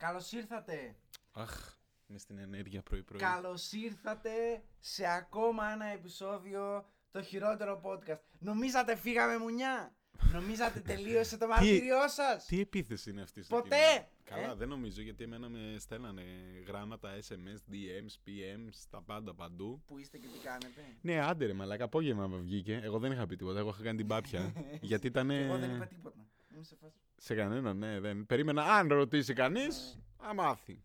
[0.00, 0.94] Καλώς ήρθατε.
[1.32, 1.76] Αχ,
[2.06, 3.20] με στην ενέργεια πρωί-πρωί.
[3.20, 4.30] Καλώς ήρθατε
[4.78, 8.20] σε ακόμα ένα επεισόδιο το χειρότερο podcast.
[8.38, 9.94] Νομίζατε φύγαμε μουνιά;
[10.32, 13.76] Νομίζατε τελείωσε το μαρτύριό σας; Τι επίθεση είναι αυτή στο Ποτέ!
[13.76, 16.22] κείμενο; Καλά, Ε; δεν νομίζω γιατί εμένα με στέλνανε
[16.66, 19.82] γράμματα, SMS, DMs, PMs, τα πάντα παντού.
[19.86, 22.80] Που είστε και τι κάνετε; Ναι, άντε ρε μαλάκα, απόγευμα με βγήκε.
[22.82, 24.52] Εγώ δεν είχα πει τίποτα, εγώ είχα κάνει την πάπια.
[24.80, 25.28] γιατί ήταν.
[25.28, 26.26] Και εγώ δεν είπα τίποτα.
[26.60, 26.98] Είμαι σε φάση.
[27.16, 28.26] Σε κανέναν, ναι, δεν.
[28.26, 30.82] Περίμενα, αν ρωτήσει κανείς, θα μάθει.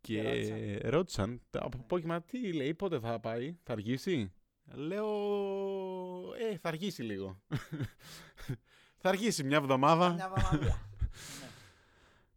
[0.00, 0.90] Και Και ρώτησαν.
[0.90, 4.32] ρώτησαν, το από απόγευμα τι λέει, πότε θα πάει, θα αργήσει;
[4.64, 5.06] Λέω,
[6.50, 7.40] ε, θα αργήσει λίγο.
[9.02, 10.12] θα αργήσει μια εβδομάδα.
[10.12, 10.88] Μια βαμαδία.
[11.40, 11.48] Ναι.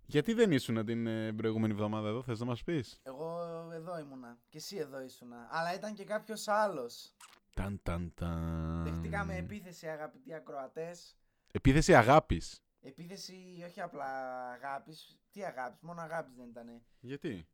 [0.06, 3.40] Γιατί δεν ήσουν την ε, προηγούμενη εβδομάδα εδώ, θες να μας πεις; Εγώ
[3.74, 4.38] εδώ ήμουνα.
[4.50, 5.48] Και εσύ εδώ ήσουνα.
[5.52, 7.16] Αλλά ήταν και κάποιος άλλος.
[7.54, 8.84] Ταν, ταν, ταν.
[8.84, 11.18] Δεχτήκαμε επίθεση, αγαπητοί ακροατές.
[11.56, 12.62] Επίθεση αγάπης.
[12.82, 14.06] Επίθεση όχι απλά
[14.52, 15.18] αγάπης.
[15.32, 16.82] Τι αγάπης, μόνο αγάπης δεν ήταν.
[17.00, 17.48] Γιατί;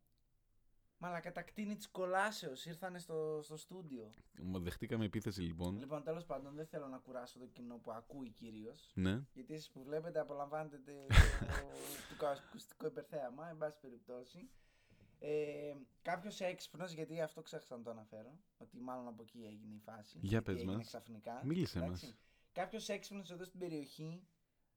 [0.97, 4.13] Μαλα κατά κτίνη της κολάσεως ήρθανε στο, στο στούντιο.
[4.41, 5.77] Μα Δεχτήκαμε επίθεση λοιπόν.
[5.79, 8.91] Λοιπόν, τέλος πάντων, δεν θέλω να κουράσω το κοινό που ακούει κυρίως.
[8.95, 9.21] Ναι.
[9.33, 14.49] Γιατί εσείς που βλέπετε απολαμβάνετε τε- το, το ακουστικό υπερθέαμα, εν πάση περιπτώσει.
[15.19, 19.79] Ε, Κάποιος έξυπνος, γιατί αυτό ξέχασα να το αναφέρω, ότι μάλλον από εκεί έγινε η
[19.79, 20.17] φάση.
[20.21, 20.89] Για γιατί πες έγινε μας.
[22.51, 22.61] Ξαφνικά.
[22.61, 22.67] Μίλησέ μας.
[22.69, 24.23] Κάποιος έξυπνος εδώ στην περιοχή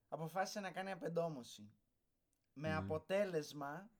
[0.08, 1.70] αποφάσισε να κάνει απεντόμωση.
[2.54, 2.74] Με Ναι.
[2.76, 3.90] αποτέλεσμα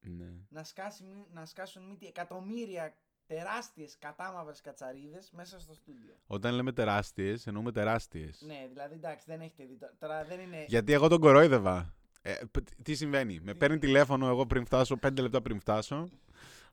[0.00, 0.32] Ναι.
[0.48, 2.96] να, σκάσει, μυ- να σκάσουν μύτη εκατομμύρια
[3.26, 6.14] τεράστιες κατάμαυρες κατσαρίδες μέσα στο στούντιο.
[6.26, 8.40] Όταν λέμε τεράστιες, εννοούμε τεράστιες.
[8.42, 9.76] Ναι, δηλαδή εντάξει, δεν έχετε δει.
[9.76, 10.64] το- Τώρα δεν είναι.
[10.68, 11.94] Γιατί εγώ τον κορόιδευα.
[12.22, 16.08] Ε, π- τι συμβαίνει; Με παίρνει τηλέφωνο εγώ πριν φτάσω, πέντε λεπτά πριν φτάσω.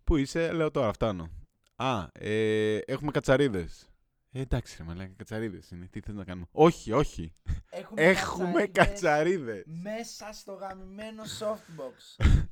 [0.03, 1.29] Πού είσαι, λέω τώρα, φτάνω.
[1.75, 3.89] Α, ε, έχουμε κατσαρίδες.
[4.35, 5.87] Ε, εντάξει, ρε μαλάκα, κατσαρίδες είναι.
[5.91, 7.33] Τι θες να κάνουμε; Όχι, όχι.
[7.69, 9.63] Έχουμε, Έχουμε κατσαρίδες.
[9.65, 12.25] Μέσα στο γαμημένο softbox.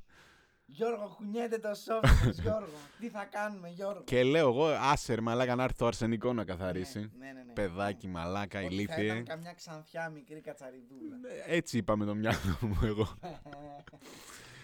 [0.74, 2.78] Γιώργο, κουνιέται το softbox, Γιώργο.
[3.00, 6.44] Τι θα κάνουμε, Γιώργο; Και λέω εγώ, άσε ρε μαλάκα να έρθει το αρσενικό να
[6.44, 7.00] καθαρίσει.
[7.00, 7.54] Ναι, ναι, ναι, ναι.
[7.54, 9.04] Παιδάκι, μαλάκα, Ότι Θα ηλίθιε.
[9.06, 11.16] ήταν καμιά ξανθιά μικρή κατσαριδούλα.
[11.48, 13.08] Ε, Έτσι είπα με το μυαλό μου εγώ.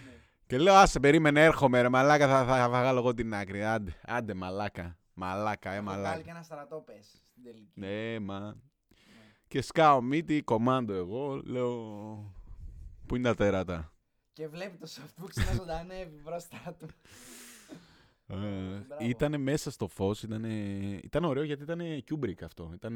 [0.05, 0.13] Ναι.
[0.47, 3.63] Και λέω, άσε, περίμενε, έρχομαι ρε μαλάκα, θα, θα, θα βγάλω εγώ την άκρη.
[3.63, 4.97] Άντε, άντε μαλάκα.
[5.19, 6.22] Μαλάκα, ε, Έχω βγάλει μαλάκα.
[6.22, 7.79] και ένα στρατό πες στην τελική.
[7.79, 8.39] Ναι, μα.
[8.39, 8.53] Ναι.
[9.47, 11.75] Και σκάω μύτη, κομμάντο εγώ, λέω.
[13.05, 13.94] Πού είναι τα τέρατα;
[14.33, 16.88] Και βλέπει το softbox να ζωντανεύει μπροστά του.
[18.29, 19.05] Ε, μπράβο.
[19.05, 20.44] ήταν μέσα στο φως, ήταν,
[21.03, 21.79] ήταν ωραίο γιατί ήταν
[22.09, 22.72] Kubrick αυτό.
[22.73, 22.95] Ήταν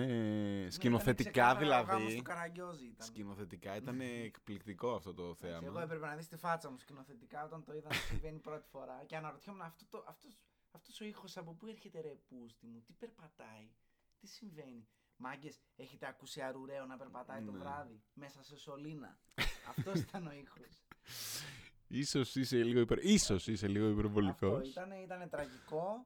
[0.70, 2.16] σκηνοθετικά Ναι, ήταν ξεκάθαρα Ο γάμος δηλαδή.
[2.16, 3.08] του Καραγκιόζη ήταν.
[3.08, 5.82] Σκηνοθετικά ήταν εκπληκτικό αυτό το Εντάξει, Εγώ θέαμα.
[5.84, 9.16] έπρεπε να δεις τη φάτσα μου σκηνοθετικά όταν το είδα να συμβαίνει πρώτη φορά και
[9.16, 10.38] αναρωτιόμουν αυτό το, αυτός,
[10.72, 13.70] αυτός ο ήχος από πού έρχεται ρε πούστη μου, τι περπατάει,
[14.20, 14.88] τι συμβαίνει.
[15.24, 17.58] Μάγκες, έχετε ακούσει αρουραίο να περπατάει το Ναι.
[17.58, 19.20] βράδυ μέσα σε σωλήνα.
[19.78, 20.84] Αυτός ήταν ο ήχος.
[21.88, 23.06] Ίσως είσαι λίγο, υπερ...
[23.06, 24.70] Ίσως είσαι λίγο Αυτό υπερβολικός.
[24.70, 26.06] ήταν, ήταν τραγικό.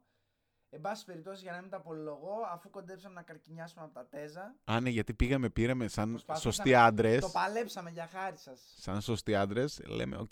[0.70, 4.56] Εν πάση περιπτώσει, για να μην τα πολυλογώ, αφού κοντέψαμε να καρκινιάσουμε από τα Teza,
[4.64, 7.22] Α, ναι, γιατί πήγαμε, πήραμε σαν Προσπαθήσαμε- σωστοί άντρες.
[7.22, 8.74] το παλέψαμε για χάρη σας.
[8.78, 10.32] Σαν σωστοί άντρες, λέμε, οκ.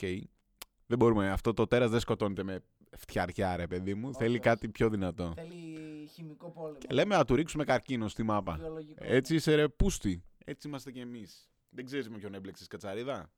[0.85, 1.29] δεν μπορούμε.
[1.31, 2.63] Αυτό το τέρας δεν σκοτώνεται με
[2.97, 4.07] φτιαριά, ρε παιδί μου.
[4.07, 4.39] Όχι, Θέλει όχι.
[4.39, 5.33] κάτι πιο δυνατό.
[5.35, 6.77] Θέλει χημικό πόλεμο.
[6.77, 8.53] Και λέμε να του ρίξουμε καρκίνο στη μάπα.
[8.59, 9.03] βιολογικό.
[9.07, 10.23] Έτσι είσαι ρε πούστη.
[10.45, 11.49] Έτσι είμαστε κι εμείς.
[11.69, 13.31] Δεν ξέρεις με ποιον έμπλεξες κατσαρίδα.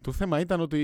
[0.00, 0.80] Το θέμα ήταν ότι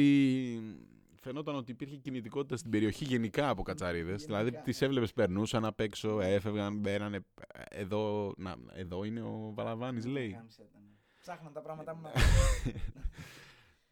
[1.20, 4.06] φαινόταν ότι υπήρχε κινητικότητα στην περιοχή γενικά από κατσαρίδες.
[4.20, 4.62] Γενικά, Δηλαδή ναι.
[4.62, 7.20] τις έβλεπες, περνούσαν απ' έξω, έφευγαν, μπαίνανε.
[7.68, 10.30] Εδώ, να, εδώ είναι ο Βαλαβάνης, λέει.
[10.30, 10.86] Γάμισε τα, ναι.
[11.20, 12.10] Ψάχναν τα πράγματα μου να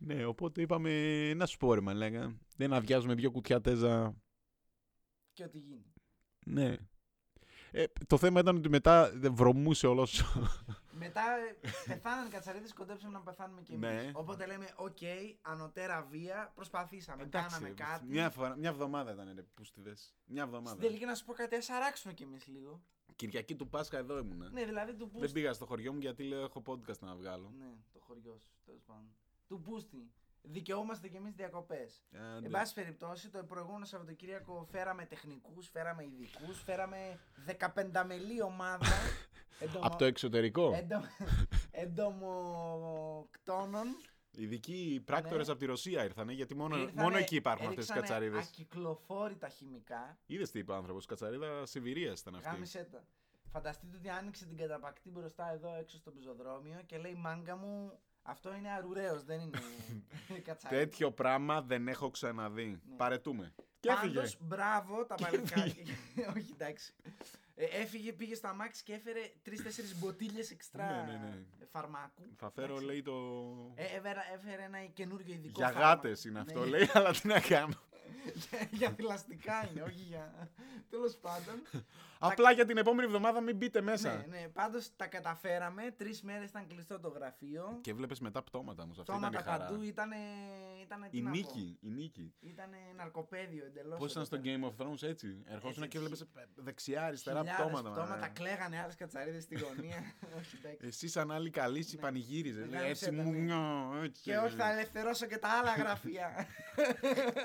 [0.02, 2.38] Ναι, οπότε είπαμε να σου πω ρε μαλάκα.
[2.56, 4.14] Δεν αδειάζουμε δύο κουτιά τέζα.
[5.32, 5.92] και ό,τι γίνει.
[6.46, 6.76] Ναι.
[7.72, 10.22] Ε, το θέμα ήταν ότι μετά δεν βρωμούσε όλος.
[10.92, 13.88] Μετά ε, πεθάναν οι κατσαρίδες, κοντέψαμε να πεθάνουμε κι εμείς.
[13.90, 14.10] Ναι.
[14.14, 14.96] Οπότε λέμε, οκ,
[15.42, 18.06] ανωτέρα βία, προσπαθήσαμε, κάναμε κάτι.
[18.06, 20.14] Μια, φορά, μια εβδομάδα ήταν ρε πούστιδες.
[20.26, 20.80] Μια Στην εβδομάδα.
[20.80, 22.82] τελική να σου πω κάτι, ας αράξουμε κι εμείς λίγο.
[23.16, 24.50] Κυριακή του Πάσχα εδώ ήμουνα.
[24.50, 25.32] Ναι, δηλαδή του Δεν Μπούστη.
[25.32, 27.52] πήγα στο χωριό μου γιατί λέω έχω podcast να βγάλω.
[27.58, 29.14] Ναι, το χωριό σου, τέλος πάντων.
[29.50, 30.10] Του Μπούστη.
[30.42, 32.02] Δικαιούμαστε κι εμείς διακοπές.
[32.14, 32.46] Άντε.
[32.46, 38.86] Εν πάση περιπτώσει, το προηγούμενο Σαββατοκύριακο φέραμε τεχνικούς, φέραμε ειδικούς, φέραμε 15 μελή ομάδα.
[39.60, 40.72] εντομο- Από το εξωτερικό.
[40.74, 41.00] εντο-
[42.70, 43.86] Εντομοκτώνων.
[44.36, 45.52] Ειδικοί πράκτορες Ναι.
[45.52, 48.48] από τη Ρωσία ήρθανε γιατί μόνο, Ήρθανε, μόνο εκεί υπάρχουν αυτές τι έριξανε κατσαρίδες.
[48.48, 50.18] Ακυκλοφόρητα χημικά.
[50.26, 51.06] Είδες τι είπε ο άνθρωπος.
[51.06, 52.48] Κατσαρίδα Σιβηρίας ήταν αυτή.
[52.48, 53.04] Γάμισε τα.
[53.52, 58.54] Φανταστείτε ότι άνοιξε την καταπακτή μπροστά εδώ έξω στο πεζοδρόμιο και λέει μάγκα μου αυτό
[58.54, 59.58] είναι αρουραίος, δεν είναι
[60.46, 60.80] κατσαρίδα.
[60.82, 62.64] Τέτοιο πράγμα δεν έχω ξαναδεί.
[62.88, 62.96] Ναι.
[62.96, 63.54] Παρετούμε.
[63.80, 64.14] Και έφυγε.
[64.14, 65.74] Πάντως, μπράβο τα παλικάρια.
[66.36, 66.94] Όχι, εντάξει.
[67.54, 71.66] Ε, έφυγε, πήγε στο αμάξι και έφερε τρει-τέσσερι μποτίλες εξτρά Ναι, ναι, ναι.
[71.70, 72.22] φαρμάκου.
[72.36, 72.84] Θα φέρω, Εντάξει.
[72.86, 73.12] λέει, το.
[73.74, 75.52] Ε, έφερα- έφερε ένα καινούριο ειδικό.
[75.56, 75.86] Για φάρμακο.
[75.88, 76.40] γάτες είναι Ναι.
[76.46, 77.74] αυτό, λέει, αλλά τι να κάνω.
[78.50, 80.48] για, για θηλαστικά είναι, όχι για.
[80.90, 81.62] Τέλος πάντων.
[82.22, 84.16] Απλά για την επόμενη εβδομάδα μην μπείτε μέσα.
[84.16, 85.94] ναι, ναι, πάντως τα καταφέραμε.
[85.96, 87.78] Τρεις μέρες ήταν κλειστό το γραφείο.
[87.80, 88.98] Και βλέπεις μετά πτώματα όμως.
[88.98, 89.64] Αυτή ήταν η Πτώματα χαρά.
[89.64, 90.10] παντού ήταν.
[90.82, 92.34] Ήτανε, Η νίκη, η νίκη.
[92.40, 93.98] Ήταν ναρκοπαίδιο εντελώς.
[93.98, 95.42] Πώς ήταν στο Game of Thrones έτσι.
[95.46, 97.90] Ερχόσουν και Έτσι, βλέπει δεξιά, αριστερά Χιλιάδες πτώματα.
[97.90, 98.32] πτώματα μαλάκα.
[98.32, 99.96] κλαίγανε άλλες κατσαρίδες στη γωνία.
[100.38, 100.86] Όχι, εντάξει.
[100.86, 102.00] Εσύ σαν άλλη καλή Ναι.
[102.00, 102.66] πανηγύριζες.
[102.68, 103.38] Μεγάλη Έτσι ψέτα, μου ναι.
[103.38, 104.22] νιώ, έτσι.
[104.22, 106.30] Και όχι, θα ελευθερώσω και τα άλλα γραφεία.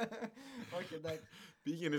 [0.79, 1.27] όχι, εντάξει.
[1.65, 1.95] Πήγαινε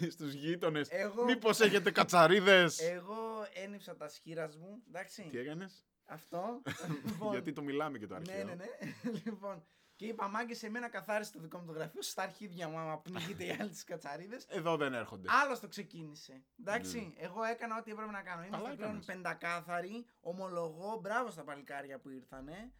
[0.00, 0.08] Ναι.
[0.10, 0.88] στους γείτονες.
[0.90, 4.82] Εγώ, Μήπως έχετε κατσαρίδες; εγώ ένιψα τα σχήρα μου.
[4.88, 5.22] Εντάξει.
[5.30, 6.62] Τι έκανες; Αυτό.
[7.06, 8.44] Λοιπόν, Γιατί το μιλάμε και το Ναι, αρχαίο.
[8.44, 8.66] ναι, ναι.
[9.24, 9.64] λοιπόν,
[9.96, 12.02] και είπα, μάγκε, σε μένα καθάρισε το δικό μου το γραφείο.
[12.02, 14.44] Στα αρχίδια μου, άμα πνιγείτε οι άλλοι τι κατσαρίδες.
[14.48, 15.28] Εδώ δεν έρχονται.
[15.44, 16.44] Άλλο το ξεκίνησε.
[16.60, 18.42] Εντάξει, εγώ έκανα ό,τι έπρεπε να κάνω.
[18.44, 18.62] Είμαστε Ναι.
[18.64, 19.06] Καλά πλέον έκανες.
[19.06, 20.06] πεντακάθαροι.
[20.20, 22.72] Ομολογώ, μπράβο στα παλικάρια που ήρθανε.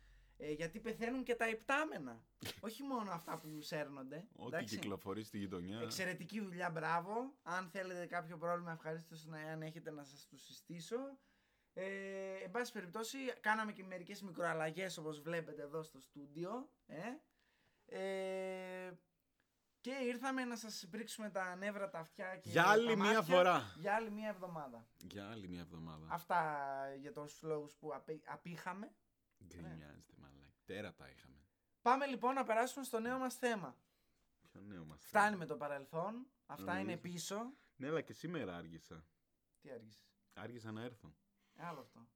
[0.42, 2.25] Ε, γιατί πεθαίνουν και τα υπτάμενα.
[2.66, 4.28] Όχι μόνο αυτά που σέρνονται.
[4.37, 4.78] Ό,τι εντάξει.
[4.78, 5.81] κυκλοφορεί στη γειτονιά.
[5.81, 7.34] Εξαιρετική δουλειά, μπράβο.
[7.42, 11.19] Αν θέλετε κάποιο πρόβλημα, ευχαρίστω να αν έχετε να σας το συστήσω.
[11.75, 11.84] Ε,
[12.44, 16.70] εν πάση περιπτώσει, κάναμε και μερικές μικροαλλαγές όπως βλέπετε εδώ στο στούντιο.
[16.87, 17.00] Ε.
[17.87, 18.92] Ε,
[19.81, 23.22] και ήρθαμε να σας πρίξουμε τα νεύρα, τα αυτιά και Για τα άλλη μία μάτια
[23.22, 23.75] φορά.
[23.76, 24.87] Για άλλη μία εβδομάδα.
[24.96, 26.06] Για άλλη μια εβδομάδα.
[26.08, 26.42] Αυτά
[27.00, 28.92] για τους λόγους που απή- απήχαμε.
[29.46, 30.52] Γκρινιάζεται, μαλάκα.
[30.64, 31.44] Τέρατα είχαμε.
[31.82, 33.76] Πάμε λοιπόν να περάσουμε στο νέο μας θέμα.
[34.50, 35.02] Ποιο νέο μας.
[35.04, 36.26] Φτάνει με το παρελθόν.
[36.46, 36.82] Αυτά Νομίζω.
[36.90, 37.52] είναι πίσω.
[37.76, 39.06] Ναι, αλλά και σήμερα άργησα.
[39.60, 40.02] Τι άργησες;
[40.34, 41.14] Άργησα να έρθω.
[41.56, 42.08] Άλλο αυτό.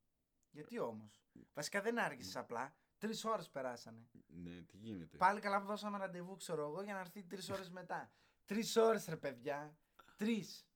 [0.51, 1.25] Γιατί όμως;
[1.55, 2.77] Βασικά δεν άργησες απλά.
[2.99, 4.09] Τρεις ώρες περάσανε.
[4.27, 7.71] Ναι, τι γίνεται; Πάλι καλά που δώσαμε ραντεβού, ξέρω εγώ, για να έρθει τρεις ώρες
[7.71, 8.13] μετά.
[8.45, 9.79] Τρεις ώρες, ρε παιδιά.
[10.17, 10.67] Τρεις.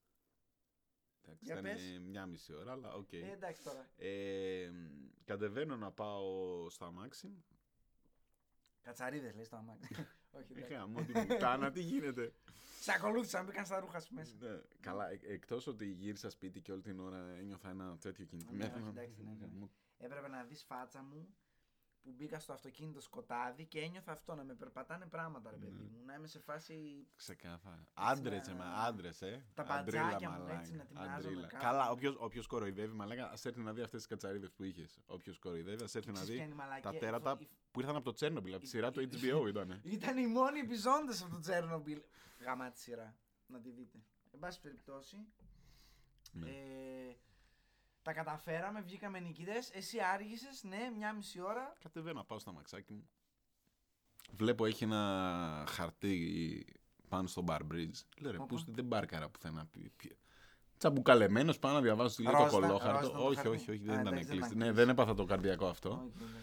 [1.29, 1.99] Εντάξει, Για ήταν πες.
[2.05, 3.13] μια μισή ώρα, αλλά οκ.
[3.13, 3.89] Ε, εντάξει τώρα.
[3.97, 7.43] Ε, μ, κατεβαίνω να πάω στ' αμάξι.
[8.81, 9.93] Κατσαρίδες λέει στο αμάξι.
[10.31, 10.73] Όχι, εντάξει.
[10.73, 12.33] Είχα την πουτάνα, τι γίνεται.
[12.79, 14.35] Σε ακολούθησαν, μπήκαν στα ρούχα σου μέσα.
[14.39, 18.37] Ναι, καλά, ε, εκτός ότι γύρισα σπίτι και όλη την ώρα ένιωθα ένα τέτοιο Ναι,
[18.45, 18.65] κινητό.
[18.77, 19.65] όχι, εντάξει, ναι, ναι.
[19.97, 21.35] Έπρεπε να δεις φάτσα μου
[22.03, 25.79] που μπήκα στο αυτοκίνητο σκοτάδι και ένιωθα αυτό να με περπατάνε πράγματα, ρε παιδί Ναι.
[25.79, 26.05] μου.
[26.05, 27.07] Να είμαι σε φάση.
[27.15, 27.87] Ξεκάθαρα.
[27.93, 29.45] Άντρε, να- με άντρες, ε.
[29.53, 30.59] Τα Αντρίλα, μπατζάκια μου, μαλάκα.
[30.59, 31.47] έτσι, να τεινάζομαι Αντρίλα.
[31.47, 31.63] κάπου.
[31.63, 34.99] Καλά, όποιος, όποιος κοροϊδεύει, μαλάκα, ας έρθει να δει αυτές τις κατσαρίδες που είχες.
[35.05, 36.89] Όποιος κοροϊδεύει, ας έρθει να Ξέρεις ποια δει είναι η μαλακία.
[36.91, 39.01] τα Η τέρατα φο- η- που ήρθαν από το Τσέρνομπιλ, από τη η- σειρά του
[39.01, 39.79] η- HBO ήταν.
[39.83, 42.01] Ήταν οι μόνοι επιζώντες από το Τσέρνομπιλ.
[42.39, 43.15] Γαμά τη σειρά.
[43.47, 43.97] Να τη δείτε.
[44.31, 45.17] Εν πάση περιπτώσει.
[46.31, 46.49] Ναι.
[46.49, 47.15] Ε,
[48.09, 49.69] τα καταφέραμε, βγήκαμε νικητές.
[49.73, 51.73] Εσύ άργησες, ναι, μια μισή ώρα.
[51.83, 53.09] Κατεβαίνω να πάω στα μαξάκι μου.
[54.31, 56.65] Βλέπω έχει ένα χαρτί
[57.09, 57.99] πάνω στο Bar Bridge.
[58.21, 58.45] Λέω ρε, Όπα.
[58.45, 59.65] πούστη δεν μπάρκαρα πουθενά.
[59.71, 60.17] Πι- πι-
[60.77, 62.99] Τσαμπουκαλεμένος, πάω να διαβάσω τι λέει το Ροζ ήταν- κολόχαρτο.
[62.99, 63.49] ροζ ήταν το Όχι, χαρτί.
[63.49, 64.55] όχι, όχι, Α, δεν ήταν εντάξει, δεν κλειστή.
[64.55, 64.81] ήταν Ναι, κλειστή.
[64.85, 65.89] δεν έπαθα το καρδιακό αυτό.
[65.89, 66.35] Όχι, εντάξει.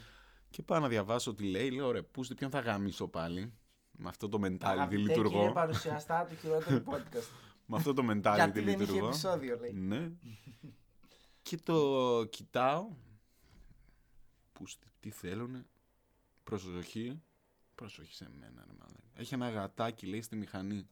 [0.51, 1.71] Και πάω να διαβάσω τι λέει.
[1.71, 3.53] Λέω ρε, πούστη ποιον θα γαμίσω πάλι;
[3.99, 5.53] Με αυτό το mentality Αγαπητέ κύριε λειτουργώ.
[5.53, 7.29] παρουσιαστά του χειρότερου podcast.
[7.69, 9.07] Με αυτό το mentality Γιατί δεν είχε λειτουργώ.
[9.07, 9.73] επεισόδιο, λέει.
[9.73, 10.11] Ναι.
[11.46, 12.88] Και το κοιτάω.
[14.52, 15.66] Πούστη, τι θέλουνε.
[16.44, 17.22] Προσοχή.
[17.75, 19.00] Προσοχή σε μένα, ρε μαλάκα.
[19.14, 20.88] Έχει ένα γατάκι, λέει, στη μηχανή.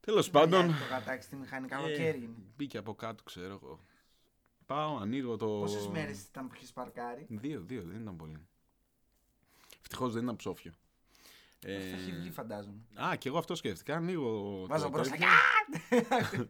[0.00, 2.34] Τέλος πάντων, Το γατάκι στη μηχανή, καλοκαίρι είναι.
[2.56, 3.80] μπήκε από κάτω, ξέρω εγώ.
[4.66, 5.46] Πάω, ανοίγω το...
[5.46, 8.46] Πόσες μέρες ήταν που είχες παρκάρει; Δύο, δύο, δεν ήταν πολύ.
[9.80, 10.72] Ευτυχώς δεν ήταν ψόφιο.
[11.64, 12.80] Ε, Θα έχει βγει, φαντάζομαι.
[12.94, 13.96] Α, και εγώ αυτό σκέφτηκα.
[13.96, 14.66] Ανοίγω.
[14.66, 15.16] Βάζω το μπροστά.
[15.88, 16.46] τέτοιο.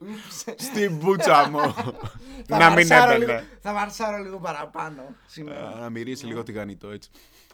[0.00, 0.44] Ούψ.
[0.56, 1.58] Στην μπούτσα μου.
[2.46, 3.32] Θα να μην μαρσάρω έμπαινε.
[3.40, 5.74] λίγο- Θα μαρσάρω λίγο παραπάνω σήμερα.
[5.78, 7.10] Να μυρίσει λίγο τηγανιτό έτσι.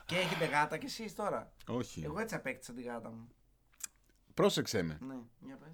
[0.06, 2.02] Και έχετε γάτα κι εσείς τώρα; Όχι.
[2.04, 3.28] Εγώ έτσι απέκτησα τη γάτα μου.
[4.34, 4.99] Πρόσεξε με.
[5.00, 5.14] Ναι,
[5.46, 5.72] για πες.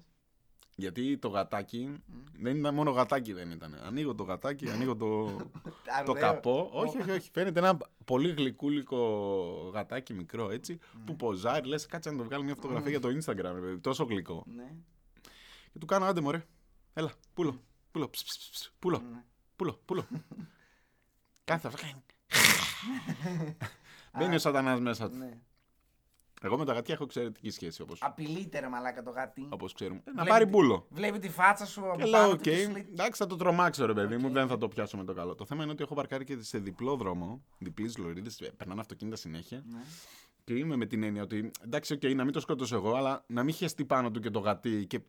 [0.79, 2.03] Γιατί το γατάκι
[2.39, 3.75] δεν ήταν μόνο γατάκι, δεν ήταν.
[3.85, 5.05] Ανοίγω το γατάκι, ανοίγω το,
[5.35, 5.49] το
[5.97, 6.13] Αρδαίο.
[6.13, 6.69] καπό.
[6.73, 7.29] όχι, όχι, όχι.
[7.33, 8.97] Φαίνεται ένα πολύ γλυκούλικο
[9.73, 10.79] γατάκι μικρό έτσι.
[11.05, 11.67] Που ποζάρει.
[11.67, 13.35] Λες, κάτσε να το βγάλει μια φωτογραφία για το Instagram.
[13.53, 14.43] ρε παιδί, Τόσο γλυκό.
[14.55, 14.71] Ναι,
[15.73, 16.45] Και του κάνω άντε μωρέ.
[16.93, 17.61] Έλα, πούλο.
[17.91, 18.09] Πούλο.
[18.09, 19.01] ψ, ψ, ψ, ψ, Πούλο.
[19.11, 19.23] ναι.
[19.55, 19.79] Πούλο.
[19.85, 20.07] Πούλο.
[21.43, 21.85] Κάθε αυτό.
[24.17, 25.17] Μπαίνει ο σατανάς μέσα του.
[26.41, 26.47] Ναι.
[26.49, 29.47] Εγώ με τα γατιά έχω εξαιρετική σχέση όπως, Απειλείται ρε μαλάκα το γάτι.
[29.49, 30.01] όπως ξέρουμε.
[30.05, 30.87] Να Βλέπει- πάρει πούλο.
[30.89, 33.27] Βλέπει τη φάτσα σου από Και λέω, πάνω οκ, του και σου λέει, εντάξει, θα
[33.27, 35.35] το τρομάξω, ρε παιδί μου, δεν θα το πιάσω με το καλό.
[35.35, 39.63] Το θέμα είναι ότι έχω παρκάρει και σε διπλό δρόμο, διπλής λωρίδες, περνάνε αυτοκίνητα συνέχεια.
[39.69, 39.79] ναι.
[40.43, 43.43] Και είμαι με την έννοια ότι εντάξει, οκ, να μην το σκότωσω εγώ, αλλά να
[43.43, 44.99] μην χεστεί πάνω του και το γατί και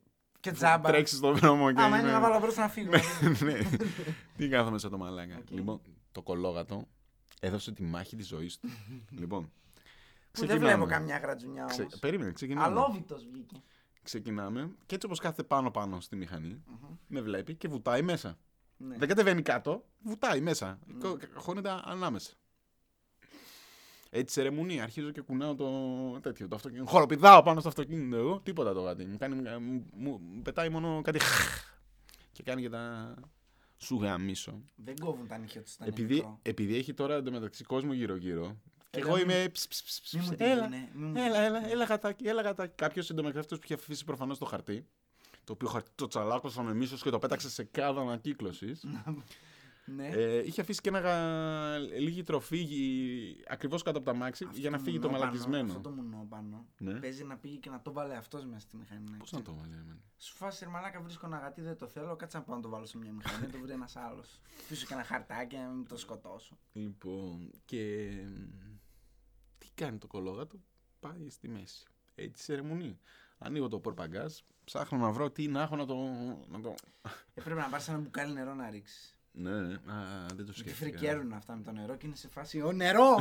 [0.40, 0.90] Και τζάμπα.
[0.90, 1.80] τρέξει στον δρόμο και.
[1.80, 2.90] Άμα είμαι- είναι να βάλω μπροστά να φύγω.
[3.44, 3.58] ναι.
[4.36, 5.36] Τι κάθομαι σαν το μαλάκα.
[5.38, 5.50] Οκ.
[5.50, 5.80] Λοιπόν,
[6.12, 6.88] το κωλόγατο
[7.40, 8.68] έδωσε τη μάχη της ζωής του.
[9.20, 9.52] λοιπόν,
[10.32, 11.80] Που δεν βλέπω καμιά γρατζουνιά Ξε...
[11.80, 11.98] όμως.
[11.98, 12.66] Περίμενε, ξεκινάμε.
[12.66, 13.62] Αλόβητος βγήκε.
[14.02, 16.96] Ξεκινάμε και έτσι όπως κάθεται πάνω-πάνω στη μηχανή, Μμμ.
[17.06, 18.38] με βλέπει και βουτάει μέσα.
[18.76, 18.96] Ναι.
[18.96, 20.78] Δεν κατεβαίνει κάτω, βουτάει μέσα.
[21.02, 21.18] Mm.
[21.34, 22.32] Χώνεται ανάμεσα.
[24.10, 25.70] Έτσι σερεμουνή, αρχίζω και κουνάω το
[26.20, 26.90] τέτοιο, το αυτοκίνητο.
[26.90, 29.04] Χοροπηδάω πάνω στο αυτοκίνητο εγώ, τίποτα το γάτι.
[29.04, 31.18] Μου, κάνει, μου, μου- μου πετάει μόνο κάτι
[32.32, 33.14] και κάνει και τα
[33.76, 34.62] σου γαμίσω.
[34.74, 38.56] Δεν κόβουν τα νύχια τους στα Επειδή, επειδή έχει τώρα εντωμεταξύ κόσμο γύρω-γύρω.
[38.90, 39.48] Και Έλα, εγώ μη- είμαι.
[39.48, 41.70] ψ, ψ, ψ, ψ, Μη μου ψ, την Έλα, πούνε, μη μου έλα, την έλα,
[41.70, 42.74] έλα, γατάκι, έλα, γατάκι.
[42.76, 44.86] Κάποιος εντωμεταξύ αυτό που είχε αφήσει προφανώς το χαρτί.
[45.44, 48.84] Το οποίο χαρτί το τσαλάκωσα με μίσος και το πέταξε σε κάδο ανακύκλωσης.
[49.84, 50.08] Ναι.
[50.08, 51.78] Ε, είχε αφήσει και ένα γα...
[51.78, 52.66] λίγη τροφή
[53.48, 55.66] ακριβώς κάτω από τα μάξι Αυτό για να φύγει το μουνό πάνω, μαλακισμένο.
[55.68, 56.66] Αυτό το μουνό πάνω.
[56.78, 56.92] Ναι.
[56.92, 59.16] Παίζει να πήγε και να το βάλε αυτός μέσα στη μηχανή.
[59.18, 59.98] Πώς να το βάλει, εμένα.
[60.18, 62.16] Σου φάσει ρε μαλάκα, βρίσκω ένα γατί, δεν το θέλω.
[62.16, 64.40] Κάτσε να πάω να το βάλω σε μια μηχανή, να το βρει ένας άλλος.
[64.68, 66.58] Πίσω και ένα χαρτάκι να μην το σκοτώσω.
[66.72, 68.10] Λοιπόν, και.
[69.80, 70.58] Τι κάνει το κολόγατο,
[71.00, 71.86] πάει στη μέση.
[72.14, 72.98] Έτσι σερεμουνή.
[73.38, 75.94] Ανοίγω το πορπαγκάζ, ψάχνω να βρω τι να έχω να το.
[76.48, 76.74] Να το...
[77.34, 79.16] Ε, πρέπει να πάρεις ένα μπουκάλι νερό να ρίξεις.
[79.32, 80.98] Ναι, ναι, α, δεν το Γιατί σκέφτηκα.
[80.98, 82.60] φρικέρουν αυτά με το νερό και είναι σε φάση.
[82.62, 83.16] Ο νερό!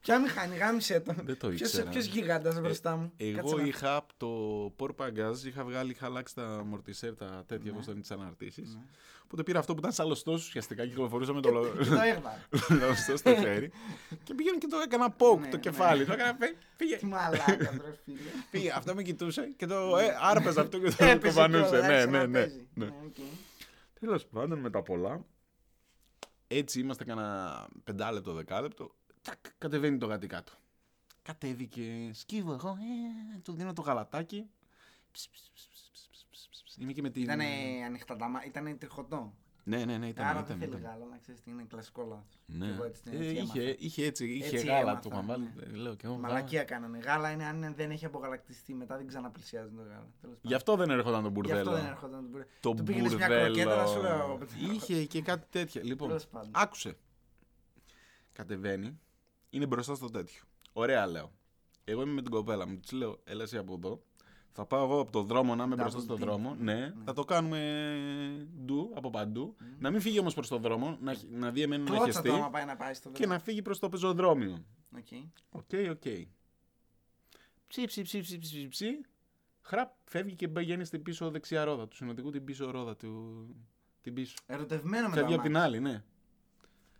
[0.00, 1.14] Ποια μηχανή, γάμισε τον.
[1.24, 1.90] Δεν το Ποιος- ήξερα.
[1.90, 3.12] Ποιος γίγαντας μπροστά μου.
[3.16, 4.28] Κάτσε Εγώ να- είχα από το
[4.76, 7.70] πορπαγκάζ, είχα βγάλει, είχα αλλάξει τα μορτισέρ, τα τέτοια, Ναι.
[7.70, 8.74] όπως ήταν τις αναρτήσεις.
[8.74, 8.80] Ναι.
[9.24, 12.38] Οπότε πήρα αυτό που ήταν σαν λοστός ουσιαστικά, κυκλοφορούσα με το λο- Και το έγβαλε.
[12.84, 13.70] λοστό στο χέρι.
[14.24, 15.62] και πήγαινε και το έκανα poke Ναι, το ναι.
[15.62, 16.04] κεφάλι.
[16.04, 18.18] Το έκανα, «Φε- φύγε, Τι μαλάκα, ρε φίλε.
[18.50, 18.72] φύγε.
[18.76, 21.62] Αυτό με κοιτούσε και το ε, άρπαζε αυτό και το Έπεσε κουβαλούσε.
[21.70, 22.38] κιόλας, Ναι, άρχισε ναι, να ναι.
[22.40, 22.66] παίζει.
[22.74, 22.84] ναι.
[22.84, 23.14] Ναι, οκ.
[24.00, 25.24] Τέλος πάντων, με τα πολλά.
[26.52, 28.94] Έτσι είμαστε κανένα πεντάλεπτο, δεκάλεπτο.
[29.22, 30.52] Τακ, κατεβαίνει το γάτι κάτω.
[31.22, 34.50] Κατέβηκε, σκύβω εγώ, ε, του δίνω το γαλατάκι.
[35.12, 36.76] Ψ, ψ, ψ, ψ, ψ, ψ, ψ, ψ.
[36.76, 37.22] Είμαι και με την...
[37.22, 37.46] Ήτανε
[37.86, 39.34] ανοιχτά τα μάτια, ήτανε τριχωτό.
[39.64, 40.26] Ναι, ναι, ναι, ήταν.
[40.26, 40.92] Άρα ήταν, δεν θέλει ήταν.
[40.92, 42.40] γάλα, να ξέρεις τι είναι κλασικό λάθος.
[42.46, 42.66] Ναι.
[42.66, 43.76] Και εγώ έτσι την Ε, έτσι είχε, έμαθα.
[43.78, 45.48] είχε έτσι, είχε Έτσι γάλα έμαθα, το μαμάλι.
[45.56, 45.62] ναι.
[45.62, 46.14] Ε, Λέω και εγώ.
[46.14, 46.26] γάλα.
[46.28, 46.98] Μαλακία κάνανε.
[46.98, 50.08] Γάλα είναι αν δεν έχει απογαλακτιστεί, μετά δεν ξαναπλησιάζει το γάλα.
[50.20, 50.56] Τέλος Γι' πάντων.
[50.56, 51.60] αυτό δεν έρχονταν το Γι' μπουρδέλο.
[51.70, 52.50] αυτό δεν έρχονταν το μπουρδέλο.
[52.60, 54.72] Το Του πήγαινες μια κροκέτα, να σου λέω, μπουρδέλο.
[54.72, 55.82] Είχε και κάτι τέτοια.
[55.84, 56.50] Λοιπόν, Τέλος πάντων.
[56.54, 56.96] άκουσε.
[58.32, 58.98] Κατεβαίνει.
[59.50, 60.42] Είναι μπροστά στο τέτοιο.
[60.72, 61.32] Ωραία, λέω.
[61.84, 62.78] Εγώ είμαι με την κοπέλα μου.
[62.78, 64.02] Της λέω, έλα εσύ από εδώ.
[64.52, 66.20] Θα πάω εγώ από το δρόμο να είμαι Double μπροστά στον team.
[66.20, 66.54] δρόμο.
[66.54, 66.92] Ναι, Ναι.
[67.04, 67.58] θα το κάνουμε
[68.64, 69.56] ντου από παντού.
[69.78, 72.34] Να μην φύγει όμως προς τον δρόμο, να, να δει εμένα να Κλώτσα χεστεί το
[72.34, 74.64] άμα πάει να πάει στο και να φύγει προς το πεζοδρόμιο.
[74.96, 75.06] OK.
[75.50, 76.02] OK, OK.
[77.66, 78.86] Ψι, ψι, ψι, ψι, ψι, ψι.
[79.62, 83.46] Χραπ, φεύγει και πηγαίνει στην πίσω δεξιά ρόδα του συνοδηγού, την πίσω ρόδα του.
[84.00, 84.34] Την πίσω.
[84.46, 85.76] Ερωτευμένο με Φεύγει το από την αμάξι.
[85.76, 86.02] άλλη, ναι.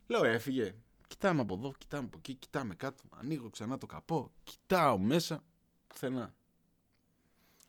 [0.06, 0.74] Λέω, έφυγε.
[1.06, 3.02] Κοιτάμε από εδώ, κοιτάμε από εκεί, κοιτάμε κάτω.
[3.10, 5.42] Ανοίγω ξανά το καπό, κοιτάω μέσα.
[5.86, 6.34] Πουθενά.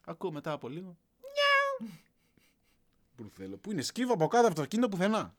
[0.06, 0.98] Ακούω μετά από λίγο.
[1.20, 1.92] Νιάου.
[3.18, 3.58] Μπουρδέλο.
[3.58, 5.36] Πού είναι, σκύβω από κάτω από το αυτοκίνητο πουθενά.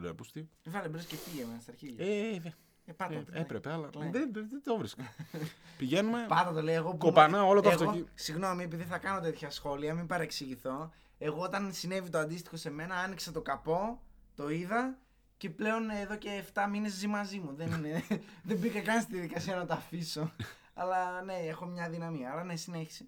[0.00, 0.48] Λέω, πού τι.
[0.64, 2.06] Βάλε μπρος και φύγε μέσα στα αρχίδια.
[2.06, 3.38] Ε, ε, Ε, πάτα ε, το, ναι.
[3.40, 4.10] έπρεπε, αλλά Κλάει.
[4.10, 5.02] δεν, δεν, δεν το βρίσκω.
[5.78, 6.24] Πηγαίνουμε.
[6.28, 6.96] Πάτα το λέει εγώ που.
[6.96, 8.10] Κοπανάω όλο το εγώ, αυτοκίνητο.
[8.14, 10.92] Συγγνώμη, επειδή θα κάνω τέτοια σχόλια, μην παρεξηγηθώ.
[11.18, 14.02] Εγώ όταν συνέβη το αντίστοιχο σε μένα, άνοιξα το καπό,
[14.34, 14.98] το είδα
[15.36, 17.54] και πλέον εδώ και 7 μήνες ζει μαζί μου.
[17.54, 18.04] Δεν, είναι,
[18.48, 20.32] δεν μπήκα καν στη διαδικασία να το αφήσω.
[20.74, 22.32] Αλλά ναι, έχω μια δυναμία.
[22.32, 23.06] Άρα ναι, συνέχισε.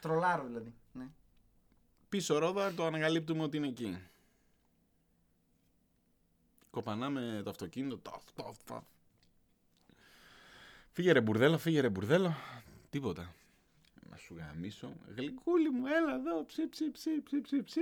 [0.00, 0.74] Τρολάρω δηλαδή.
[0.92, 1.08] Ναι.
[2.08, 3.98] Πίσω ρόδα το ανακαλύπτουμε ότι είναι εκεί.
[6.70, 7.98] Κοπανάμε το αυτοκίνητο.
[7.98, 8.84] Ταφ, ταφ, ταφ.
[10.92, 12.34] Φύγε ρε μπουρδέλο, φύγε ρε μπουρδέλο.
[12.90, 13.34] Τίποτα.
[14.10, 14.92] Να σου γαμίσω.
[15.16, 16.44] Γλυκούλη μου, έλα εδώ.
[16.44, 17.80] Ψι, ψι, ψι, ψι, ψι, ψι.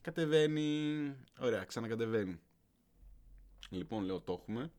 [0.00, 1.14] Κατεβαίνει.
[1.38, 2.40] Ωραία, ξανακατεβαίνει.
[3.70, 4.70] Λοιπόν, λέω το έχουμε.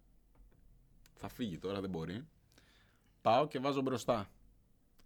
[1.15, 2.27] Θα φύγει τώρα, δεν μπορεί.
[3.21, 4.29] Πάω και βάζω μπροστά.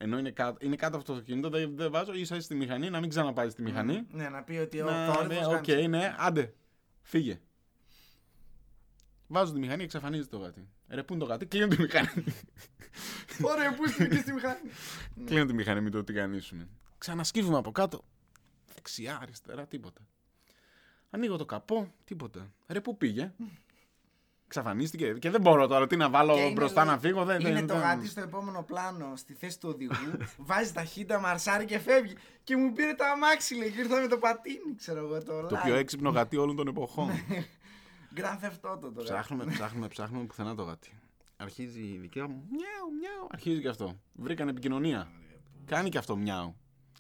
[0.04, 3.00] Ενώ είναι κάτω, είναι κάτω από το αυτοκίνητο, δεν, δεν βάζω ίσα στη μηχανή, να
[3.00, 4.06] μην ξαναπάει στη μηχανή.
[4.12, 5.88] Ναι, να πει ότι ο Να, θόρυβος ναι, οκ, γάμισε.
[5.88, 6.54] ναι, άντε.
[7.02, 7.40] Φύγε.
[9.28, 10.68] Βάζω τη μηχανή, εξαφανίζει το γάτι.
[10.88, 12.24] Ρε, πού είναι το γάτι, κλείνω τη μηχανή.
[13.42, 14.60] Ωραία, πού είστε και στη μηχανή.
[15.26, 16.68] κλείνω τη μηχανή, μην το τηγανίσουμε.
[16.98, 18.04] Ξανασκύβουμε από κάτω.
[18.74, 20.02] Δεξιά, αριστερά, τίποτα.
[21.10, 22.54] Ανοίγω το καπό, τίποτα.
[22.68, 23.34] Ρε, πού πήγε;
[24.58, 27.24] Εξαφανίστηκε και δεν μπορώ τώρα τι να βάλω Και είναι, μπροστά λέει, να φύγω.
[27.26, 30.18] Δεν, είναι δεν, το δεν- γάτι στο επόμενο πλάνο στη θέση του οδηγού,
[30.50, 32.14] βάζει ταχύτητα, μαρσάρει και φεύγει.
[32.44, 35.56] Και μου πήρε το αμάξι, λέει, και ήρθα με το πατίνι, ξέρω εγώ το Το
[35.58, 35.64] live.
[35.64, 37.10] πιο έξυπνο γατί όλων των εποχών.
[38.16, 39.04] Grand Theft Auto το γάτι.
[39.04, 40.90] ψάχνουμε, ψάχνουμε, ψάχνουμε πουθενά το γάτι.
[41.38, 42.44] Αρχίζει η δικιά μου.
[42.50, 43.28] Μιάου, μιάου.
[43.32, 44.00] Αρχίζει και αυτό.
[44.14, 45.08] Βρήκαν επικοινωνία.
[45.66, 46.56] Κάνει και αυτό μιάου.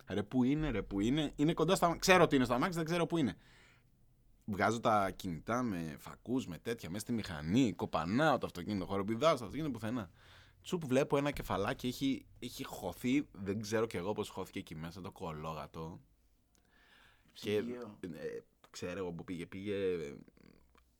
[0.08, 1.32] Ρε, πού είναι, ρε, πού είναι.
[1.36, 1.96] Είναι κοντά στα.
[2.00, 3.36] Ξέρω ότι είναι στο αμάξι, δεν ξέρω πού είναι.
[4.46, 7.74] Βγάζω τα κινητά με φακούς, με τέτοια, μέσα στη μηχανή.
[7.74, 10.10] Κοπανάω το αυτοκίνητο, χοροπηδάω στο αυτοκίνητο πουθενά.
[10.62, 13.28] Τσουπ βλέπω ένα κεφαλάκι, έχει, έχει χωθεί.
[13.32, 16.00] Δεν ξέρω κι εγώ πώς χώθηκε εκεί μέσα το κολόγατο.
[17.34, 17.98] Και Ψυγείο.
[18.02, 19.46] ε, ξέρω εγώ που πήγε.
[19.46, 19.76] Πήγε.
[19.76, 20.16] ε,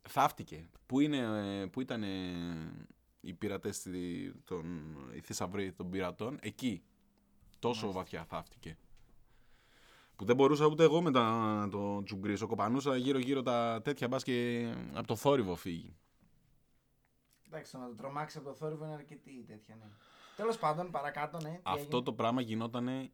[0.02, 0.70] Θαύτηκε.
[0.86, 1.18] Πού, είναι,
[1.62, 2.04] ε, πού ήταν.
[2.04, 2.88] ε,
[3.26, 3.88] οι πειρατές,
[4.44, 6.84] των, οι θησαυροί των πειρατών, εκεί.
[7.60, 8.78] Τόσο βαθιά θαύτηκε.
[10.16, 12.48] Που δεν μπορούσα ούτε εγώ μετά να το τσουγκρίσω.
[12.48, 15.96] Κοπανούσα γύρω-γύρω τα τέτοια μπας και από το θόρυβο φύγει.
[17.48, 19.86] Εντάξει, να το τρομάξεις από το θόρυβο είναι αρκετή τέτοια, ναι.
[20.36, 21.50] Τέλος πάντων, παρακάτω, ναι.
[21.50, 23.12] τι Αυτό έγινε; το πράγμα γινόταν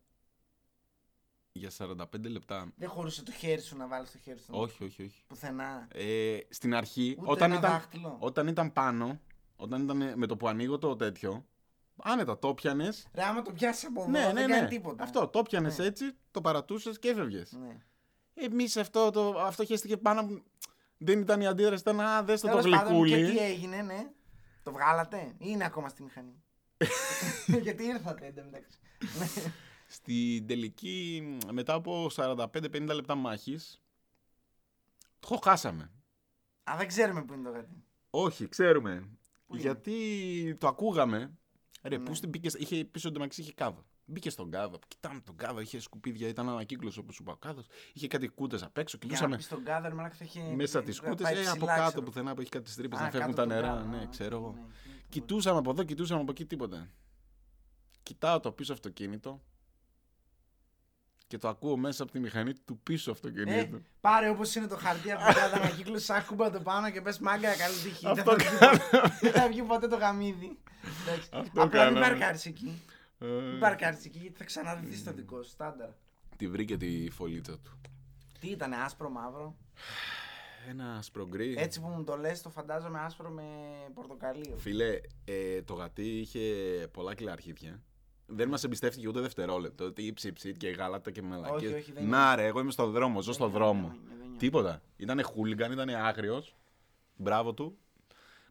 [1.52, 2.72] για 45 λεπτά.
[2.76, 4.50] Δεν χωρούσε το χέρι σου να βάλεις το χέρι σου.
[4.52, 5.24] Όχι, όχι, όχι.
[5.28, 5.88] Πουθενά.
[5.94, 8.18] Ε, στην αρχή, Ούτε όταν ένα ήταν, δάχτυλο.
[8.20, 9.20] όταν ήταν πάνω,
[9.56, 11.46] όταν ήταν με το που ανοίγω το τέτοιο,
[12.04, 12.90] άνετα το πιανε.
[13.14, 14.68] Ρε, άμα το πιάσεις από εδώ, Ναι, δεν ναι, κάνει ναι.
[14.68, 15.04] τίποτα.
[15.04, 15.86] Αυτό, το πιανε Ναι.
[15.86, 17.52] έτσι, το παρατούσες και έφευγες.
[17.52, 17.78] Ναι.
[18.34, 20.22] Εμείς αυτό, το, αυτό χέστηκε πάνω.
[20.22, 20.44] μου.
[20.98, 23.26] Δεν ήταν η αντίδραση, ήταν α, δες το, το Τέλος πάντων, γλυκούλι.
[23.26, 24.10] Και τι έγινε, ναι.
[24.64, 26.44] Το βγάλατε ή είναι ακόμα στη μηχανή;
[27.64, 28.80] Γιατί ήρθατε εντωμεταξύ.
[29.20, 29.52] Ναι.
[29.88, 32.46] Στην τελική, μετά από 45-50
[32.94, 33.82] λεπτά μάχης,
[35.20, 35.92] το χάσαμε.
[36.64, 37.84] Α, δεν ξέρουμε που είναι το γατί.
[38.10, 39.10] Όχι, ξέρουμε.
[39.48, 41.38] Πού είναι; Γιατί το ακούγαμε.
[41.84, 42.04] Ρε, Ναι.
[42.04, 43.86] πού στην μπήκε, είχε πίσω το μεταξύ είχε κάδο.
[44.06, 47.64] Μπήκε στον κάδο, κοιτάμε τον κάδο, είχε σκουπίδια, ήταν ανακύκλωση όπως σου είπα ο κάδο.
[47.94, 50.42] Είχε κάτι κούτες απ' έξω, Για να κοιτούσαμε πεις τον κάδερ, μαλάκα θα είχε.
[50.56, 51.24] μέσα τις θα κούτες.
[51.26, 52.02] πάει Ε, από ψηλά, κάτω ξέρω.
[52.06, 53.68] πουθενά που έχει κάτι τρύπε Α, να φεύγουν κάτω τα τον νερά.
[53.68, 54.52] κάδο, Ναι, α, ξέρω εγώ.
[54.52, 54.70] ναι, εκεί
[55.00, 56.88] που- Κοιτούσαμε από εδώ, κοιτούσαμε από εκεί, τίποτα.
[58.04, 59.42] Κοιτάω το πίσω αυτοκίνητο
[61.28, 63.82] και το ακούω μέσα από τη μηχανή του πίσω Ε, αυτοκίνητου.
[64.02, 67.20] πάρε όπως είναι το χαρτί από την κάτω ανακύκλωση, σαν κούμπα το πάνω και πες
[67.20, 68.06] μάγκα καλή τύχη.
[68.06, 70.58] Δεν Αυτό θα βγει ποτέ- Δεν θα βγει ποτέ το γαμίδι.
[71.08, 71.30] Εντάξει.
[71.32, 72.00] Αυτό Απλά μην κάναμε.
[72.00, 72.82] παρκάρει εκεί.
[73.20, 75.50] Ε, Μην παρκάρει εκεί γιατί θα ξαναδείς το δικό σου.
[75.50, 75.90] Στάνταρ.
[76.38, 77.72] Τη βρήκε τη φωλίτσα του.
[78.40, 79.56] Τι ήταν, άσπρο μαύρο;
[80.70, 81.56] Ένα σπρογκρί.
[81.58, 83.44] Έτσι που μου το λες το φαντάζομαι άσπρο με
[83.94, 84.54] πορτοκαλί.
[84.58, 86.40] Φίλε, ε, το γατί είχε
[86.92, 87.82] πολλά κιλά αρχίδια.
[88.26, 89.86] Δεν μας εμπιστεύτηκε ούτε δευτερόλεπτο.
[89.86, 91.56] Ότι η ψήψη και γάλατα και μελακές.
[91.68, 93.82] Όχι, όχι, δεν Να ρε, εγώ είμαι στον δρόμο, ζω στον Δεν δρόμο.
[93.82, 94.38] νιώθω, δεν νιώθω.
[94.38, 94.82] Τίποτα.
[94.98, 96.56] Ήτανε χούλιγκαν, ήτανε άγριος.
[97.16, 97.78] Μπράβο του.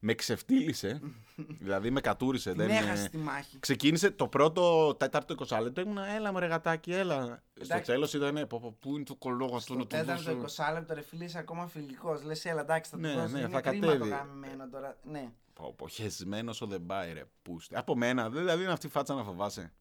[0.01, 1.01] Με ξεφτύλισε.
[1.61, 2.51] δηλαδή με κατούρισε.
[2.51, 3.59] Την δεν, έχασε ε, στη μάχη.
[3.59, 5.81] Ξεκίνησε το πρώτο τέταρτο 20 λεπτό.
[5.81, 7.25] Ήμουνα, έλα μου ρε γατάκι, έλα.
[7.55, 7.91] Στο Εντάξει.
[7.91, 10.63] τέλος ήταν, πω, πω, πού είναι το κολόγο αυτό Στο να το τέταρτο δώσω.
[10.65, 12.23] 20 λεπτό ρε φίλε είσαι ακόμα φιλικός.
[12.23, 13.33] Λες, έλα εντάξει, θα το Ναι, δώσω.
[13.33, 14.11] ναι, είναι θα κρίμα κατέβει.
[14.11, 14.97] το γαμμένο τώρα.
[15.03, 15.33] Ναι.
[15.55, 17.77] Πω, πω, χεσμένος ο δεν πάει ρε, πούστη.
[17.77, 19.73] Από μένα, δηλαδή είναι αυτή η φάτσα να φοβάσαι.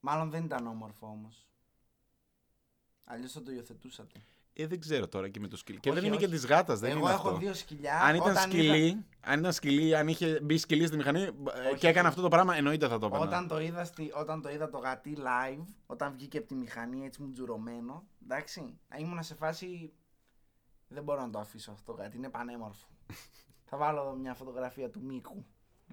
[0.00, 1.46] Μάλλον δεν ήταν όμορφο όμως.
[3.04, 4.20] Αλλιώς θα το υιοθετούσατε.
[4.54, 5.80] Ε, δεν ξέρω τώρα και με το σκυλί.
[5.80, 6.24] Και Όχι, δεν είμαι όχι.
[6.26, 7.38] και της γάτας, δεν Εγώ είναι έχω αυτό.
[7.40, 8.00] δύο σκυλιά.
[8.00, 11.26] Αν ήταν όταν σκυλί, είδα- αν ήταν σκυλί, αν είχε μπει σκυλί στη μηχανή ε,
[11.26, 12.06] Όχι, και έκανε όχι.
[12.06, 13.24] αυτό το πράγμα, εννοείται θα το έπαιρνα.
[13.26, 17.04] Όταν το, είδα στη, όταν το είδα το γατί live, όταν βγήκε από τη μηχανή
[17.04, 19.92] έτσι μου τζουρωμένο, εντάξει, ήμουνα σε φάση.
[20.88, 22.86] Δεν μπορώ να το αφήσω αυτό το γατί, είναι πανέμορφο.
[23.68, 25.44] Θα βάλω εδώ μια φωτογραφία του Μίκου.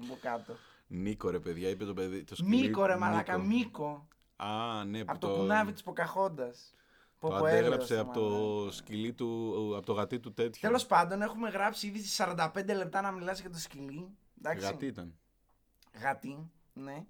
[0.04, 0.54] Από κάτω.
[0.88, 2.24] Νίκο ρε παιδιά, είπε το παιδί.
[2.24, 3.48] Το σκυλί, Μίκο ρε μαλάκα, Νίκο.
[3.56, 4.08] Μίκο.
[4.36, 6.74] Α, ναι, που Από το κουνάβι της Ποκαχόντας.
[7.20, 10.62] Το αντέγραψε από το σκυλί του, από το γατί του τέτοιο.
[10.62, 14.18] Τέλος πάντων, έχουμε γράψει ήδη στις 45 λεπτά να μιλάς για το σκυλί.
[14.38, 14.66] Εντάξει.
[14.66, 15.18] Γατί ήταν.
[16.02, 17.06] Γατί, ναι.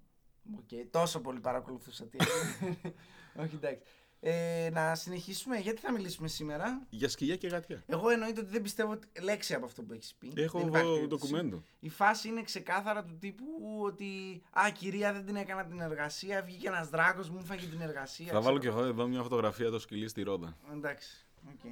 [0.58, 2.80] Οκ, τόσο πολύ παρακολουθούσα τι έγινε.
[3.44, 3.84] Όχι, εντάξει.
[4.22, 7.84] Ε, να συνεχίσουμε, γιατί θα μιλήσουμε σήμερα; Για σκυλιά και γατιά.
[7.86, 10.34] Εγώ εννοείται ότι δεν πιστεύω ότι- λέξη από αυτό που έχεις πει.
[10.36, 11.32] Έχω Δεν υπάρχει εγώ περίπτωση.
[11.32, 11.64] ντοκουμέντο.
[11.80, 13.46] Η φάση είναι ξεκάθαρα του τύπου
[13.82, 16.44] ότι Α, κυρία δεν την έκανα την εργασία.
[16.44, 18.32] Βγήκε ένας δράκος, μου 'φαγε την εργασία.
[18.32, 18.82] Θα βάλω και ξέρω.
[18.84, 20.58] εγώ εδώ μια φωτογραφία το σκυλί στη ρόδα.
[20.74, 21.26] Εντάξει.
[21.50, 21.72] οκ.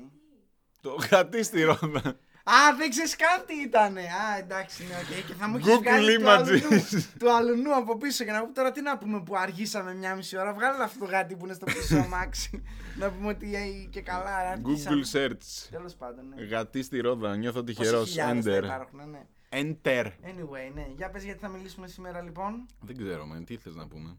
[0.82, 2.18] Το γατί στη ρόδα.
[2.50, 4.02] Α, δεν ξέρεις καν τι ήτανε.
[4.02, 5.28] Α, εντάξει, ναι, οκ.
[5.28, 6.28] Και θα μου έχεις Google βγάλει του images.
[6.28, 6.84] αλλουνού,
[7.20, 8.24] του αλλουνού από πίσω.
[8.24, 10.54] Και να πούμε τώρα τι να πούμε που αργήσαμε μια μισή ώρα.
[10.54, 12.64] Βγάλε αυτό το γάτι που είναι στο πίσω αμάξι.
[12.98, 14.62] να πούμε ότι ε, και καλά.
[14.62, 15.68] Google search.
[15.70, 16.44] Τέλος πάντων, ναι.
[16.44, 17.36] Γατί στη ρόδα.
[17.36, 18.10] Νιώθω Πόσοι τυχερός.
[18.10, 18.64] χιλιάδες θα Enter.
[18.64, 19.26] υπάρχουν, ναι.
[19.50, 20.06] Enter.
[20.06, 20.88] Anyway, ναι.
[20.96, 22.66] Για πες γιατί θα μιλήσουμε σήμερα λοιπόν.
[22.80, 23.44] Δεν ξέρω, man.
[23.46, 24.18] τι θες να πούμε.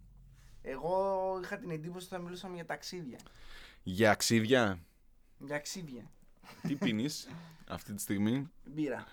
[0.63, 0.95] Εγώ
[1.43, 3.19] είχα την εντύπωση ότι θα μιλούσαμε για ταξίδια.
[3.83, 4.79] Για αξίδια.
[5.39, 6.11] Για αξίδια.
[6.63, 7.29] Τι πίνεις
[7.69, 9.07] αυτή τη στιγμή; Μπύρα.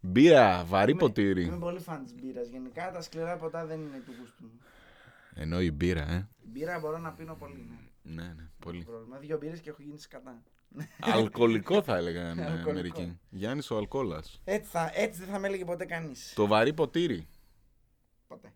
[0.00, 1.42] Μπύρα, βαρύ Είμαι- ποτήρι.
[1.44, 2.48] Είμαι πολύ φαν της μπύρας.
[2.48, 4.60] Γενικά τα σκληρά ποτά δεν είναι του γούστου μου.
[5.34, 6.28] Ενώ η μπύρα, ε.
[6.44, 7.66] Μπύρα μπορώ να πίνω πολύ.
[7.68, 8.22] Ναι.
[8.22, 8.84] Ναι, ναι, πολύ.
[8.84, 9.18] Πρόβλημα.
[9.18, 10.42] Δύο μπύρες και έχω γίνει σκατά.
[11.00, 12.72] Αλκοολικό θα έλεγαν ε, Αλκοολικό.
[12.72, 13.18] μερικοί.
[13.30, 14.40] Γιάννης ο αλκόλας.
[14.44, 16.32] Έτσι, θα, έτσι δεν θα με έλεγε ποτέ κανείς.
[16.34, 17.26] Το βαρύ ποτήρι.
[18.26, 18.52] Ποτέ.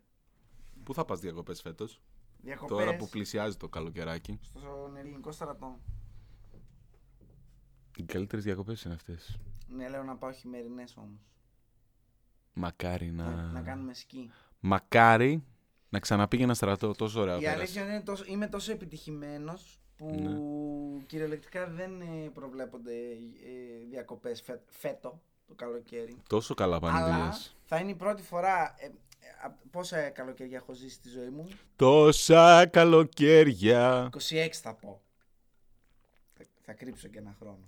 [0.83, 2.01] Πού θα πας διακοπές φέτος;
[2.41, 4.39] Διακοπές Τώρα που πλησιάζει το καλοκαιράκι.
[4.57, 5.79] στον ελληνικό στρατό.
[7.97, 9.39] Οι καλύτερες διακοπές είναι αυτές.
[9.67, 11.19] Ναι, λέω να πάω χειμερινές όμως.
[12.53, 13.23] Μακάρι να...
[13.29, 14.31] Να, να κάνουμε σκι.
[14.59, 15.43] Μακάρι
[15.89, 16.91] να ξαναπήγαινα στρατό.
[16.93, 17.57] Τόσο ωραία Η πέρασε.
[17.59, 21.03] αλήθεια είναι τόσο, είμαι τόσο επιτυχημένος που Ναι.
[21.05, 26.21] κυριολεκτικά δεν ε, προβλέπονται ε, διακοπές φε, φέτο το καλοκαίρι.
[26.29, 27.55] Τόσο καλά πάνε οι Αλλά δουλειές.
[27.63, 28.75] θα είναι η πρώτη φορά.
[28.77, 28.91] Ε, ε,
[29.43, 34.09] απ- πόσα καλοκαίρια έχω ζήσει στη ζωή μου, Τόσα καλοκαίρια.
[34.29, 35.01] 26 θα πω.
[36.33, 37.67] Θα, θα κρύψω και ένα χρόνο.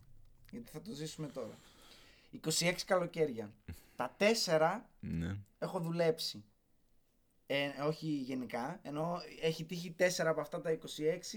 [0.52, 1.58] Γιατί θα το ζήσουμε τώρα.
[2.60, 3.50] 26 καλοκαίρια.
[3.98, 5.36] Τα 4 Ναι.
[5.60, 6.44] έχω δουλέψει.
[7.48, 10.78] Ε, όχι γενικά, ενώ έχει τύχει 4 από αυτά τα 26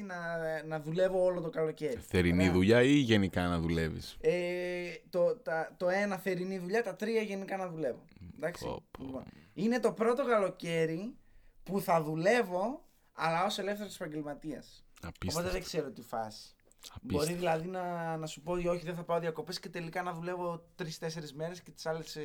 [0.07, 1.97] να, να δουλεύω όλο το καλοκαίρι.
[2.01, 2.53] Θερινή Ωραία.
[2.53, 7.57] δουλειά ή γενικά να δουλεύεις; Ε, το, τα, το ένα θερινή δουλειά, τα τρία γενικά
[7.57, 8.05] να δουλεύω.
[8.37, 8.65] Εντάξει.
[8.65, 9.05] Πω, πω.
[9.05, 11.15] Λοιπόν, είναι το πρώτο καλοκαίρι
[11.63, 14.85] που θα δουλεύω, αλλά ως ελεύθερος επαγγελματίας.
[14.97, 15.51] Οπότε Απίστευτο.
[15.51, 16.55] δεν ξέρω τι φάση.
[17.03, 17.39] Μπορεί Απίστευτο.
[17.39, 20.65] δηλαδή να, να σου πω ότι όχι, δεν θα πάω διακοπές και τελικά να δουλεύω
[20.75, 22.19] τρει-τέσσερι μέρες και τις άλλες.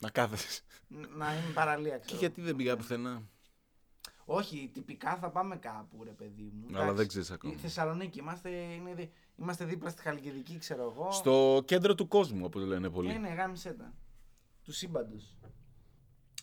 [0.00, 0.62] Να κάθεσαι.
[1.16, 2.18] να είμαι παραλία, Και ξέρω.
[2.20, 3.22] γιατί δεν πήγα πουθενά;
[4.24, 6.66] Όχι, τυπικά θα πάμε κάπου, ρε παιδί μου.
[6.68, 6.96] Αλλά Εντάξει.
[6.96, 7.52] δεν ξέρεις ακόμα.
[7.52, 11.10] Η Θεσσαλονίκη, είμαστε, είναι, δι- είμαστε δίπλα στη Χαλκιδική, ξέρω εγώ.
[11.12, 13.08] Στο κέντρο του κόσμου, όπως λένε πολλοί.
[13.08, 13.94] Ναι, ναι, γάμισε τα.
[14.62, 15.36] Του σύμπαντος.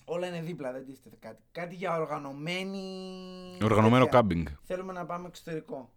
[0.05, 1.43] Όλα είναι δίπλα, δεν τίθεται κάτι.
[1.51, 3.57] Κάτι για οργανωμένη.
[3.63, 4.19] Οργανωμένο τέτοια.
[4.19, 4.47] κάμπινγκ.
[4.63, 5.93] Θέλουμε να πάμε εξωτερικό.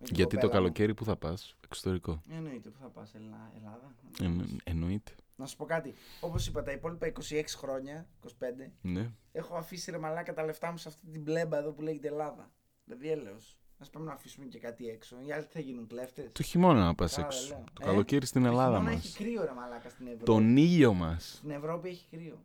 [0.00, 0.66] Με την Γιατί το κοπέλα μου.
[0.66, 3.94] καλοκαίρι που θα πας, εξωτερικό; Εννοείται, πού θα πας, Ελλάδα.
[4.20, 5.12] Ε, εννοείται.
[5.36, 5.94] Να σου πω κάτι.
[6.20, 9.10] Όπως είπα, τα υπόλοιπα 26 χρόνια, 25, Ναι.
[9.32, 12.50] έχω αφήσει ρε μαλάκα τα λεφτά μου σε αυτή την μπλέμπα εδώ που λέγεται Ελλάδα.
[12.84, 13.58] Δηλαδή έλεος.
[13.78, 15.16] Α πάμε να αφήσουμε και κάτι έξω.
[15.26, 17.48] Οι άλλοι τι θα γίνουν κλέφτες; Το χειμώνα να πας Καλά, έξω.
[17.48, 17.64] λέω.
[17.72, 18.94] Το Ε, καλοκαίρι στην Ελλάδα μας.
[18.94, 20.24] Έχει κρύο ρε μαλάκα στην Ευρώπη.
[20.24, 21.34] Τον ήλιο μας.
[21.36, 22.44] Στην Ευρώπη έχει κρύο.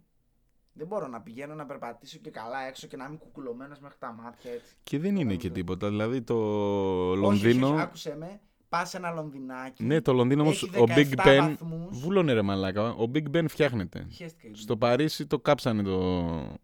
[0.78, 4.12] Δεν μπορώ να πηγαίνω να περπατήσω και καλά έξω και να είμαι κουκουλωμένος μέχρι τα
[4.12, 4.76] μάτια έτσι.
[4.84, 5.38] Και δεν είναι νομίζω.
[5.40, 5.90] και τίποτα.
[5.90, 6.36] Δηλαδή το
[7.12, 7.66] Όχι, Λονδίνο.
[7.66, 8.40] όχι, όχι, άκουσε με.
[8.70, 9.84] Πας σε ένα Λονδινάκι.
[9.84, 11.38] Ναι, το Λονδίνο όμως Έχει ο Big 17 Ben.
[11.40, 12.00] βαθμούς.
[12.00, 12.90] Βούλωνε ρε μαλάκα.
[12.90, 14.08] Ο Big Ben φτιάχνεται.
[14.12, 14.60] Χαίστηκα εκεί.
[14.62, 16.58] Στο Παρίσι το κάψανε το.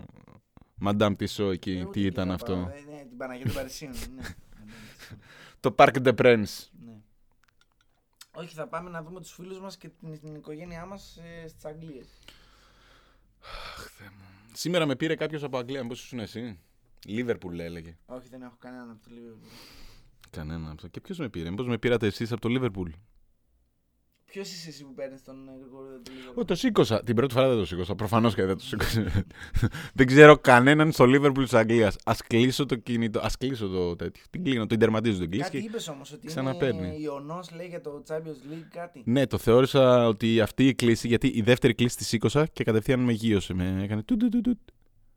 [0.75, 1.71] Μαντάμ Τισό Ε, εκεί.
[1.81, 2.61] ούτε Τι εκεί ήταν θα αυτό; πάω.
[2.67, 3.91] Ε, Ναι, την Παναγία των Παρισίων.
[4.15, 4.21] ναι.
[5.59, 6.67] Το Parc de Prince.
[6.85, 6.93] ναι.
[8.31, 11.47] Όχι, θα πάμε να δούμε τους φίλους μας και την, την οικογένειά μας ε,
[13.77, 14.51] στις Αγγλίες.
[14.53, 15.87] Σήμερα με πήρε κάποιος από Αγγλία.
[15.87, 16.59] Πώ ήσουν εσύ;
[17.05, 17.97] Λίβερπουλ έλεγε.
[18.05, 19.47] Όχι, δεν έχω κανέναν από το Liverpool.
[20.29, 20.87] Κανένα από αυτό.
[20.87, 21.49] Και ποιος με πήρε.
[21.49, 22.89] Μήπως με πήρατε εσείς από το Λίβερπουλ;
[24.31, 26.41] Ποιος είσαι εσύ που παίρνεις τον ε, Γρηγόριο του Liverpool.
[26.41, 27.03] Ω, το σήκωσα.
[27.03, 27.95] Την πρώτη φορά δεν το σήκωσα.
[27.95, 29.11] Προφανώς και δεν το σήκωσα.
[29.93, 31.95] δεν ξέρω κανέναν στο Λίβερπουλ της Αγγλίας.
[32.03, 33.19] Α κλείσω το κινητό.
[33.19, 34.23] Α κλείσω το τέτοιο.
[34.29, 35.43] Την κλείνω, το ιντερματίζω την κλείσει.
[35.43, 35.65] Κάτι Και...
[35.67, 36.87] είπες όμως ότι ξαναπαίρνει.
[36.87, 39.01] είναι ιονός λέει για το Champions League κάτι.
[39.05, 42.99] Ναι, το θεώρησα ότι αυτή η κλίση, γιατί η δεύτερη κλίση τη σήκωσα και κατευθείαν
[42.99, 43.53] με γύρωσε.
[43.53, 44.59] Με έκανε του, του, του, του.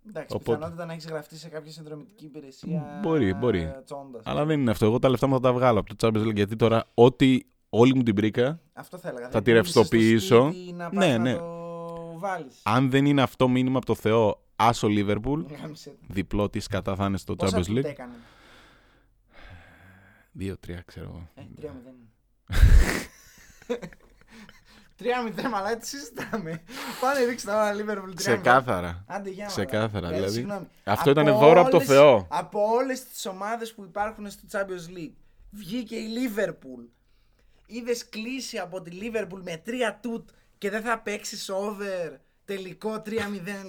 [0.08, 0.52] Εντάξει, Οπότε.
[0.56, 3.60] πιθανότητα να έχεις γραφτεί σε κάποια συνδρομητική υπηρεσία Μπορεί, μπορεί.
[3.60, 4.22] ε, τσόντας.
[4.24, 4.86] Αλλά δεν είναι αυτό.
[4.86, 7.38] Εγώ τα λεφτά μου θα τα βγάλω από το Champions League γιατί τώρα ό,τι
[7.78, 9.24] όλη μου την πρίκα, Αυτό θα έλεγα.
[9.28, 10.38] Θα Δεν τη πούλησες ρευστοποιήσω.
[10.38, 11.34] το σπίτι Να πας Ναι, να ναι.
[11.34, 12.60] το βάλεις.
[12.62, 15.96] αν δεν είναι αυτό μήνυμα από το Θεό, άσο Λίβερπουλ, Γάμισε το.
[16.08, 17.84] διπλό της κατά θα είναι στο Πόσα Champions του League.
[17.84, 18.12] έκανε;
[20.32, 21.28] Δύο-τρία, ξέρω εγώ.
[21.34, 21.68] Ε, 3-0.
[24.98, 26.62] 3-0, μαλάκα, τι συζητάμε.
[27.00, 28.14] Πάνε ρίξτε τώρα Liverpool 3-0.
[28.14, 29.04] Ξεκάθαρα.
[29.06, 30.12] Άντε, για Ξεκάθαρα, μαλάκα.
[30.14, 30.34] Ε, δηλαδή.
[30.34, 30.66] συγγνώμη.
[30.84, 32.26] Αυτό ήταν δώρο από το όλες- Θεό.
[32.30, 35.12] Από όλες τις ομάδες που υπάρχουν στο Champions League
[35.50, 36.88] βγήκε η Liverpool.
[37.66, 43.10] Είδες κλείσει από τη Liverpool με 3 τούτ και δεν θα παίξεις over τελικό 3-0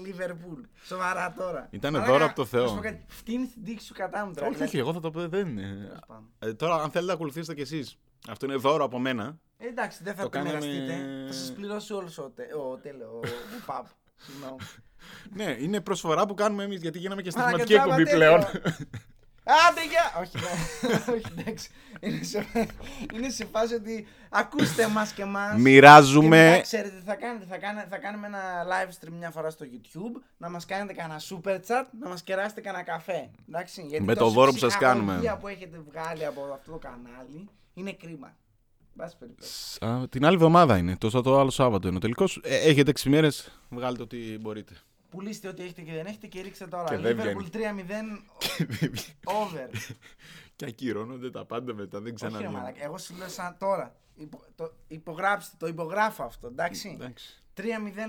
[0.06, 0.62] Liverpool.
[0.86, 1.68] Σοβαρά τώρα.
[1.72, 2.62] Ήτανε Μαλάκα, δώρο από το Θεό.
[2.62, 4.48] να σου πω κάτι, Φτύνει την τύχη σου κατά μου τώρα.
[4.48, 5.28] όχι, όχι, εγώ θα το πω.
[5.28, 5.62] Δεν είναι.
[5.88, 6.30] Τέλος πάντων.
[6.40, 7.98] Ε, τώρα, αν θέλετε, ακολουθήστε κι εσείς.
[8.28, 9.38] Αυτό είναι δώρο από μένα.
[9.58, 11.26] Ε, εντάξει, δεν θα Το το, κάναμε- μοιραστείτε.
[11.28, 13.86] Θα σας πληρώσει όλος ο, τε, ο, τέλο, ο, ο Παπ.
[14.16, 14.58] Συγγνώμη.
[15.34, 18.18] ναι, είναι προσφορά που κάνουμε εμείς γιατί γίναμε και Μαλάκα, στιγματική τζάμπα εκπομπή τέτοιο.
[18.18, 18.86] πλέον.
[19.48, 20.22] Άντε για!
[20.22, 20.54] Όχι, ναι.
[21.16, 21.70] όχι, εντάξει.
[22.00, 22.46] Είναι σε,
[23.14, 25.56] είναι σε φάση ότι ακούστε μας και μας.
[25.56, 26.50] Και Μοιράζουμε.
[26.50, 27.46] μετά ξέρετε τι θα κάνετε.
[27.50, 30.22] Θα, κάνε, θα κάνουμε ένα live stream μια φορά στο YouTube.
[30.38, 31.86] Να μας κάνετε κανένα super chat.
[32.02, 33.30] Να μας κεράσετε κανένα καφέ.
[33.50, 35.38] Εντάξει, γιατί Με το τόση δώρο που σας ψυχαγωγία κάνουμε.
[35.42, 38.36] που έχετε βγάλει από αυτό το κανάλι είναι κρίμα.
[38.94, 39.86] Μπας περιπτώσει.
[39.86, 40.98] Α, την άλλη εβδομάδα είναι.
[40.98, 42.42] Το, το άλλο Σάββατο είναι ο τελικός.
[42.44, 43.52] Ε, έχετε 6 μέρες.
[43.70, 44.74] Βγάλετε ό,τι μπορείτε.
[45.16, 46.90] Πουλήστε ό,τι έχετε και δεν έχετε και ρίξτε τώρα.
[46.90, 47.60] Και δεν Liverpool 3-0
[49.24, 49.70] over.
[50.56, 52.00] και ακυρώνονται τα πάντα μετά.
[52.02, 52.54] Δεν Όχι, ρε ξαναβγαίνουν.
[52.54, 52.84] μαλάκα.
[52.84, 53.96] Εγώ σου λέω σαν τώρα.
[54.16, 56.90] Υπο, το, υπογράψτε, το υπογράφω αυτό, εντάξει.
[57.00, 57.44] Εντάξει.
[57.58, 57.64] 3-0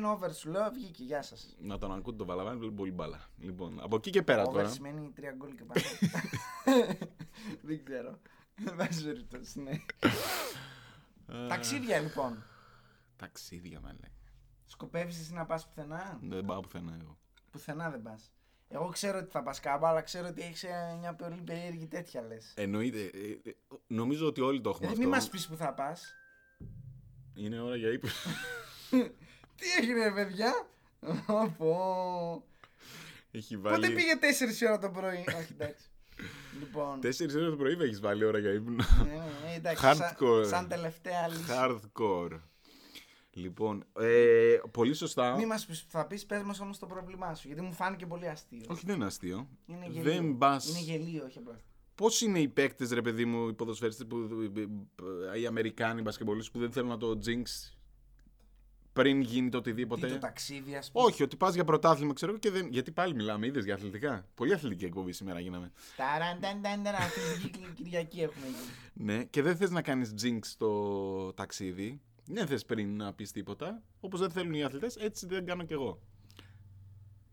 [0.04, 1.56] over σου λέω, βγήκε, γεια σας.
[1.58, 3.30] Να τον ακούτε το Βαλαβάνι, βλέπει πολύ μπάλα.
[3.38, 4.68] Λοιπόν, από εκεί και πέρα Over τώρα.
[4.68, 5.80] σημαίνει 3 γκολ και πάνω.
[7.68, 8.18] Δεν ξέρω.
[8.54, 9.80] Δεν βάζει περιπτώσει, ναι.
[11.48, 12.44] Ταξίδια λοιπόν.
[13.16, 13.92] Ταξίδια, μα
[14.66, 14.72] λέει.
[14.72, 17.18] Σκοπεύεις εσύ να πας πουθενά; Δεν πάω πουθενά εγώ.
[17.50, 18.30] Πουθενά δεν πας.
[18.68, 22.22] Εγώ ξέρω ότι θα πας κάμπα, αλλά ξέρω ότι έχεις ε, μια πολύ περίεργη τέτοια
[22.22, 22.52] λες.
[22.56, 22.98] Εννοείται.
[22.98, 25.00] ε, ε, νομίζω ότι όλοι το έχουμε Ε, αυτό.
[25.00, 26.14] μην μας πεις που θα πας.
[27.34, 28.10] Είναι ώρα για ύπνο.
[29.58, 30.52] Τι έγινε, ρε παιδιά;
[31.58, 32.44] Πω.
[33.30, 33.94] Έχει Πότε βάλει.
[33.94, 34.12] πήγε
[34.64, 35.86] 4 ώρα το πρωί; Όχι, εντάξει.
[36.58, 36.98] Λοιπόν.
[36.98, 38.84] 4 ώρε το πρωί έχεις βάλει ώρα για ύπνο.
[39.04, 39.12] ναι,
[39.44, 39.84] ναι, εντάξει.
[39.86, 40.40] Hardcore.
[40.42, 41.42] Σαν, σαν τελευταία λύση.
[41.48, 42.40] Hardcore.
[43.36, 45.36] Λοιπόν, ε, πολύ σωστά.
[45.36, 47.46] Μη μας πεις θα πεις, πες μας όμως το πρόβλημά σου.
[47.46, 48.64] Γιατί μου φάνηκε πολύ αστείο.
[48.68, 49.48] Όχι, δεν είναι αστείο.
[49.66, 50.02] Είναι γελίο.
[50.02, 50.68] Δεν πας...
[50.68, 51.60] Είναι γελίο, όχι απλά.
[51.94, 54.16] Πώς είναι οι παίκτες, ρε παιδί μου, οι ποδοσφαιριστές, που,
[55.40, 57.72] οι Αμερικάνοι μπασκεμπολίστε που δεν θέλουν να το jinx
[58.92, 61.04] πριν γίνει το οτιδήποτε; Τι το ταξίδι, ας πούμε.
[61.04, 62.68] Όχι, ότι πας για πρωτάθλημα, ξέρω εγώ, και δεν.
[62.70, 64.26] Γιατί πάλι μιλάμε, είδες για αθλητικά.
[64.34, 65.72] Πολύ αθλητική εκπομπή σήμερα γίναμε.
[65.96, 68.70] Ταρανταντανταρα, αθλητική Κυριακή έχουμε γίνει.
[68.92, 73.82] Ναι, και δεν θες να κάνεις jinx το ταξίδι; Δεν θες πριν να πεις τίποτα.
[74.00, 76.00] Όπως δεν θέλουν οι αθλητές, έτσι δεν κάνω κι εγώ.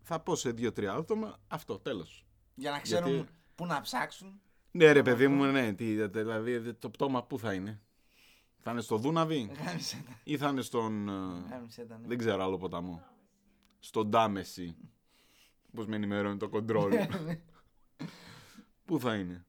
[0.02, 2.26] Θα πω σε δύο-τρία άτομα αυτό, τέλος.
[2.54, 4.40] Για να ξέρουν Γιατί- πού να ψάξουν.
[4.70, 5.72] Ναι, ρε παιδί μου, ναι.
[5.72, 7.80] Τι, δηλαδή το πτώμα πού θα είναι.
[8.60, 10.20] Θα είναι στο Δούναβι Γάμισε τα.
[10.24, 11.08] ή θα είναι στον.
[11.08, 11.12] ε,
[11.50, 12.06] Γάμισε τα, ναι.
[12.06, 13.02] Δεν ξέρω άλλο ποταμό.
[13.78, 14.76] Στον Ντάμεση.
[15.74, 16.92] Πώς με ενημερώνει το κοντρόλ.
[18.84, 19.44] Πού θα είναι.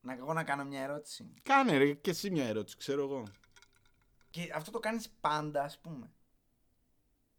[0.00, 1.32] Να εγώ να κάνω μια ερώτηση.
[1.42, 3.22] Κάνε ρε και εσύ μια ερώτηση, ξέρω εγώ.
[4.30, 6.10] Και αυτό το κάνεις πάντα, ας πούμε.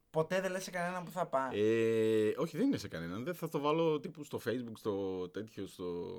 [0.09, 1.59] Ποτέ δεν λες σε κανέναν που θα πάει.
[1.59, 3.23] Ε, όχι, δεν είναι σε κανέναν.
[3.23, 6.15] Δεν θα το βάλω τύπου στο facebook, στο τέτοιο, στο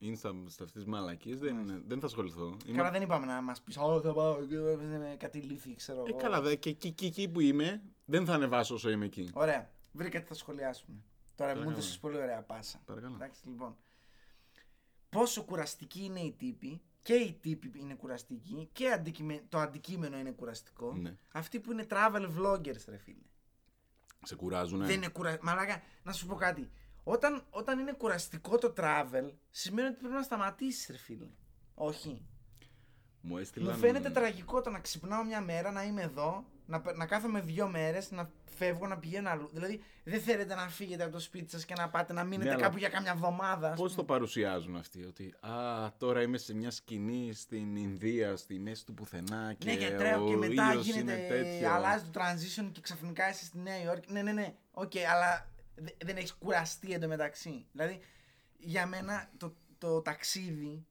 [0.00, 1.38] insta, σε αυτές τις μαλακίες.
[1.38, 2.56] Δεν, δεν θα ασχοληθώ.
[2.66, 6.00] Είμαι- Καλά, δεν είπαμε να μας πεις «Ω, θα πάω και με κάτι λύθη, ξέρω
[6.06, 6.18] Ε, εγώ».
[6.18, 9.30] καλά, δε, και εκεί, και εκεί που είμαι, δεν θα ανεβάσω όσο είμαι εκεί.
[9.34, 9.70] Ωραία.
[9.92, 10.96] Βρήκα τι θα σχολιάσουμε.
[11.36, 11.70] Τώρα μου Παρακαλώ.
[11.70, 12.82] έδωσες πολύ ωραία πάσα.
[12.84, 13.14] Παρακαλώ.
[13.14, 13.76] Εντάξει, λοιπόν.
[15.08, 20.30] Πόσο κουραστικοί είναι οι τύποι και οι τύποι είναι κουραστικοί και αντικειμε- το αντικείμενο είναι
[20.30, 20.92] κουραστικό.
[20.94, 21.16] Ναι.
[21.32, 23.22] Αυτοί που είναι travel vloggers, ρε φίλε.
[24.22, 24.86] Σε κουράζουνε.
[24.86, 25.44] Δεν είναι κουραστικό.
[25.44, 26.70] Μαλάκα, να σου πω κάτι.
[27.04, 31.26] Όταν, όταν είναι κουραστικό το travel, σημαίνει ότι πρέπει να σταματήσεις, ρε φίλε.
[31.74, 32.26] Όχι.
[33.26, 33.76] Μου Μου έστειλαν...
[33.76, 37.68] φαίνεται τραγικό το να ξυπνάω μια μέρα, να είμαι εδώ, να, πε- να κάθομαι δύο
[37.68, 39.48] μέρες, να φεύγω, να πηγαίνω αλλού.
[39.52, 42.54] Δηλαδή, δεν θέλετε να φύγετε από το σπίτι σας και να πάτε να μείνετε Ναι,
[42.54, 43.68] αλλά κάπου για κάμια εβδομάδα.
[43.70, 43.96] ας Πώς πούμε.
[44.06, 45.52] το παρουσιάζουν αυτοί, ότι «Α,
[45.98, 50.26] τώρα είμαι σε μια σκηνή στην Ινδία, στη μέση του πουθενά και Ναι, και τρέχω
[50.28, 51.26] και ο μετά ήλιος είναι γίνεται.
[51.28, 51.72] τέτοιο».
[51.72, 54.12] Αλλάζει το transition και ξαφνικά είσαι στη Νέα Υόρκη.
[54.12, 54.54] Ναι, ναι, ναι.
[54.70, 57.66] Οκ, αλλά δε- δεν έχεις κουραστεί εντωμεταξύ.
[57.72, 58.00] Δηλαδή,
[58.58, 60.86] για μένα το, το ταξίδι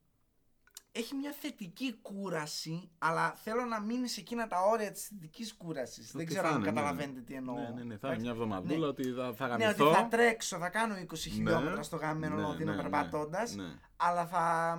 [0.96, 6.12] έχει μια θετική κούραση, αλλά θέλω να μείνει σε εκείνα τα όρια της θετικής κούρασης.
[6.12, 6.76] Δεν Ότι ξέρω θα αν είναι, ναι.
[6.76, 7.56] καταλαβαίνετε τι εννοώ.
[7.56, 8.22] Ναι, ναι, ναι, θα είναι Εντάξει.
[8.22, 9.94] μια εβδομαδούλα ότι θα, θα Ναι, ότι γαμηθώ.
[9.94, 13.80] θα τρέξω, θα κάνω 20 χιλιόμετρα στο γαμμένο Ναι, Λονδίνο ναι, ναι, περπατώντας, ναι.
[13.98, 14.78] αλλά θα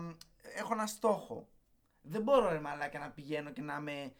[0.56, 1.48] έχω ένα στόχο.
[2.02, 4.12] Δεν μπορώ ρε μαλάκα να πηγαίνω και να με.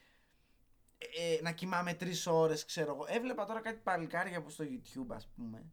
[0.99, 3.05] Ε, να κοιμάμαι τρεις ώρες, ξέρω εγώ.
[3.09, 5.73] Έβλεπα τώρα κάτι παλικάρια που στο YouTube, ας πούμε.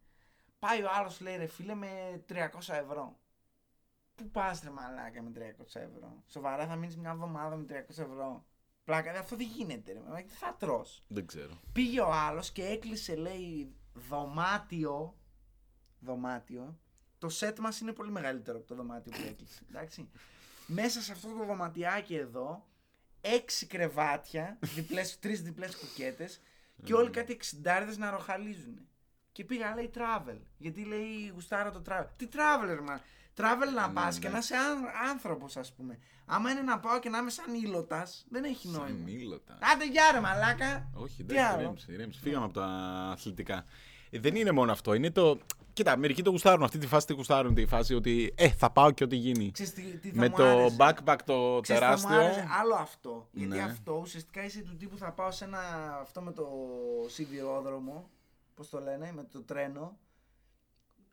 [0.59, 3.19] Πάει ο άλλος, λέει ρε φίλε, με 300 ευρώ.
[4.21, 5.39] Πού πας ρε μαλάκα με 300
[5.73, 6.23] ευρώ.
[6.27, 8.45] Σοβαρά θα μείνεις μια εβδομάδα με 300 ευρώ.
[8.83, 9.99] Πλάκα, αυτό δεν γίνεται, ρε.
[9.99, 10.27] μαλάκα.
[10.27, 11.03] Τι θα τρως.
[11.07, 11.59] Δεν ξέρω.
[11.71, 15.15] Πήγε ο άλλος και έκλεισε λέει δωμάτιο
[15.99, 16.79] δωμάτιο
[17.21, 20.09] το σετ μας είναι πολύ μεγαλύτερο από το δωμάτιο που έκλεισε εντάξει.
[20.67, 22.67] μέσα σε αυτό το δωματιάκι εδώ
[23.21, 26.41] έξι κρεβάτια διπλές, τρεις διπλές κουκέτες
[26.83, 28.87] και όλοι κάτι εξιντάριδες να ροχαλίζουν
[29.31, 33.01] και πήγα λέει travel γιατί λέει γουστάρα το travel τι travel ρε μα;
[33.37, 34.33] Travel να πας και ναι.
[34.33, 38.25] να είσαι αν- άνθρωπος ας πούμε άμα είναι να πάω και να είμαι σαν ήλωτας
[38.29, 39.57] δεν έχει νόημα Σαν ήλωτας.
[39.73, 40.89] Άντε γεια ρε μαλάκα.
[40.93, 42.19] Όχι, Τι εντάξει, άλλο; ηρέμησε, ηρέμησε.
[42.19, 42.65] Φύγαμε από τα
[43.11, 43.65] αθλητικά.
[44.09, 44.93] Ε, δεν είναι μόνο αυτό.
[44.93, 45.39] Είναι το.
[45.73, 46.63] Κοίτα, μερικοί το γουστάρουν.
[46.63, 47.53] Αυτή τη φάση τη γουστάρουν.
[47.53, 49.51] Τη φάση ότι ε, θα πάω και ό,τι γίνει.
[49.51, 52.15] Ξέρεις τι, τι θα Με μου το άρεσε; backpack το Ξέρεις, θα μου τεράστιο.
[52.15, 53.27] άρεσε; Άλλο αυτό.
[53.31, 53.63] Γιατί Ναι.
[53.63, 55.59] αυτό ουσιαστικά είσαι του τύπου θα πάω σε ένα
[56.01, 56.47] αυτό με το
[57.07, 58.09] σιδηρόδρομο.
[58.55, 59.97] Πώς το λένε, με το τρένο.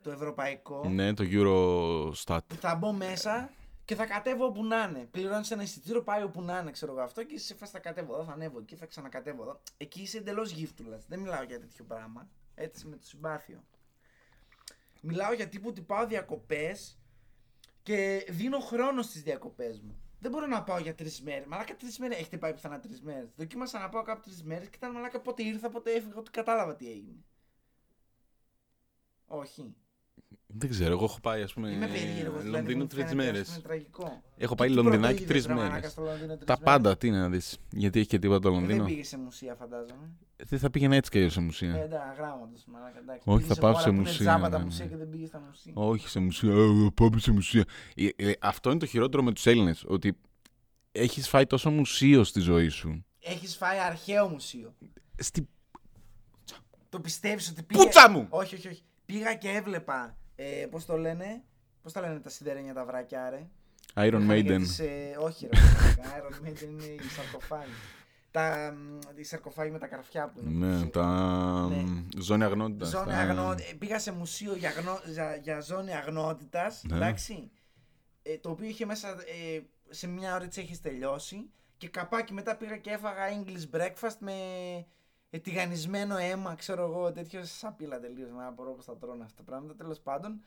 [0.08, 0.88] Το ευρωπαϊκό.
[0.88, 2.38] Ναι, το Eurostat.
[2.46, 3.50] Που θα μπω μέσα
[3.84, 5.08] και θα κατέβω όπου να είναι.
[5.10, 7.78] Πληρώνει ένα εισιτήριο, πάει όπου να είναι, ξέρω εγώ αυτό και είσαι σε φάση θα
[7.78, 9.60] κατέβω εδώ, θα ανέβω εκεί, θα ξανακατέβω εδώ.
[9.76, 11.06] Εκεί είσαι εντελώς γύφτουλας.
[11.08, 12.28] Δεν μιλάω για τέτοιο πράγμα.
[12.54, 13.64] Έτσι με το συμπάθειο.
[15.00, 16.98] Μιλάω για τύπου ότι πάω διακοπές
[17.82, 20.00] και δίνω χρόνο στις διακοπές μου.
[20.20, 21.46] Δεν μπορώ να πάω για τρεις μέρες.
[21.46, 22.18] Μαλάκα τρεις μέρες.
[22.18, 23.28] Έχετε πάει πιθανά τρεις μέρες.
[23.36, 26.76] Δοκίμασα να πάω κάπου τρεις μέρες και ήταν μαλάκα πότε ήρθα, πότε έφυγα, ότι κατάλαβα
[26.76, 27.24] τι έγινε.
[29.26, 29.74] Όχι.
[30.54, 31.70] Δεν ξέρω, εγώ έχω πάει, ας πούμε.
[31.70, 32.42] Είμαι περίεργος.
[32.42, 33.40] Δηλαδή, Λονδίνο μου τρεις φαίνεται, μέρες.
[33.40, 34.22] ας πούμε, τραγικό.
[34.36, 35.90] Έχω Τι πάει πρώτο Λονδινάκι είδες, τρεις ρε μαλάκα, μέρες.
[35.90, 37.58] στο Λονδίνο τρεις Τα μέρες; πάντα, τι να δεις.
[37.70, 38.84] Γιατί έχει και τίποτα το Ε, Δεν Λονδίνο.
[38.84, 40.10] πήγε σε μουσεία, φαντάζομαι.
[40.36, 41.74] Δεν θα πήγαινα έτσι και αλλιώς σε Ε, μουσεία.
[41.74, 43.22] εντάξει, γράμματος, μαλάκα, εντάξει.
[43.24, 44.90] Όχι, Πήγες θα πάω χώρα σε που είναι μουσεία, τζάμπα τα ναι, μουσεία ναι.
[44.90, 45.72] και δεν πήγες στα μουσεία.
[45.74, 46.52] Όχι σε μουσεία.
[46.52, 47.64] Ε, Πάμε σε μουσεία.
[47.94, 49.84] Ε, ε, Αυτό είναι το χειρότερο με τους Έλληνες.
[49.86, 50.18] Ότι
[50.92, 53.04] έχεις φάει τόσο μουσείο στη ζωή σου.
[53.20, 54.74] Έχεις φάει αρχαίο μουσείο.
[55.16, 55.48] Στη
[56.88, 57.82] Το πιστεύεις ότι πήγε...
[57.82, 58.26] πούτσα μου!
[58.30, 58.82] Όχι, όχι, όχι.
[59.06, 61.42] Πήγα και έβλεπα, ε, πώς το λένε,
[61.82, 63.46] πώς τα λένε τα σιδερένια τα βράκια, ρε;
[63.94, 64.58] Iron Είχαν και Maiden.
[64.60, 67.70] τις, ε, όχι ρε, μαλάκα, Iron Maiden είναι οι σαρκοφάγοι.
[68.30, 70.66] Τα, μ, οι σαρκοφάγοι με τα καρφιά που είναι.
[70.66, 71.76] Ναι, που τα Ναι.
[71.76, 72.88] μ, ζώνη αγνότητας.
[72.88, 73.52] Ζώνη αγνό...
[73.52, 75.00] ε, Πήγα σε μουσείο για, γνω...
[75.06, 76.96] για, για ζώνη αγνότητας, Ναι.
[76.96, 77.50] εντάξει,
[78.22, 82.56] ε, το οποίο είχε μέσα, ε, σε μια ώρα έτσι έχεις τελειώσει και καπάκι μετά
[82.56, 84.32] πήγα και έφαγα English breakfast με
[85.30, 89.42] ε, τηγανισμένο αίμα, ξέρω εγώ, τέτοιο σαπίλα τελείως, να απορώ πώς θα τρώνε αυτά τα
[89.42, 90.40] πράγματα, τέλος πάντων.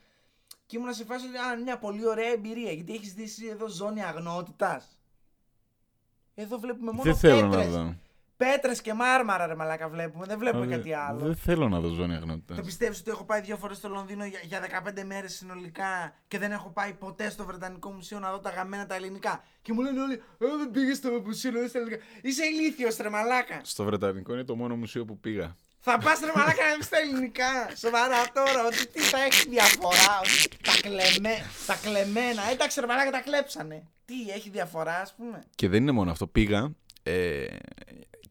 [0.66, 3.46] Και ήμουν σε φάση ότι α, είναι μια πολύ ωραία εμπειρία γιατί έχεις δει εσύ
[3.48, 4.98] εδώ ζώνη αγνότητας.
[6.36, 7.74] Εδώ βλέπουμε μόνο Δεν θέλω να πέτρες.
[7.74, 7.96] δω.
[8.46, 10.26] Πέτρες και μάρμαρα, ρε μαλάκα βλέπουμε.
[10.26, 11.20] Δεν βλέπουμε Δεν- κάτι άλλο.
[11.20, 12.58] Δεν θέλω να δω ζώνη αγνότητας.
[12.58, 16.38] Το πιστεύεις ότι έχω πάει δύο φορές στο Λονδίνο για, για 15 μέρες συνολικά και
[16.38, 19.82] δεν έχω πάει ποτέ στο Βρετανικό Μουσείο να δω τα γαμμένα τα ελληνικά; Και μου
[19.82, 22.04] λένε όλοι, Ε, δεν πήγες στο μουσείο να δεις τα ελληνικά.
[22.22, 23.60] Είσαι ηλίθιος, ρε μαλάκα.
[23.64, 25.56] Στο Βρετανικό είναι το μόνο μουσείο που πήγα.
[25.84, 27.52] Θα πας ρε μαλάκα να δεις τα ελληνικά.
[27.76, 30.20] Σοβαρά τώρα, ότι τι θα έχει διαφορά.
[30.20, 31.36] Ότι τα, κλεμέ,
[31.68, 32.42] τα κλεμμένα.
[32.52, 33.84] Εντάξει, ρε μαλάκα τα κλέψανε.
[34.06, 35.44] Τι, έχει διαφορά, ας πούμε.
[35.56, 36.28] Και δεν είναι μόνο αυτό.
[36.28, 36.72] Πήγα.
[37.04, 37.46] Ε,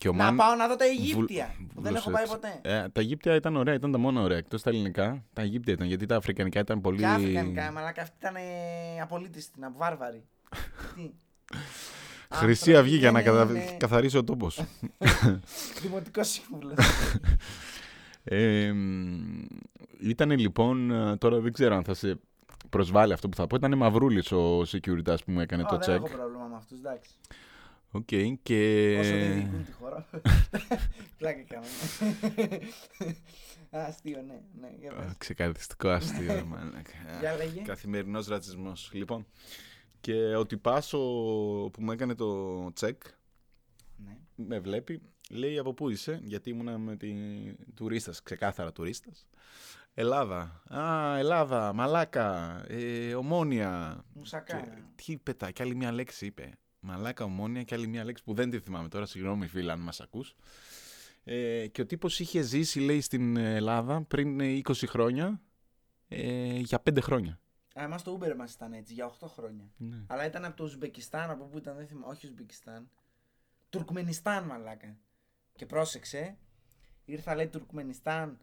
[0.00, 1.54] και ο Να Μαν- πάω να δω τα βουλ- Αιγύπτια.
[1.74, 2.60] Που δεν έχω πάει βούλωσε ποτέ.
[2.62, 2.84] έτσι.
[2.84, 4.36] Ε, τα Αιγύπτια ήταν ωραία, ήταν τα μόνα ωραία.
[4.38, 5.86] Εκτός τα ελληνικά, τα Αιγύπτια ήταν.
[5.86, 6.98] Γιατί τα Αφρικανικά ήταν πολύ.
[6.98, 8.34] Και αφρικανικά, μαλάκα, αυτή ήταν
[9.02, 10.24] απολύτιστη, να βάρβαρη.
[10.94, 11.10] Τι;
[12.32, 13.52] Χρυσή Αυγή για να Άνθρωποι κατα...
[13.52, 14.60] δεν είναι- καθαρίσει ο τόπος.
[15.82, 16.74] Δημοτικός σύμβουλος.
[18.24, 18.72] ε,
[20.00, 20.90] ήταν λοιπόν.
[20.90, 22.20] ε, Τώρα δεν ξέρω αν θα σε
[22.70, 23.56] προσβάλλει αυτό που θα πω.
[23.56, 26.04] Ήταν μαυρούλης ο security που μου έκανε Ω, το δεν check.
[26.04, 27.10] έχω πρόβλημα με αυτούς, εντάξει.
[27.90, 28.08] Οκ,
[28.42, 28.96] και.
[29.00, 30.08] Όσο δεν διοικούν τη χώρα.
[31.18, 31.68] Πλάκα κάνουμε.
[33.70, 34.40] Α, Αστείο, ναι.
[34.60, 35.06] ναι για πες.
[35.06, 36.92] Α, Ξεκαθαριστικό αστείο, ρε μαλάκα.
[37.20, 37.60] Για λέγε.
[37.60, 38.90] Καθημερινός ρατσισμός.
[38.92, 39.26] Λοιπόν,
[40.00, 43.02] και ο τυπάς ο- που μου έκανε το τσεκ,
[43.96, 44.16] Ναι.
[44.34, 45.00] με βλέπει,
[45.30, 47.12] λέει από πού είσαι, γιατί ήμουνα με τη
[47.74, 49.26] τουρίστας, ξεκάθαρα τουρίστας.
[49.94, 50.62] Ελλάδα.
[50.74, 54.04] Α, Ελλάδα, μαλάκα, ε, ομόνια.
[54.14, 54.60] Μουσακά.
[54.60, 56.52] Και τι είπε τα, και άλλη μια λέξη είπε.
[56.80, 60.00] Μαλάκα, ομόνια και άλλη μια λέξη που δεν τη θυμάμαι τώρα, συγγνώμη φίλα αν μας
[60.00, 60.34] ακούς.
[61.24, 65.40] Ε, και ο τύπος είχε ζήσει, λέει, στην Ελλάδα πριν ε, 20 χρόνια,
[66.08, 67.40] ε, για 5 χρόνια.
[67.80, 69.70] Α, εμάς το Uber μας ήταν έτσι για 8 χρόνια.
[69.76, 70.04] Ναι.
[70.06, 72.12] Αλλά ήταν από το Ουσμπεκιστάν, από πού ήταν, δεν θυμάμαι.
[72.12, 72.90] Όχι Ουσμπεκιστάν.
[73.70, 74.96] Τουρκμενιστάν, μαλάκα.
[75.56, 76.36] Και πρόσεξε,
[77.04, 78.38] ήρθα λέει Τουρκμενιστάν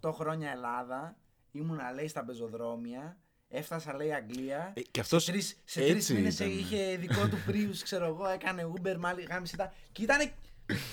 [0.00, 1.16] 8 χρόνια Ελλάδα,
[1.50, 3.18] ήμουνα λέει στα πεζοδρόμια,
[3.54, 4.72] έφτασα λέει Αγγλία.
[4.76, 6.50] Ε, και αυτός σε τρεις, σε τρεις έτσι μήνες ήταν.
[6.50, 9.72] είχε δικό του πρίους, ξέρω εγώ, έκανε Uber, μάλι, γάμισε τα.
[9.92, 10.32] Και ήταν.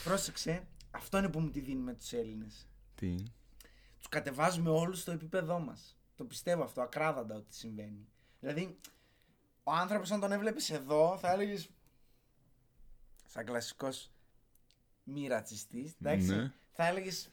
[0.04, 2.68] πρόσεξε, αυτό είναι που μου τη δίνουμε τους Έλληνες.
[2.96, 3.16] Τι;
[3.98, 5.98] Τους κατεβάζουμε όλους στο επίπεδό μας.
[6.16, 8.08] Το πιστεύω αυτό, ακράδαντα ότι συμβαίνει.
[8.40, 8.78] Δηλαδή,
[9.64, 11.70] ο άνθρωπος, αν τον έβλεπες εδώ, θα έλεγες.
[13.28, 14.12] Σαν κλασικός
[15.04, 16.36] μη ρατσιστής, εντάξει.
[16.36, 16.52] Ναι.
[16.72, 17.30] Θα έλεγες.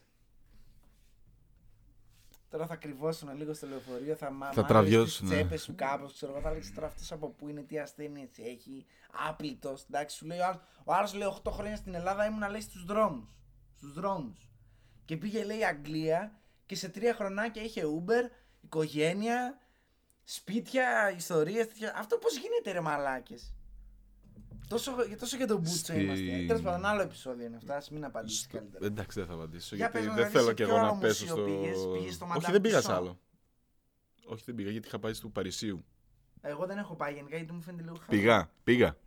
[2.49, 5.41] Τώρα θα κρυβώσουν λίγο στο λεωφορείο, θα, μα, Θα μ' τραβιώσουν, Τις ναι.
[5.41, 6.41] τσέπες σου κάπως, ξέρω εγώ.
[6.41, 8.85] Θα έλεγε τώρα αυτό από πού είναι, τι ασθένειες έχει.
[9.27, 9.83] Άπλητος.
[9.83, 10.61] Εντάξει, σου λέει ο άλλο.
[10.83, 13.37] Ο άλλος λέει 8 χρόνια στην Ελλάδα ήμουν λέει στους δρόμους.
[13.77, 14.49] Στους δρόμους.
[15.05, 18.31] Και πήγε λέει Αγγλία και σε τρία χρονάκια είχε Uber,
[18.61, 19.57] οικογένεια,
[20.23, 21.93] σπίτια, ιστορίες, τέτοια.
[21.95, 23.53] Αυτό πώς γίνεται ρε μαλάκες;
[24.69, 26.45] Τόσο, τόσο για τον Μπούτσο Στη- είμαστε.
[26.47, 28.85] Τέλος πάντων άλλο επεισόδιο είναι αυτά, ας μην απαντήσεις Στο- καλύτερα.
[28.85, 29.75] Εντάξει, δεν θα απαντήσω.
[29.75, 31.43] Για γιατί πες μου, δεν δηλαδή, θέλω σε και ποιο εγώ να άλλο πέσω μουσείο
[31.43, 31.45] στο.
[31.59, 32.95] πήγες; Πήγες στο Όχι, Madame δεν πήγα σε Tussauds?
[32.95, 33.19] άλλο.
[34.25, 35.83] Όχι, δεν πήγα γιατί είχα πάει του Παρισίου.
[36.41, 38.21] Εγώ δεν έχω πάει γενικά γιατί μου φαίνεται λίγο χαμηλό.
[38.23, 38.97] Πήγα, πήγα.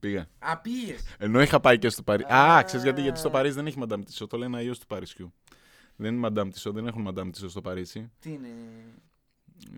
[0.00, 0.28] Πήγα.
[0.38, 1.02] Α, πήγες.
[1.18, 2.32] Ενώ είχα πάει και στο Παρίσι.
[2.32, 2.62] Α, Α.
[2.62, 4.28] ξέρεις γιατί, γιατί στο Παρίσι δεν έχει Madame Tissot.
[4.28, 5.32] Το λένε αλλιώ του Παρισιού.
[5.96, 8.10] Δεν είναι Madame Tussauds, δεν έχουν Madame Tussauds στο Παρίσι.
[8.18, 8.48] Τι είναι.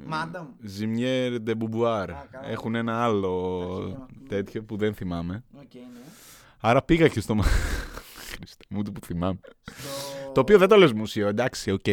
[0.07, 0.49] Madame.
[0.61, 2.09] Ζιμιέρ de Beauvoir.
[2.11, 2.47] Α, καλά.
[2.49, 4.07] Έχουν ένα άλλο Αρχαίωμα.
[4.29, 5.45] τέτοιο που δεν θυμάμαι.
[5.55, 5.81] Οκ, ναι.
[6.61, 7.35] Άρα πήγα και στο.
[7.35, 7.45] Μα-
[8.37, 9.39] Χριστέ μου, το που θυμάμαι.
[9.71, 10.33] Στο...
[10.33, 11.85] Το οποίο δεν το λες μουσείο, εντάξει, οκ.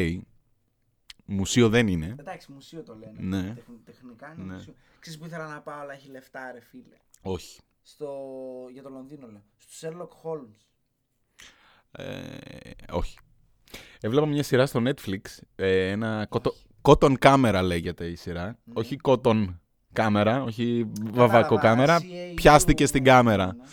[1.25, 2.15] Μουσείο δεν είναι.
[2.19, 3.37] Εντάξει, μουσείο το λένε.
[3.37, 3.53] Ναι.
[3.53, 4.53] Τεχ- τεχνικά είναι Ναι.
[4.53, 4.73] μουσείο.
[4.99, 6.97] Ξέρεις που ήθελα να πάω, αλλά έχει λεφτά, ρε φίλε.
[7.21, 7.59] Όχι.
[7.81, 8.09] Στο...
[8.71, 9.43] Για το Λονδίνο λέω.
[9.57, 10.65] Στο Sherlock Holmes.
[11.91, 12.37] Ε,
[12.91, 13.17] όχι.
[14.01, 15.19] Έβλεπα μια σειρά στο Netflix.
[15.55, 18.45] ε, ένα Caught o- Caught on Camera λέγεται η σειρά.
[18.45, 18.73] Ναι.
[18.73, 19.45] Όχι Cotton
[19.93, 21.99] Camera, όχι βαμβακο- Κατάλαβα, κάμερα.
[22.01, 23.45] C-A-U, Πιάστηκε στην κάμερα.
[23.45, 23.63] ναι.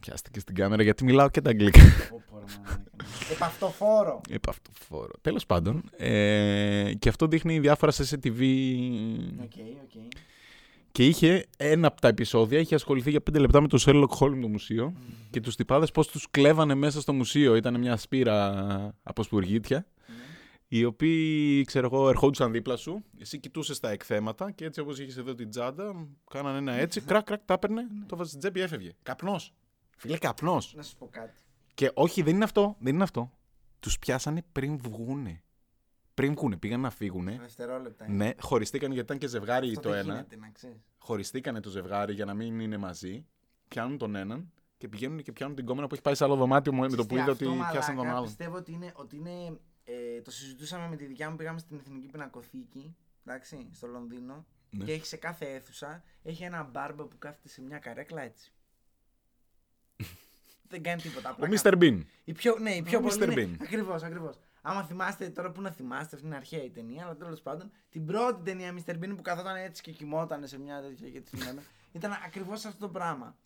[0.00, 1.80] Πιάστηκε στην κάμερα γιατί μιλάω και τα αγγλικά.
[2.10, 2.82] Πω, πω, ρε μαλάκα.
[3.32, 4.20] Επ' αυτοφώρω.
[4.30, 5.10] Είπα αυτοφώρω.
[5.20, 5.82] Τέλος πάντων.
[5.96, 8.40] Ε, και αυτό δείχνει διάφορα σε CCTV.
[9.42, 10.02] Οκ, οκ.
[10.92, 14.38] Και είχε ένα από τα επεισόδια, είχε ασχοληθεί για πέντε λεπτά με το Sherlock Holmes
[14.40, 14.92] το μουσείο
[15.30, 17.54] και τους τυπάδες πώς τους κλέβανε μέσα στο μουσείο.
[17.56, 20.14] Ήταν μια σπήρα από σπουργίτια, Ναι.
[20.74, 25.16] Οι οποίοι, ξέρω εγώ, ερχόντουσαν δίπλα σου, εσύ κοιτούσες τα εκθέματα και έτσι όπως είχες
[25.16, 28.92] εδώ την τσάντα, κάνανε ένα έτσι, κρακ, κρακ, τα έπαιρνε, το βάζεις στην τσέπη, έφευγε.
[29.02, 29.54] Καπνός.
[29.96, 30.74] Φίλε, καπνός.
[30.76, 31.40] Να σου πω κάτι.
[31.74, 33.30] Και όχι, δεν είναι αυτό, δεν είναι αυτό.
[33.80, 35.42] Τους πιάσανε πριν βγούνε.
[36.14, 37.38] Πριν βγούνε, πήγαν να φύγουνε.
[37.40, 38.06] Δευτερόλεπτα.
[38.06, 38.24] είναι.
[38.24, 40.76] Ναι, χωριστήκαν γιατί ήταν και ζευγάρι Αυτό το δεν ένα γίνεται, να ξέρεις.
[40.98, 43.26] χωριστήκανε το ζευγάρι για να μην είναι μαζί,
[43.68, 46.74] πιάνουν τον έναν και πηγαίνουν και πιάνουν την κόμενα που έχει πάει σε άλλο δωμάτιο
[46.74, 48.24] με το που είδε ότι Αυτό, πιάσαν τον μαλάκα, άλλον.
[48.24, 52.06] Πιστεύω ότι είναι, ότι είναι ε, το συζητούσαμε με τη δικιά μου, πήγαμε στην Εθνική
[52.06, 54.46] Πινακοθήκη, εντάξει, στο Λονδίνο.
[54.70, 54.84] Ναι.
[54.84, 58.52] Και έχει σε κάθε αίθουσα, έχει ένα μπάρμπο που κάθεται σε μια καρέκλα έτσι.
[60.68, 61.30] Δεν κάνει τίποτα.
[61.30, 61.78] Ο απλά Mr.
[61.78, 62.00] Bean.
[62.24, 63.14] Η πιο, ναι, η πιο Ο πολύ.
[63.14, 63.26] Mr.
[63.26, 63.56] Ναι, Bean.
[63.60, 64.38] ακριβώς, ακριβώς.
[64.62, 68.06] Άμα θυμάστε, τώρα που να θυμάστε, αυτή είναι αρχαία η ταινία, αλλά τέλος πάντων, την
[68.06, 68.94] πρώτη ταινία Mr.
[68.94, 71.62] Bean που καθόταν έτσι και κοιμόταν σε μια τέτοια και τη θυμάμαι,
[71.92, 73.36] ήταν ακριβώς αυτό το πράγμα.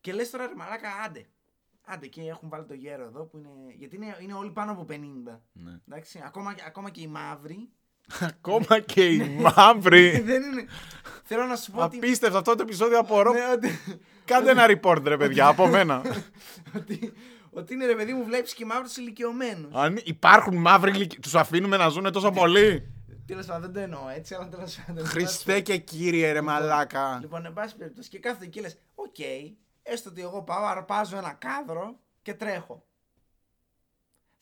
[0.00, 1.26] Και λες τώρα ρε μαλάκα, άντε.
[1.92, 3.48] Άντε και έχουν βάλει το γέρο εδώ που είναι.
[3.78, 4.92] Γιατί είναι, είναι όλοι πάνω από 50.
[5.52, 5.80] Ναι.
[5.88, 7.68] Εντάξει, ακόμα, ακόμα και οι μαύροι.
[8.30, 10.20] Ακόμα και οι μαύροι.
[10.30, 10.64] δεν είναι.
[11.24, 11.96] Θέλω να σου πω ότι.
[11.96, 13.32] Απίστευτο αυτό το επεισόδιο απορώ.
[13.32, 13.68] Ναι, ότι,
[14.24, 16.02] Κάντε ένα report ρε παιδιά από μένα.
[16.76, 17.12] ότι,
[17.50, 19.74] ότι είναι ρε παιδί μου, βλέπεις και μαύρους ηλικιωμένους.
[19.74, 22.94] Αν υπάρχουν μαύροι, τους αφήνουμε να ζουν τόσο πολύ.
[23.26, 25.04] Τέλος πάντων, δεν το εννοώ έτσι, αλλά τέλος πάντων.
[25.06, 27.18] Χριστέ και κύριε ρε μαλάκα.
[27.20, 29.16] Λοιπόν, εν πάση περιπτώσει, και κάθεται και λες: Οκ,
[29.92, 32.84] έστω ότι εγώ πάω, αρπάζω ένα κάδρο και τρέχω.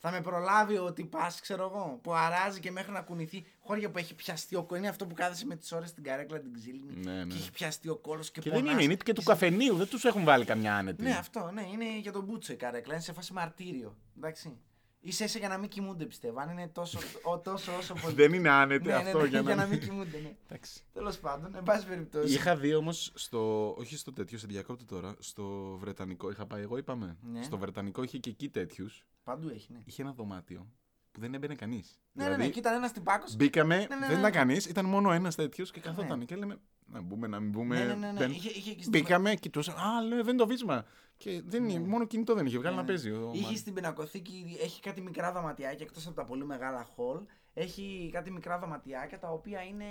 [0.01, 3.45] Θα με προλάβει ο τυπάς, ξέρω εγώ, που αράζει και μέχρι να κουνηθεί.
[3.59, 4.79] Χώρια που έχει πιαστεί ο κώλο.
[4.79, 6.95] Είναι αυτό που κάθεσαι με τις ώρες στην καρέκλα την ξύλινη.
[6.95, 7.33] Ναι, ναι.
[7.33, 8.73] Και έχει πιαστεί ο κώλος και, Και δεν πονάς.
[8.73, 11.03] είναι, είναι και του καφενείου, δεν τους έχουν βάλει καμιά άνετη.
[11.03, 12.93] Ναι, αυτό, ναι, είναι για τον πούτσο η καρέκλα.
[12.93, 13.97] Είναι σε φάση μαρτύριο.
[14.17, 14.57] Εντάξει.
[15.01, 16.39] Είσαι ίσα για να μην κοιμούνται, πιστεύω.
[16.39, 18.15] Αν είναι τόσο, ο, τόσο όσο πολύ.
[18.15, 19.65] Δεν είναι άνετη ναι, ναι, αυτό ναι, για να.
[19.65, 20.35] μην κοιμούνται, ναι.
[20.45, 20.83] Εντάξει.
[20.93, 22.33] Τέλος πάντων, εν πάση περιπτώσει.
[22.33, 23.73] Είχα δει όμως στο.
[23.77, 25.15] Όχι στο τέτοιο, σε διακόπτω τώρα.
[25.19, 25.43] Στο
[25.79, 26.29] Βρετανικό.
[26.31, 27.17] Είχα πάει εγώ, είπαμε.
[27.21, 27.43] Ναι.
[27.43, 29.05] Στο Βρετανικό είχε και εκεί τέτοιους.
[29.23, 29.79] Παντού έχει, ναι.
[29.85, 30.67] Είχε ένα δωμάτιο
[31.11, 31.99] που δεν έμπαινε κανείς.
[32.11, 33.25] Ναι, ναι, ναι, και ήταν ένας τυπάκο.
[33.35, 34.19] Μπήκαμε, ναι, δεν ναι.
[34.19, 36.25] ήταν κανείς, ήταν μόνο ένας τέτοιος και καθόταν.
[36.25, 36.57] Και λέμε,
[36.91, 37.77] να μπούμε, να μην μπούμε.
[37.77, 38.17] Ναι, ναι, ναι, ναι.
[38.19, 39.75] δεν- Είχε, είχε, και στην- Μπήκαμε, κοιτούσαν.
[39.75, 40.85] Α, λέει, δεν είναι το βίσμα.
[41.17, 42.93] Και δεν είναι, μόνο κινητό δεν είχε βγάλει Ναι, να ναι.
[42.93, 43.11] παίζει.
[43.11, 43.57] ο Είχε Μάρκ.
[43.57, 47.21] στην πινακοθήκη, έχει κάτι μικρά δωματιάκια εκτός από τα πολύ μεγάλα hall.
[47.53, 49.85] Έχει κάτι μικρά δωματιάκια τα οποία είναι.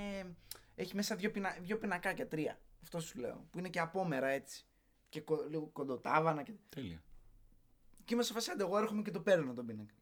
[0.75, 2.59] Έχει μέσα δύο, πινα, δύο πινακάκια, τρία.
[2.83, 3.47] Αυτό σου λέω.
[3.51, 4.65] Που είναι και απόμερα έτσι.
[5.09, 6.43] Και κο, λίγο κοντοτάβανα.
[6.43, 7.03] Και, Τέλεια.
[8.05, 9.95] και είμαι σε φάση, άντε, εγώ έρχομαι και το παίρνω τον πίνακα.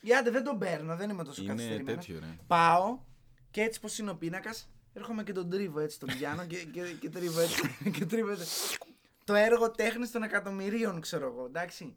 [0.00, 2.04] Ή άντε, δεν τον παίρνω, δεν είμαι τόσο Είναι καθυστερημένος.
[2.06, 2.36] τέτοιο, ρε.
[2.46, 2.98] Πάω
[3.50, 6.92] και έτσι πως είναι ο πίνακας, έρχομαι και τον τρίβω έτσι τον πιάνω και, και,
[7.00, 7.76] και τρίβω έτσι.
[7.98, 8.78] και τρίβω έτσι.
[9.24, 11.96] Το έργο τέχνης των εκατομμυρίων, ξέρω εγώ, εντάξει.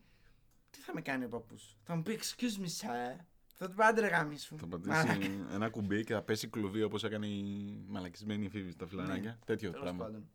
[0.69, 3.19] Τι θα με κάνει ο παππούς; Θα μου πει, excuse me, sir.
[3.55, 4.57] Θα του πω άντρε γάμι σου.
[4.57, 5.07] Θα Μαλάκα.
[5.07, 9.39] πατήσει ένα κουμπί και θα πέσει κλουβί όπως έκανε η μαλακισμένη φίβη στα φιλαράκια.
[9.45, 9.73] Τέτοιο Ναι.
[9.73, 10.05] Τέλος πράγμα.
[10.05, 10.29] πάντων.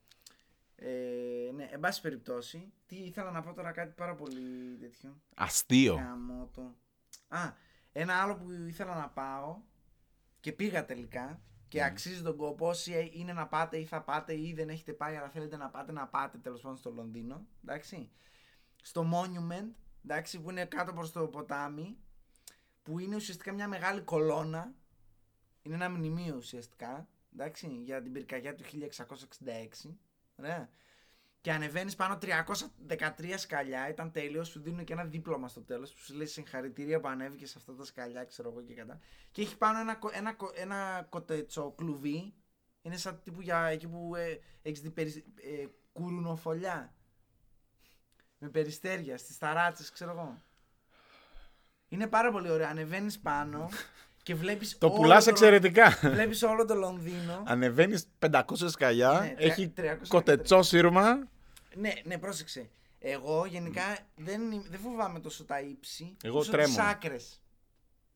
[0.76, 5.20] Ε, ναι, εν πάση περιπτώσει, τι ήθελα να πω τώρα κάτι πάρα πολύ τέτοιο.
[5.34, 5.94] Αστείο.
[5.94, 6.74] Γαμώτο.
[7.28, 7.52] Α,
[7.92, 9.56] ένα άλλο που ήθελα να πάω
[10.40, 14.52] και πήγα τελικά και αξίζει τον κόπο όσοι είναι να πάτε ή θα πάτε ή
[14.54, 18.10] δεν έχετε πάει αλλά θέλετε να πάτε, να πάτε τέλος πάντων στο Λονδίνο, εντάξει.
[18.82, 19.70] Στο Monument,
[20.04, 21.96] εντάξει, που είναι κάτω προς το ποτάμι,
[22.82, 24.74] που είναι ουσιαστικά μια μεγάλη κολόνα,
[25.62, 29.96] είναι ένα μνημείο ουσιαστικά, εντάξει, για την πυρκαγιά του 1666,
[30.36, 30.70] ωραία.
[31.46, 34.48] Και ανεβαίνεις πάνω 313 σκαλιά, ήταν τέλειος.
[34.48, 37.74] Σου δίνουν και ένα δίπλωμα στο τέλος που σου λέει συγχαρητήρια που ανέβηκες σε αυτά
[37.74, 38.98] τα σκαλιά, ξέρω εγώ και κατά.
[39.30, 42.34] Και έχει πάνω ένα, κο- ένα, κο- ένα κοτετσό κλουβί.
[42.82, 46.94] Είναι σαν τύπου για εκεί που ε, έχεις δει περι, ε, κουρουνοφολιά.
[48.38, 50.42] Με περιστέρια στις ταράτσες, ξέρω εγώ.
[51.88, 52.66] Είναι πάρα πολύ ωραίο.
[52.68, 53.68] Ανεβαίνεις πάνω
[54.22, 54.78] και βλέπεις.
[54.78, 55.88] Το πουλάς εξαιρετικά.
[56.02, 57.42] Βλέπεις όλο το Λονδίνο.
[57.46, 61.28] Ανεβαίνεις 500 σκαλιά, Ναι, έχει 300 κοτετσό σύρμα.
[61.76, 62.70] Ναι, ναι, πρόσεξε.
[62.98, 63.82] Εγώ γενικά
[64.16, 66.16] δεν, είμαι- δεν φοβάμαι τόσο τα ύψη.
[66.24, 66.66] Εγώ όσο τρέμω.
[66.66, 67.42] τις άκρες.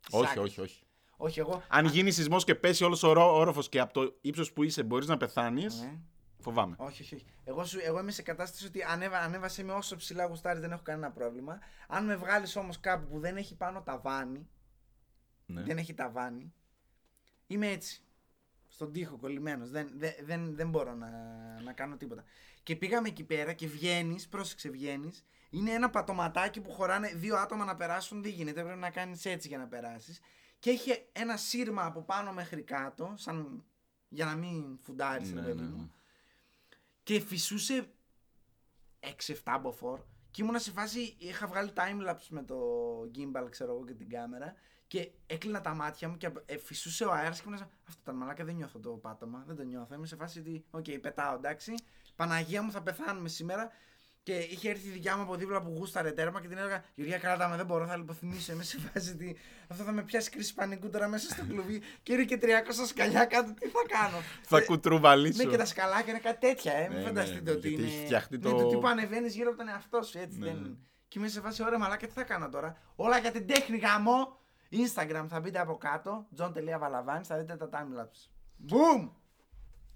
[0.00, 0.44] Τις Όχι, άκρες.
[0.44, 0.82] όχι, όχι.
[1.16, 1.62] Όχι, εγώ.
[1.68, 5.06] Αν γίνει σεισμός και πέσει όλος ο όροφος και από το ύψος που είσαι μπορείς
[5.06, 5.98] να πεθάνεις, Ναι.
[6.38, 6.74] φοβάμαι.
[6.78, 7.26] Όχι, όχι, όχι.
[7.44, 10.82] Εγώ, σου, εγώ είμαι σε κατάσταση ότι ανέβα, ανέβασε με όσο ψηλά γουστάρεις δεν έχω
[10.82, 11.58] κανένα πρόβλημα.
[11.88, 14.48] Αν με βγάλεις όμως κάπου που δεν έχει πάνω ταβάνι,
[15.46, 15.62] Ναι.
[15.62, 16.52] δεν έχει ταβάνι,
[17.46, 18.02] είμαι έτσι.
[18.68, 19.70] Στον τοίχο κολλημένος.
[19.70, 21.08] Δεν, δεν, δεν, δεν μπορώ να,
[21.64, 22.24] να κάνω τίποτα.
[22.62, 25.24] Και πήγαμε εκεί πέρα και βγαίνεις, πρόσεξε, βγαίνεις.
[25.50, 28.22] Είναι ένα πατωματάκι που χωράνε δύο άτομα να περάσουν.
[28.22, 28.62] Δεν γίνεται.
[28.62, 30.20] Πρέπει να κάνεις έτσι για να περάσεις.
[30.58, 33.64] Και έχει ένα σύρμα από πάνω μέχρι κάτω, σαν
[34.08, 35.68] για να μην φουντάρεις, Ναι, ναι, ναι, παιδί ναι.
[35.68, 35.92] μου.
[37.02, 37.92] Και φυσούσε
[39.44, 40.00] 6-7 μποφόρ.
[40.30, 42.56] Και ήμουνα σε φάση, είχα βγάλει timelapse με το
[43.00, 44.54] gimbal, ξέρω εγώ, και την κάμερα.
[44.86, 48.16] Και έκλεινα τα μάτια μου και ε, φυσούσε ο αέρας και ήμουν σαν, Αυτό ήταν
[48.16, 49.44] μαλάκα, δεν νιώθω το πάτωμα.
[49.46, 49.94] Δεν το νιώθω.
[49.94, 51.74] Είμαι σε φάση ότι, οκ, πετάω, εντάξει.
[52.20, 53.70] Παναγία μου, θα πεθάνουμε σήμερα.
[54.22, 57.18] Και είχε έρθει η δικιά μου από δίπλα που γούσταρε τέρμα και την έλεγα Γεωργία,
[57.18, 58.52] κράτα με, δεν μπορώ, θα λιποθυμίσω.
[58.52, 59.36] Είμαι σε φάση ότι
[59.68, 61.82] αυτό θα με πιάσει κρίση πανικού τώρα μέσα στο κλουβί.
[62.02, 62.46] Και είναι και 300
[62.86, 65.42] σκαλιά κάτω, τι θα κάνω; Θα Ε, κουτρουβαλίσω.
[65.44, 66.88] ναι, και τα σκαλάκια είναι κάτι τέτοια, ε.
[66.88, 67.92] Μην Ναι, φανταστείτε ναι, ότι γιατί είναι.
[67.92, 70.54] έχει φτιαχτεί Ναι, το- το τύπο ανεβαίνεις γύρω από τον εαυτό σου, έτσι Ναι, δεν
[70.54, 70.66] ναι.
[70.66, 70.76] είναι.
[71.08, 74.38] Και είμαι σε φάση, ωραία μαλάκα, τι θα κάνω τώρα; Όλα για την τέχνη γαμό.
[74.72, 78.28] Instagram θα μπείτε από κάτω, john.valavanis, θα δείτε τα timelapse.
[78.68, 79.10] Boom!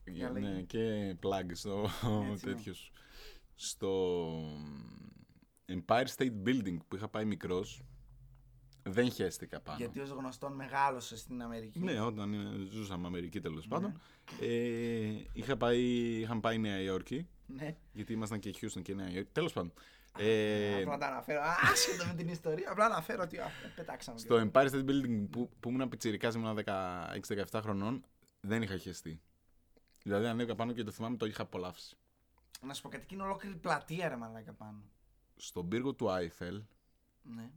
[0.07, 0.61] Για Ναι, λέγε.
[0.62, 1.88] και plug στο
[2.30, 2.76] Έτσι, τέτοιος.
[2.76, 2.92] σου.
[3.55, 4.34] Στο
[5.66, 7.82] Empire State Building που είχα πάει μικρός,
[8.82, 9.78] δεν χαίστηκα πάνω.
[9.78, 11.78] Γιατί ως γνωστόν μεγάλωσε στην Αμερική.
[11.80, 14.00] Ναι, όταν ε, ζούσαμε Αμερική τέλος πάντων.
[14.40, 15.80] Ε, είχα πάει,
[16.20, 17.76] είχαμε πάει Νέα Υόρκη, Ναι.
[17.92, 19.28] γιατί ήμασταν και Houston και Νέα Υόρκη.
[19.32, 19.72] Τέλος πάντων,
[20.18, 21.40] Ε, Απλά τα αναφέρω.
[21.72, 22.70] Άσχετο με την ιστορία.
[22.70, 24.18] Απλά αναφέρω ότι α, πετάξαμε.
[24.18, 28.05] στο Empire State Building που, που ήμουν πιτσιρικάς, ήμουν 16-17 χρονών,
[28.40, 29.20] δεν είχα χεστεί.
[30.05, 31.96] Δηλαδή ανέβηκα πάνω και το θυμάμαι το είχα απολαύσει.
[32.62, 34.82] Να σου πω κάτι, εκεί είναι ολόκληρη πλατεία ρε μαλάκα πάνω.
[35.36, 36.62] Στον πύργο του Άιφελ
[37.22, 37.50] Ναι.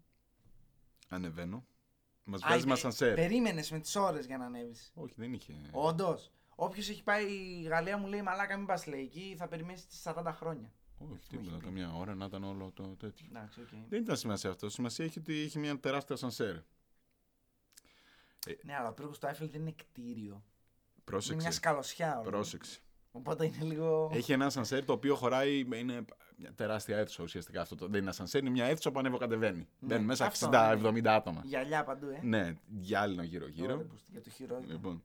[1.07, 1.65] ανεβαίνω.
[2.23, 3.13] Μας Α, βγάζει ε, με ασανσέρ.
[3.15, 4.91] Περίμενες με τις ώρες για να ανέβεις.
[4.95, 5.53] Όχι, δεν είχε.
[5.71, 6.31] Όντως.
[6.55, 10.01] Όποιος έχει πάει η Γαλλία μου λέει Μαλάκα, μην πας λέει εκεί, θα περιμένεις τις
[10.03, 10.71] 40 χρόνια.
[10.97, 11.57] Όχι, τίποτα.
[11.57, 13.25] Καμιά ώρα να ήταν όλο το τέτοιο.
[13.29, 13.67] Εντάξει, οκ.
[13.89, 14.69] Δεν ήταν σημασία αυτό.
[14.69, 16.55] Σημασία έχει ότι είχε μια τεράστια ασανσέρ.
[18.63, 20.43] Ναι, αλλά ο πύργος του Άιφελ δεν είναι κτίριο.
[21.11, 21.51] Είναι μια Πρόσεξε.
[21.51, 22.19] σκαλωσιά.
[22.19, 22.29] όλο.
[22.29, 22.79] Πρόσεξε.
[23.11, 24.09] Οπότε είναι λίγο.
[24.13, 25.59] Έχει ένα ασανσέρ το οποίο χωράει.
[25.59, 26.05] Είναι
[26.37, 27.75] μια τεράστια αίθουσα ουσιαστικά αυτό.
[27.75, 29.57] Το, δεν είναι ασανσέρ, είναι μια αίθουσα που ανεβο-κατεβαίνει.
[29.57, 31.41] Ναι, Μπαίνουν μέσα αυτό, 60-70 άτομα.
[31.45, 32.19] Γυαλιά παντού, ε.
[32.23, 33.77] Ναι, γυάλινο Ωραία, γύρω-γύρω.
[33.77, 34.71] που Για το χειρότερο.
[34.71, 35.03] Λοιπόν.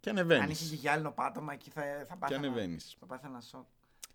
[0.00, 0.50] Και Αν ανεβαίνει.
[0.50, 2.38] είχε και γυάλινο πάτωμα εκεί θα, θα Και πάθαινα.
[2.46, 2.96] ανεβαίνεις.
[3.00, 3.64] Θα πάθει ένα σοκ.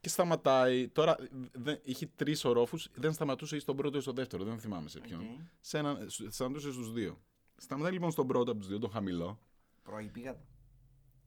[0.02, 0.88] Και σταματάει.
[0.88, 1.16] Τώρα
[1.52, 2.89] δεν, είχε τρεις ορόφους.
[2.93, 4.43] Δεν σταματούσε ή στον πρώτο ή στον δεύτερο.
[4.43, 5.20] Δεν θυμάμαι σε ποιον.
[5.20, 5.28] Οκ.
[5.60, 5.97] Σε ένα,
[6.30, 7.22] σταματούσε στους δύο.
[7.58, 9.39] Σταματάει λοιπόν στον πρώτο από τους δύο, τον χαμηλό.
[9.84, 10.45] Πρωί πήγατε.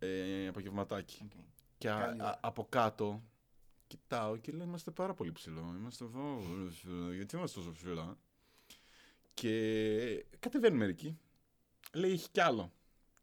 [0.04, 1.18] Ε, απογευματάκι.
[1.24, 1.30] Οκ.
[1.78, 2.38] Και α- Καλή α- ώρα.
[2.42, 3.22] από κάτω
[3.86, 5.74] κοιτάω και λέω είμαστε πάρα πολύ ψηλά.
[5.78, 6.42] Είμαστε εδώ.
[7.10, 8.16] ε, Γιατί είμαστε τόσο ψηλά;
[9.34, 11.18] Και κατεβαίνουν μερικοί.
[11.92, 12.72] Λέει έχει κι άλλο.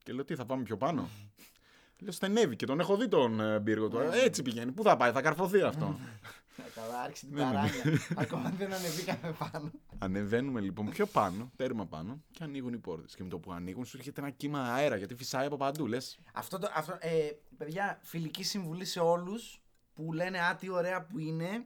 [0.03, 1.09] Και λέω τι θα πάμε πιο πάνω;
[1.99, 3.97] Λέω στενεύει και τον έχω δει τον ε, πύργο του.
[3.97, 4.17] Ναι.
[4.17, 4.71] Έτσι πηγαίνει.
[4.71, 5.99] Πού θα πάει, θα καρφωθεί αυτό.
[6.58, 7.56] Ε, Καλά, άρχισε την Ναι, ναι, ναι.
[7.56, 7.99] παράνοια.
[8.24, 9.72] Ακόμα δεν ανεβήκαμε πάνω.
[9.97, 13.16] Ανεβαίνουμε λοιπόν πιο πάνω, τέρμα πάνω και ανοίγουν οι πόρτες.
[13.16, 15.88] Και με το που ανοίγουν σου έρχεται ένα κύμα αέρα γιατί φυσάει από παντού.
[15.88, 16.20] Λες.
[16.34, 19.62] Αυτό το, αυτό, ε, παιδιά, φιλική συμβουλή σε όλους
[19.93, 21.66] που λένε Α, τι ωραία που είναι.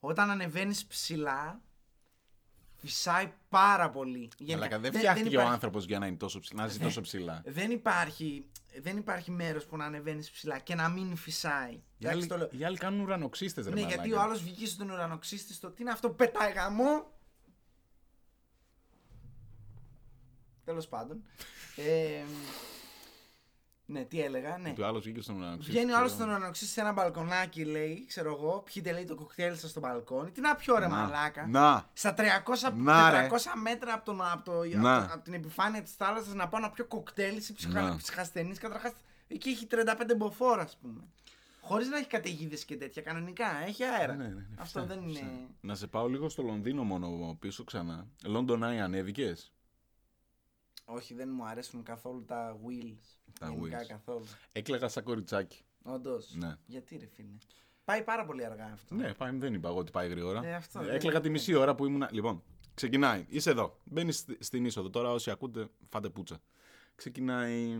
[0.00, 1.60] Όταν ανεβαίνεις ψηλά,
[2.84, 4.18] φυσάει πάρα πολύ.
[4.18, 7.00] Αλλά Γενικά, δεν φτιάχτηκε ο υπάρχει- άνθρωπος για να, είναι τόσο ψηλά, να ζει τόσο
[7.00, 7.42] ψηλά.
[7.46, 8.46] Δεν υπάρχει,
[8.82, 11.72] δεν υπάρχει μέρος που να ανεβαίνεις ψηλά και να μην φυσάει.
[11.72, 12.48] Οι Εντάξει, άλλοι, το λέω.
[12.52, 13.94] οι άλλοι κάνουν ουρανοξύστες, ρε Ναι, μαλάκα.
[13.94, 17.12] γιατί ο άλλος βγήκε στον ουρανοξύστης στο τι είναι αυτό που πετάει γαμό.
[20.64, 21.22] Τέλος πάντων.
[21.76, 22.22] Ε,
[23.86, 24.74] ναι, τι έλεγα, ναι.
[24.80, 25.70] Ο άλλος βγήκε στον ουρανοξύστη.
[25.76, 29.56] Βγαίνει ο άλλος στον ουρανοξύστη σε ένα μπαλκονάκι, λέει, ξέρω εγώ, πιείτε λέει το κοκτέιλ
[29.56, 30.30] σας στο μπαλκόνι.
[30.30, 31.46] Τι να πιω, ρε Να, μαλάκα.
[31.46, 31.90] Να.
[31.92, 33.28] Στα 300, Να, ρε.
[33.30, 34.96] 400 μέτρα από, τον, από, το, Να.
[34.96, 37.96] από, το- από την επιφάνεια της θάλασσας να πάω να πιω κοκτέιλ σε ψυχα, Να.
[37.96, 38.54] ψυχασθενή.
[38.56, 38.92] Καταρχάς,
[39.28, 41.00] εκεί έχει 35 μποφόρ, ας πούμε.
[41.60, 43.02] Χωρίς να έχει καταιγίδες και τέτοια.
[43.02, 44.14] Κανονικά, έχει αέρα.
[44.14, 45.20] Ναι, ναι, ναι, Αυτό φυσά, δεν φυσά.
[45.20, 45.30] είναι.
[45.60, 48.06] Να σε πάω λίγο στο Λονδίνο μόνο πίσω ξανά.
[48.26, 49.52] London Eye ανέβηκες;
[50.84, 53.18] Όχι, δεν μου αρέσουν καθόλου τα wheels.
[53.40, 53.86] Τα Γενικά wheels.
[53.88, 54.24] καθόλου.
[54.52, 55.64] Έκλαιγα σαν κοριτσάκι.
[55.82, 56.34] Όντως.
[56.34, 56.56] Ναι.
[56.66, 57.36] Γιατί ρε φίλε.
[57.84, 58.94] Πάει πάρα πολύ αργά αυτό.
[58.94, 60.44] Ναι, πάει, δεν είπα εγώ ότι πάει γρήγορα.
[60.44, 61.24] Ε, αυτό, Έκλαιγα ναι.
[61.24, 62.06] τη μισή ώρα που ήμουν.
[62.10, 62.42] Λοιπόν,
[62.74, 63.26] ξεκινάει.
[63.28, 63.80] Είσαι εδώ.
[63.84, 64.90] Μπαίνει στην είσοδο.
[64.90, 66.40] Τώρα όσοι ακούτε, φάτε πούτσα.
[66.94, 67.78] Ξεκινάει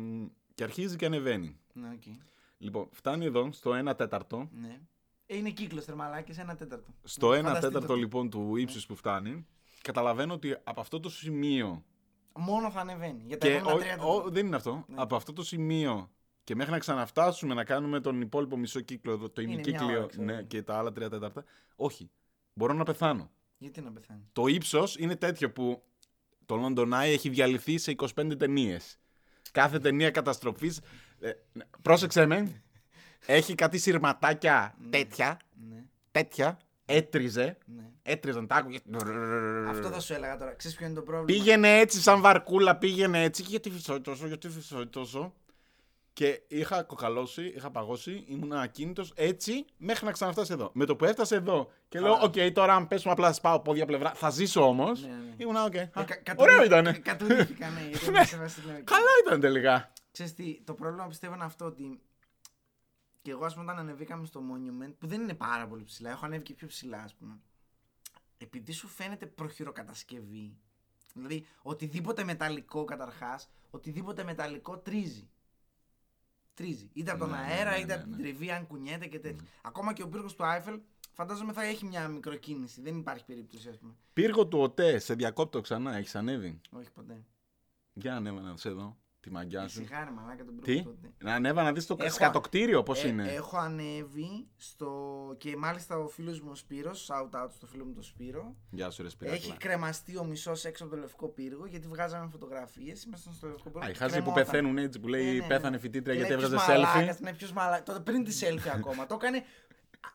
[0.54, 1.56] και αρχίζει και ανεβαίνει.
[1.72, 2.02] Ναι, οκ.
[2.58, 4.48] Λοιπόν, φτάνει εδώ στο 1 τέταρτο.
[4.52, 4.80] Ναι.
[5.26, 6.94] Ε, είναι κύκλος ρε μαλάκα, ένα τέταρτο.
[7.04, 7.94] Στο Ναι, 1 φανταστείτε τέταρτο το.
[7.94, 9.46] λοιπόν του ύψους που φτάνει,
[9.82, 11.84] καταλαβαίνω ότι από αυτό το σημείο.
[12.38, 13.22] Μόνο θα ανεβαίνει.
[13.26, 14.30] Για τα Και επόμενα ο- τρία ο- τέταρτα.
[14.30, 14.84] δεν είναι αυτό.
[14.88, 14.94] Ναι.
[14.98, 16.10] Από αυτό το σημείο
[16.44, 19.98] και μέχρι να ξαναφτάσουμε να κάνουμε τον υπόλοιπο μισό κύκλο, το- το Είναι μια ημικύκλιο
[19.98, 20.24] ώρα, ξέρω.
[20.24, 21.44] ναι, και τα άλλα τρία τέταρτα.
[21.76, 22.10] Όχι.
[22.54, 23.30] Μπορώ να πεθάνω.
[23.58, 25.82] Γιατί να πεθάνεις; Το ύψος είναι τέτοιο που
[26.46, 28.98] το London Eye έχει διαλυθεί σε 25 ταινίες.
[29.52, 30.80] Κάθε ταινία καταστροφής.
[31.82, 32.62] πρόσεξε με.
[33.26, 35.38] Έχει κάτι συρματάκια τέτοια.
[35.68, 36.58] Ναι, Τέτοια.
[36.86, 37.58] Έτριζε.
[37.66, 37.82] ναι.
[38.02, 38.78] Έτριζαν τα άκουγα.
[39.68, 40.54] Αυτό θα σου έλεγα τώρα.
[40.54, 43.42] Ξέρεις ποιο είναι το πρόβλημα; Πήγαινε έτσι σαν βαρκούλα, πήγαινε έτσι.
[43.42, 45.34] Και γιατί φυσάει τόσο, γιατί φυσάει τόσο.
[46.12, 50.70] Και είχα κοκαλώσει, είχα παγώσει, ήμουν ακίνητος έτσι μέχρι να ξαναφτάσει εδώ.
[50.74, 54.12] Με το που έφτασε εδώ και λέω: Οκ, τώρα αν πέσουμε απλά σπάω πόδια πλευρά,
[54.14, 55.02] θα ζήσω όμως.
[55.02, 55.34] Ναι, ναι.
[55.36, 55.74] Ήμουν, οκ.
[55.74, 56.84] Ε, α, κα- Ωραίο κατουρί- ήταν.
[56.84, 57.80] κα- Κατουρήθηκα, ναι.
[57.90, 58.16] γιατί Ναι.
[58.16, 59.92] είμαι σε φάση την Καλά ήταν τελικά.
[60.12, 62.00] Ξέρεις τι, το πρόβλημα πιστεύω είναι αυτό ότι
[63.24, 66.24] και εγώ ας πούμε όταν ανεβήκαμε στο Monument που δεν είναι πάρα πολύ ψηλά, έχω
[66.24, 67.38] ανέβει και πιο ψηλά ας πούμε
[68.38, 70.56] επειδή σου φαίνεται προχειροκατασκευή
[71.14, 75.28] δηλαδή οτιδήποτε μεταλλικό καταρχάς οτιδήποτε μεταλλικό τρίζει.
[76.54, 76.90] Τρίζει.
[76.92, 78.16] Είτε από τον Ναι, ναι, αέρα ναι, είτε ναι, από την ναι.
[78.16, 79.48] τριβή αν κουνιέται και τέτοια.
[79.62, 80.80] Ακόμα και ο πύργος του Άιφελ
[81.12, 82.80] φαντάζομαι θα έχει μια μικροκίνηση.
[82.80, 83.94] Δεν υπάρχει περίπτωση ας πούμε.
[84.12, 87.24] Πύργο του ΟΤΕ, σε διακόπτω ξανά, έχεις ανέβει; όχι ποτέ.
[87.92, 89.76] Για ανέβα να σε δω, τη μαγιά σου.
[89.76, 91.14] Σιγά ρε μαλάκα τον Τι, πύργο του τότε.
[91.24, 93.32] να ανέβα να δεις το Έχω- σκατοκτήριο πώς Ε, είναι.
[93.32, 94.90] Έχω ανέβει στο.
[95.38, 98.54] και μάλιστα ο φίλος μου ο Σπύρος, shout out στο φίλο μου τον Σπύρο.
[98.70, 99.54] Γεια σου ρε Έχει Σπυράκλα.
[99.58, 103.04] κρεμαστεί ο μισός έξω από το λευκό πύργο γιατί βγάζαμε φωτογραφίες.
[103.04, 103.86] Ήμασταν στο λευκό πύργο.
[103.86, 104.44] Α, οι και χάζοι που κρεμόταν.
[104.44, 105.46] πεθαίνουν έτσι που λέει Ναι, ναι, ναι.
[105.46, 106.94] πέθανε φοιτήτρια Και γιατί λέει, έβγαζε «Ποιος selfie.
[106.94, 107.82] μαλάκας, Ναι, ποιος μαλα...
[107.82, 109.06] Τότε πριν τη selfie ακόμα.
[109.10, 109.42] το έκανε.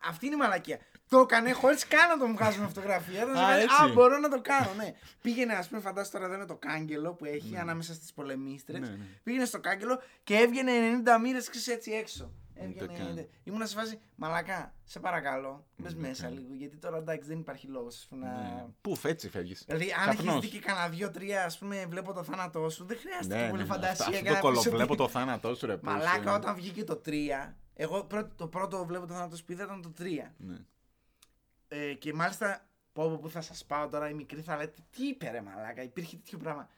[0.10, 0.80] Αυτή είναι η μαλακία.
[1.10, 3.22] Το έκανε χωρίς καν να τον βγάζουμε φωτογραφία.
[3.24, 3.84] Ήταν σε Α, φάση, έτσι.
[3.84, 4.94] Α, μπορώ να το κάνω, ναι.
[5.22, 8.80] Πήγαινε, ας πούμε, φαντάζομαι τώρα εδώ είναι το κάγκελο που έχει ανάμεσα στις πολεμίστρες.
[8.80, 9.06] Ναι, ναι.
[9.24, 10.72] Πήγαινε στο κάγκελο και έβγαινε
[11.06, 12.32] 90 μοίρες έτσι έξω.
[12.62, 13.16] Έβγαινε, καν.
[13.16, 16.34] δε- Ήμουνα σε φάση, μαλακά, σε παρακαλώ, μπες Ούτε μέσα καν.
[16.34, 18.32] λίγο, γιατί τώρα εντάξει δεν υπάρχει λόγος, ας πούμε, να...
[18.42, 18.66] Ναι.
[18.82, 19.64] Πού έτσι φεύγεις.
[19.66, 20.40] Δηλαδή, αν έχεις Καπνός.
[20.42, 23.62] δει και κανένα δύο-τρία, ας πούμε, βλέπω το θάνατό σου, δεν χρειάζεται Ναι, και πολύ
[23.62, 24.06] ναι, φαντασία.
[24.06, 25.78] αυτό- για Αυτό το να πεις ότι- κολοβλέπω το θάνατό σου, ρε.
[25.78, 26.34] πώς, Μαλάκα, ε.
[26.36, 29.92] όταν βγήκε το 3, εγώ πρώτο, το πρώτο βλέπω το θάνατος που είδα ήταν το
[30.00, 30.04] 3.
[30.38, 30.58] Ναι.
[31.68, 35.08] Ε, και μάλιστα, πω, πω, που θα σας πάω τώρα, οι μικροί θα λέτε, τι
[35.08, 36.70] είπε ρε μαλάκα, υπήρχε τέτοιο πράγμα.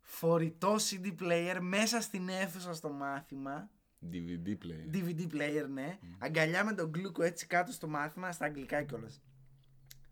[0.00, 3.70] Φορητό CD player μέσα στην αίθουσα στο μάθημα.
[4.12, 4.94] DVD player.
[4.94, 5.98] DVD player, ναι.
[6.18, 9.22] Αγκαλιά με τον Γκλούκο έτσι κάτω στο μάθημα, στα αγγλικά κιόλας.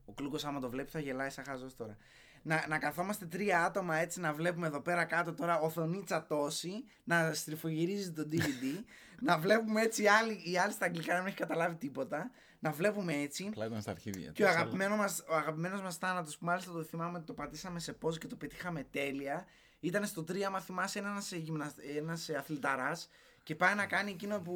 [0.04, 1.96] Ο Γκλούκο, άμα το βλέπει, θα γελάει σαν χαζός τώρα.
[2.42, 7.34] Να, να καθόμαστε τρία άτομα έτσι να βλέπουμε εδώ πέρα κάτω τώρα οθονίτσα τόση, να
[7.34, 8.84] στριφογυρίζει το DVD,
[9.26, 12.70] να βλέπουμε έτσι οι άλλοι, οι άλλοι στα αγγλικά να μην έχει καταλάβει τίποτα, να
[12.70, 13.46] βλέπουμε έτσι.
[13.50, 14.30] Απλά ήταν στα αρχίδια.
[14.30, 17.26] Και ο, της, αλλά- αγαπημένο μας, ο αγαπημένος μας θάνατος που μάλιστα το θυμάμαι ότι
[17.26, 19.46] το πατήσαμε σε pause και το πετύχαμε τέλεια
[19.80, 21.72] ήταν στο 3 άμα θυμάσαι είναι ένας, ε, γυμνασ...
[21.96, 23.08] ένας ε, αθληταράς
[23.42, 24.54] και πάει να κάνει εκείνο που,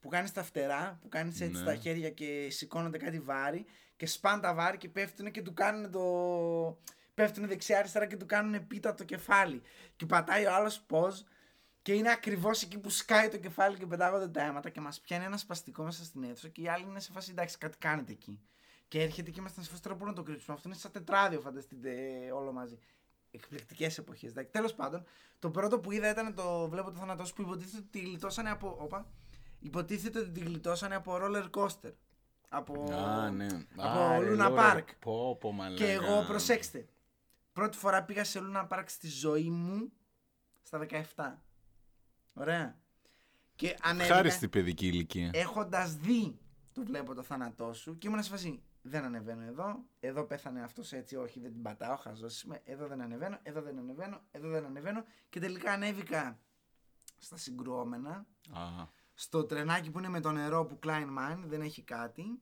[0.00, 1.58] που κάνει στα φτερά, που κάνεις έτσι Ναι.
[1.60, 3.64] στα χέρια και σηκώνονται κάτι βάρη
[3.96, 6.02] και σπάνε τα βάρη και πέφτουν και του κάνουν το...
[7.14, 9.62] Πέφτουν δεξιά αριστερά και του κάνουν πίτα το κεφάλι.
[9.96, 11.24] Και πατάει ο άλλος pause
[11.82, 15.24] και είναι ακριβώς εκεί που σκάει το κεφάλι και πετάγονται τα αίματα και μας πιάνει
[15.24, 18.40] ένα σπαστικό μέσα στην αίθουσα και οι άλλοι είναι σε φάση εντάξει, κάτι κάνετε εκεί.
[18.88, 20.56] Και έρχεται και είμαστε σε φάση τώρα πού να το κρύψουμε.
[20.56, 22.78] Αυτό είναι σαν τετράδιο, φανταστείτε ε, όλο μαζί.
[23.30, 24.32] Εκπληκτικές εποχές.
[24.50, 25.04] Τέλος πάντων,
[25.38, 28.50] το πρώτο που είδα ήταν το Βλέπω το θάνατό σου που υποτίθεται ότι τη γλιτώσανε
[28.50, 28.76] από.
[28.80, 29.06] Όπα,
[29.58, 31.92] υποτίθεται ότι τη γλιτώσανε από roller coaster.
[32.48, 32.92] Από.
[32.92, 33.46] Α, ναι.
[33.76, 34.84] από Α, ρε, Luna λέω, ρε, Park.
[34.98, 35.84] Πω, πω, μαλάκα.
[35.84, 36.86] Και εγώ, προσέξτε.
[37.52, 39.92] Πρώτη φορά πήγα σε Luna Park στη ζωή μου
[40.62, 41.34] στα 17.
[42.34, 42.80] Ωραία.
[43.54, 45.30] Και ανέβηκα Χάριστη παιδική ηλικία.
[45.32, 46.38] έχοντας δει
[46.72, 48.62] το βλέπω το θάνατό σου και ήμουν σε φάση.
[48.82, 49.84] Δεν ανεβαίνω εδώ.
[50.00, 51.16] Εδώ πέθανε αυτός έτσι.
[51.16, 51.96] Όχι, δεν την πατάω.
[51.96, 52.60] Χαζός είμαι.
[52.64, 53.38] Εδώ δεν ανεβαίνω.
[53.42, 54.20] Εδώ δεν ανεβαίνω.
[54.30, 55.04] Εδώ δεν ανεβαίνω.
[55.28, 56.38] Και τελικά ανέβηκα
[57.18, 58.26] στα συγκρουόμενα.
[58.52, 61.38] Α, Στο τρενάκι που είναι με το νερό που κλάιν μάιν.
[61.46, 62.40] Δεν έχει κάτι.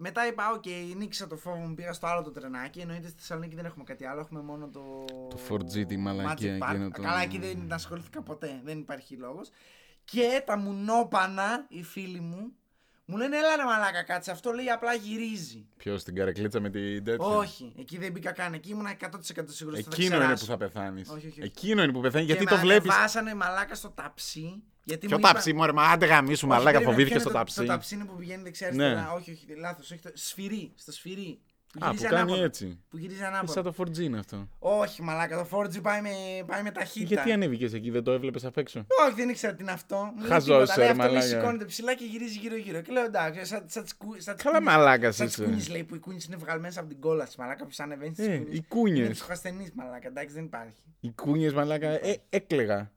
[0.00, 0.64] Μετά είπα, οκ,
[0.96, 2.78] νίκησα το φόβο μου, πήγα στο άλλο το τρενάκι.
[2.80, 5.04] Εννοείται στη Θεσσαλονίκη δεν έχουμε κάτι άλλο, έχουμε μόνο το.
[5.30, 6.70] Το 4G, τη μαλακία Magic Park.
[6.70, 9.50] εκείνο το- Καλά, εκεί δεν ασχολήθηκα ποτέ, δεν υπάρχει λόγος.
[10.04, 12.52] Και τα μουνόπανα, οι φίλοι μου,
[13.04, 14.30] μου λένε, έλα ρε μαλάκα, κάτσε.
[14.30, 15.66] Αυτό λέει απλά γυρίζει.
[15.76, 18.52] Ποιος στην καρεκλίτσα με την τέτοια; Όχι, εκεί δεν μπήκα καν.
[18.54, 19.78] Εκεί ήμουν 100% σίγουρος.
[19.78, 21.08] Εκείνο είναι που θα πεθάνεις.
[21.08, 21.40] Όχι, όχι, όχι.
[21.42, 22.90] Εκείνο είναι που πεθαίνει γιατί και το με βλέπεις.
[22.90, 24.62] ανεβάσανε μαλάκα στο ταψί.
[24.88, 27.30] Γιατί Ποιο μου είπαν- ταψί, μωρέ, μα άντε γαμίσου, Όχι, μαλάκα, περίμενε, φοβήθηκε ποιο στο
[27.30, 27.60] είναι το- ταψί.
[27.60, 28.84] Το ταψί είναι που πηγαίνει δεξιά Ναι.
[28.84, 29.12] αριστερά.
[29.12, 29.90] Όχι, όχι, λάθος.
[29.90, 30.72] Όχι, το σφυρί.
[30.74, 31.38] Στο σφυρί.
[31.72, 32.44] Που Α, που γυρίζει κάνει ανάποδα.
[32.44, 32.78] έτσι.
[32.88, 33.62] Που γυρίζει Σαν ανάποδα.
[33.62, 34.48] το 4G είναι αυτό.
[34.58, 36.08] Όχι, μαλάκα, το 4G πάει με,
[36.46, 37.14] πάει με ταχύτητα.
[37.14, 39.96] Γιατί ανέβηκες εκεί, δεν το έβλεπες απ' έξω; Όχι, δεν ήξερα τι είναι αυτό.
[40.14, 40.76] Μου λέει Χαζός, τίποτα.
[40.76, 41.26] Λέει, ρε, αυτό λέει μαλάκα.
[41.26, 42.80] σηκώνεται ψηλά και γυρίζει γύρω-γύρω.
[42.80, 45.44] Και λέω εντάξει, σαν, σαν, τις κου- σαν τις Καλά, κούνιες- μαλάκας Σαν τις είσαι.
[45.44, 48.14] κούνιες λέει που οι κούνιες είναι βγαλμένες από την κόλλα της μαλάκα που σαν ανεβαίνει
[48.14, 48.56] στις Ε, κούνιες.
[48.58, 49.04] οι κούνιες.
[49.04, 50.82] Είναι ψυχασθενής μαλάκα, εντάξει δεν υπάρχει.
[51.00, 52.92] Οι κούνιε, μαλάκα, ε, έκλεγα.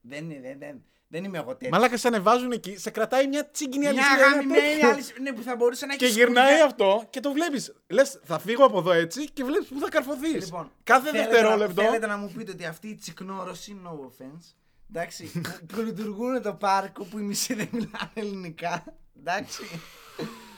[0.00, 0.82] Δεν, είναι, δεν, δεν,
[1.14, 1.70] δεν είμαι εγώ τέτοιος.
[1.70, 4.14] Μαλάκα σε ανεβάζουν εκεί, σε κρατάει μια τσίγκινη Μια αλυσίδα.
[4.14, 4.88] ένα αγαπημένη τέτοιο.
[4.88, 5.02] άλλη.
[5.20, 7.74] Ναι, που θα μπορούσε να έχει Και γυρνάει αυτό και το βλέπεις.
[7.88, 10.44] Λες, θα φύγω από εδώ έτσι και βλέπεις που θα καρφωθείς.
[10.44, 11.82] Λοιπόν, Κάθε θέλετε δευτερόλεπτο.
[11.82, 14.54] Να, θέλετε να μου πείτε ότι αυτή η τσικνόρωση, no offense,
[14.90, 18.84] εντάξει, που, που λειτουργούν το πάρκο που οι μισοί δεν μιλάνε ελληνικά,
[19.18, 19.62] εντάξει.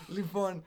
[0.07, 0.65] λοιπόν,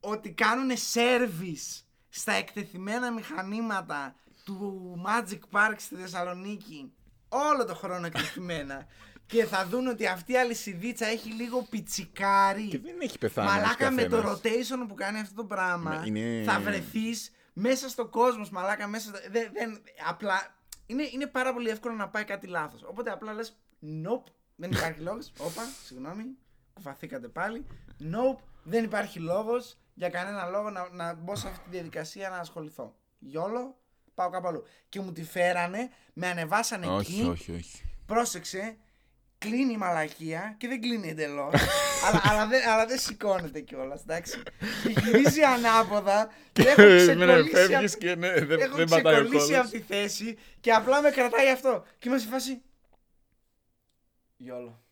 [0.00, 4.14] ότι κάνουν service στα εκτεθειμένα μηχανήματα
[4.44, 6.92] του Magic Park στη Θεσσαλονίκη
[7.28, 8.86] όλο το χρόνο εκτεθειμένα
[9.26, 12.66] και θα δουν ότι αυτή η αλυσιδίτσα έχει λίγο πιτσικάρι.
[12.68, 13.48] Και δεν έχει πεθάνει.
[13.48, 14.40] Μαλάκα ένας με το καθένας.
[14.40, 18.86] rotation που κάνει αυτό το πράγμα Μα είναι- θα βρεθείς μέσα στο κόσμος, μαλάκα.
[18.86, 19.18] Μέσα στο...
[19.30, 20.56] δεν, δεν, απλά
[20.86, 22.82] είναι, είναι πάρα πολύ εύκολο να πάει κάτι λάθος.
[22.82, 25.32] Οπότε απλά λες, nope, δεν υπάρχει λόγος.
[25.38, 26.24] Όπα, συγγνώμη,
[26.74, 27.66] κουφαθήκατε πάλι.
[28.00, 32.36] Nope, δεν υπάρχει λόγος για κανένα λόγο να, να μπω σε αυτή τη διαδικασία να
[32.36, 32.94] ασχοληθώ.
[33.18, 33.76] Γιόλο,
[34.14, 34.62] πάω κάπου αλλού.
[34.88, 37.28] Και μου τη φέρανε, με ανεβάσανε Όχι, εκεί.
[37.28, 37.82] όχι, όχι.
[38.06, 38.76] Πρόσεξε,
[39.42, 41.52] κλείνει η μαλακία και δεν κλείνει εντελώς.
[42.06, 44.42] αλλά, αλλά, δεν, αλλά δεν σηκώνεται κιόλας, εντάξει.
[44.82, 49.14] Και γυρίζει ανάποδα και έχω Ναι, ξεκολλήσει, φεύγεις απ- και ναι, δεν, έχω δεν πατάει
[49.14, 49.58] ο ξεκολλήσει κόλλος.
[49.60, 51.84] από τη θέση και απλά με κρατάει αυτό.
[51.98, 52.62] Και είμαι σε φάση.
[54.36, 54.82] Γιόλο.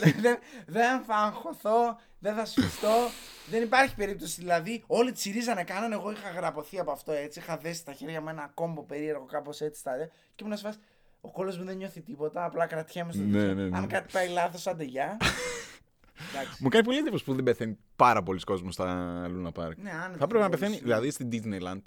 [0.00, 3.10] δεν, δεν, δεν θα αγχωθώ, δεν θα σφιχτώ.
[3.50, 4.40] δεν υπάρχει περίπτωση.
[4.40, 5.94] Δηλαδή, όλοι τσιρίζανε, κάνανε.
[5.94, 7.38] Εγώ είχα γραπωθεί από αυτό έτσι.
[7.38, 9.80] Είχα δέσει τα χέρια μου ένα κόμπο περίεργο, κάπως έτσι.
[9.80, 9.92] Στα,
[10.34, 10.78] και ήμουν σε φάση.
[11.20, 12.44] Ο κόλλο μου δεν νιώθει τίποτα.
[12.44, 13.54] Απλά κρατιέμαι στο Ναι, τέτοιο.
[13.54, 13.76] ναι, ναι.
[13.76, 15.16] Αν κάτι πάει λάθος, άντε γεια.
[16.32, 16.62] Εντάξει.
[16.62, 18.86] Μου κάνει πολύ εντύπωση που δεν πεθαίνει πάρα πολλοί κόσμος στα
[19.26, 19.76] Luna Park.
[19.76, 20.84] Ναι, άνετα, θα πρέπει να θα πεθαίνει, μπορούσε.
[20.84, 21.80] δηλαδή στην Disneyland.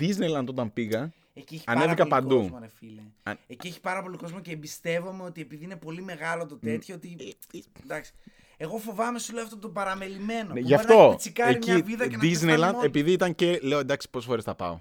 [0.00, 2.40] Disneyland όταν πήγα, Εκεί έχει Ανέβηκα πάρα πολύ παντού.
[2.40, 3.00] κόσμο, ρε φίλε.
[3.22, 6.94] Αν- Εκεί έχει πάρα πολύ κόσμο και εμπιστεύομαι ότι επειδή είναι πολύ μεγάλο το τέτοιο.
[6.94, 7.36] Ότι...
[7.84, 8.12] Εντάξει.
[8.56, 10.52] Εγώ φοβάμαι σου λέω αυτό το παραμελημένο.
[10.52, 12.72] Ναι, που γι' μπορεί να έχει αυτό πιτσικάρει μια εκεί βίδα και να πεθάνει Disneyland,
[12.74, 12.86] μόνη.
[12.86, 14.80] επειδή ήταν και λέω εντάξει πόσες φορές θα πάω.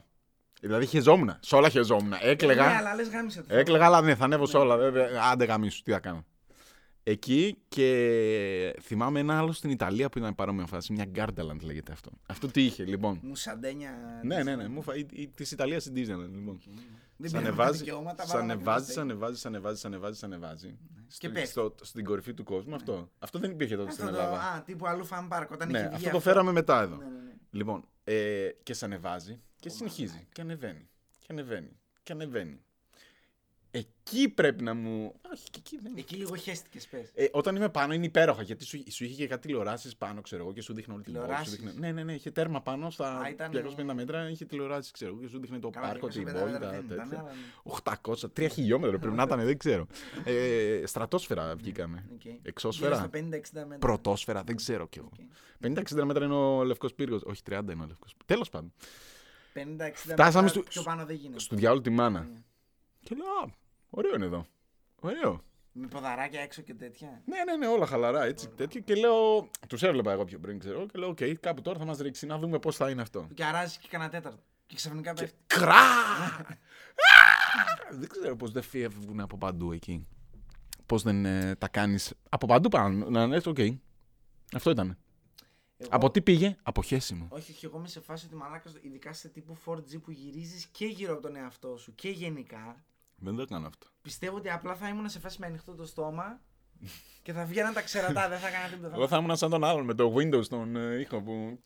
[0.62, 2.08] Δηλαδή χεζόμουν, σε όλα χεζόμουν.
[2.08, 3.56] Ναι, Έκλεγα, αλλά λες γάμισε το.
[3.56, 4.78] έκλεγα, αλλά ναι, θα ανέβω σε όλα.
[4.78, 6.26] Βέβαια, άντε γαμίσου, τι θα κάνω.
[7.08, 10.94] Εκεί και θυμάμαι ένα άλλο στην Ιταλία που ήταν παρόμοια φάση.
[10.94, 12.12] Μια Gardaland λέγεται αυτό.
[12.28, 13.20] Αυτό τι είχε, λοιπόν.
[13.24, 13.92] Μουσαντένια.
[14.24, 14.66] Ναι, ναι, ναι.
[15.36, 16.60] Τη Ιταλίας στην Disneyland, λοιπόν.
[17.18, 19.86] Δεν Σ' πήραμε τα ανεβάζει, δικαιώματα, σ' βάλαμε ανεβάζει, και σ' ανεβάζει, σ' ανεβάζει, σ'
[19.86, 20.68] ανεβάζει, σ' ανεβάζει.
[20.68, 21.50] Και Στην- πέφτει.
[21.50, 23.10] στο- Στην κορυφή του κόσμου αυτό.
[23.20, 24.42] Αυτό δεν υπήρχε τότε Αυτό στην το, Ελλάδα.
[24.42, 26.96] α, τύπου αλλού φαν πάρκ όταν Ναι, είχε βγει αυτό το φέραμε μετά εδώ.
[26.96, 27.32] Ναι, ναι, ναι.
[27.52, 30.28] Λοιπόν, ε, και σε ανεβάζει και συνεχίζει.
[30.32, 30.90] Και ανεβαίνει.
[31.20, 31.80] Και ανεβαίνει.
[32.04, 32.65] Και ανεβαίνει.
[33.78, 35.14] Εκεί πρέπει να μου.
[35.34, 36.00] Όχι, και εκεί δεν είναι.
[36.00, 37.12] Εκεί λίγο χέστηκες πες.
[37.14, 40.44] Ε, όταν είμαι πάνω είναι υπέροχα γιατί σου, σου είχε και κάτι τηλεοράσεις πάνω, ξέρω
[40.44, 41.26] εγώ, και σου δείχνει όλη την πόλη.
[41.26, 41.56] Σου Τηλεοράσεις.
[41.60, 41.80] δείχνει...
[41.80, 45.22] Ναι, ναι, ναι, είχε τέρμα πάνω στα Α, ήταν, 250 μέτρα, είχε τηλεοράσεις, ξέρω εγώ,
[45.22, 47.20] και σου δείχνει το Καλά, πάρκο, 250 την μέτρα πόλη, δεν τα ήταν, τέτοια.
[47.20, 47.32] αλλά
[47.94, 48.00] ναι.
[48.38, 49.88] 800, 3 χιλιόμετρα πρέπει να ήταν, δεν ξέρω.
[50.24, 52.06] Ε, στρατόσφαιρα βγήκαμε.
[52.14, 52.24] Οκ.
[52.24, 52.96] Γύρω Εξώσφαιρα.
[52.96, 53.18] στα 50-60
[53.54, 53.78] μέτρα.
[53.80, 55.10] Πρωτόσφαιρα, δεν ξέρω κι εγώ.
[55.14, 55.74] Οκ.
[56.00, 57.22] 50-60 μέτρα είναι ο Λευκός Πύργος.
[57.26, 58.74] Όχι, 30 είναι ο Λευκός Τέλος πάντων.
[59.54, 59.60] 50-60
[59.94, 61.40] Φτάσαμε μέτρα στο- πιο πάνω δεν γίνεται.
[61.40, 62.20] Στο διάολο τη μάνα.
[62.20, 62.40] Ναι.
[63.04, 63.50] Και λέω, Α,
[63.96, 64.46] ωραίο είναι εδώ.
[65.00, 65.44] Ωραίο.
[65.72, 67.22] Με ποδαράκια έξω και τέτοια.
[67.26, 68.82] Ναι, ναι, ναι, όλα χαλαρά έτσι τέτοιο.
[68.82, 70.86] Και λέω, τους έβλεπα εγώ πιο πριν, ξέρω.
[70.86, 73.28] Και λέω, Οκ, κάπου τώρα θα μας ρίξει να δούμε πώς θα είναι αυτό.
[73.34, 74.44] Και αράζει και κανένα τέταρτο.
[74.66, 75.38] Και ξαφνικά Και πέφτει.
[75.48, 75.82] κρά!
[78.00, 80.08] δεν ξέρω πώς δεν φεύγουν από παντού εκεί.
[80.86, 83.10] Πώς δεν ε, τα κάνεις από παντού πάνω.
[83.10, 83.58] Να λες, οκ.
[84.56, 84.98] Αυτό ήταν.
[85.78, 87.28] Εγώ- Από τι πήγε, από χέσιμο.
[87.30, 90.86] Όχι, όχι, εγώ είμαι σε φάση ότι μαλάκας, ειδικά σε τύπου 4G που γυρίζεις και
[90.86, 92.84] γύρω από τον εαυτό σου και γενικά.
[93.26, 93.88] Δεν το έκανα αυτό.
[94.02, 96.42] Πιστεύω ότι απλά θα ήμουν σε φάση με ανοιχτό το στόμα
[97.22, 98.96] και θα βγαίναν τα ξερατά, δεν θα έκανα τίποτα.
[98.96, 101.60] Εγώ θα ήμουν σαν τον άλλον με το Windows τον ε, ήχο που.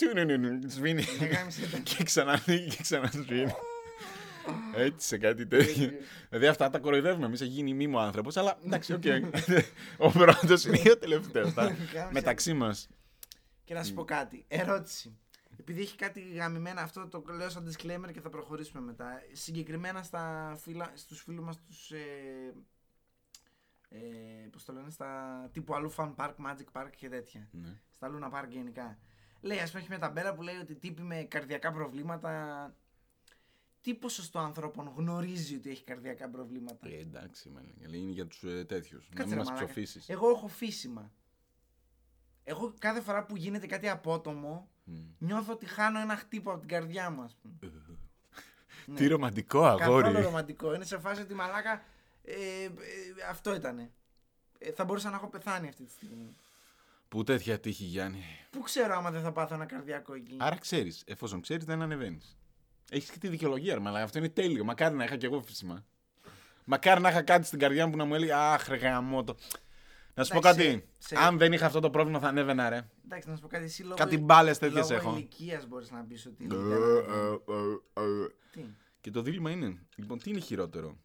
[0.67, 1.03] Σβήνει.
[1.19, 3.51] Ναι, γάμησέ τα- και ξανανοίγει και ξανασβήνει.
[4.75, 5.89] Έτσι σε κάτι τέτοιο.
[6.29, 7.25] δηλαδή αυτά τα κοροϊδεύουμε.
[7.25, 9.03] Εμείς έχει γίνει meme ο άνθρωπος, αλλά εντάξει, οκ.
[10.07, 11.53] Ο πρώτος είναι ο τελευταίος.
[11.53, 12.09] Γάμησέ.
[12.11, 12.87] Μεταξύ μας.
[13.63, 14.45] Και να σου πω κάτι.
[14.47, 15.17] Ερώτηση.
[15.69, 19.21] Επειδή έχει κάτι γαμημένα, αυτό το λέω σαν disclaimer και θα προχωρήσουμε μετά.
[19.31, 21.91] Συγκεκριμένα στα φύλλα, στους φίλους μας τους...
[21.91, 22.53] Ε,
[23.89, 23.99] ε,
[24.51, 27.47] πώς το λένε, στα τύπου αλλού fun park, magic park και τέτοια.
[27.51, 27.79] Ναι.
[27.95, 28.97] Στα Luna Park γενικά.
[29.41, 32.75] Λέει, ας πούμε, έχει μια ταμπέλα που λέει ότι τύποι με καρδιακά προβλήματα...
[33.81, 37.71] Τι ποσοστό ανθρώπων γνωρίζει ότι έχει καρδιακά προβλήματα; Ε, εντάξει, μάλλον.
[37.93, 39.09] Είναι για τους ε, τέτοιους.
[39.09, 39.65] Να Κάτσε, μην ρε μας μαλάκα.
[39.65, 40.09] ψοφήσεις.
[40.09, 41.11] Εγώ έχω φύσιμα.
[42.43, 44.69] Εγώ κάθε φορά που γίνεται κάτι απότομο,
[45.17, 47.53] νιώθω ότι χάνω ένα χτύπο από την καρδιά μου, ας πούμε.
[48.85, 48.95] Ναι.
[48.95, 50.23] Τι ρομαντικό Καθόλου αγόρι.
[50.23, 50.73] ρομαντικό.
[50.73, 51.83] Είναι σε φάση ότι μαλάκα.
[52.23, 52.33] Ε,
[52.63, 52.69] ε,
[53.29, 53.91] αυτό ήτανε.
[54.59, 56.35] Ε, θα μπορούσα να έχω πεθάνει αυτή τη στιγμή.
[57.09, 60.35] Που τέτοια τύχη, Γιάννη; Πού ξέρω άμα δεν θα πάθω ένα καρδιακό εκεί.
[60.39, 62.37] Άρα ξέρεις, εφόσον ξέρεις, δεν ανεβαίνεις.
[62.89, 64.63] Έχεις και τη δικαιολογία, ρε, αλλά αυτό είναι τέλειο.
[64.63, 65.85] Μακάρι να είχα κι εγώ φύσιμα.
[66.63, 69.35] Μακάρι να είχα κάτι στην καρδιά μου που να μου έλεγε Αχ, ρε γαμώτο.
[70.13, 70.87] Να σου πω Εντάξει, κάτι.
[70.97, 72.89] σε- Αν δεν είχα αυτό το πρόβλημα, θα ανέβαινα, ρε.
[73.05, 73.63] Εντάξει, να σου πω κάτι.
[73.63, 75.15] Εσύ λόγω, Κάτι μπάλες τέτοιες λόγω έχω.
[75.17, 76.43] ηλικίας μπορείς να πεις ότι.
[76.51, 76.81] Ε, δεν
[77.95, 78.27] ε, ε.
[78.51, 78.65] Τι;
[79.01, 80.97] Και το δίλημμα είναι, λοιπόν, τι είναι χειρότερο;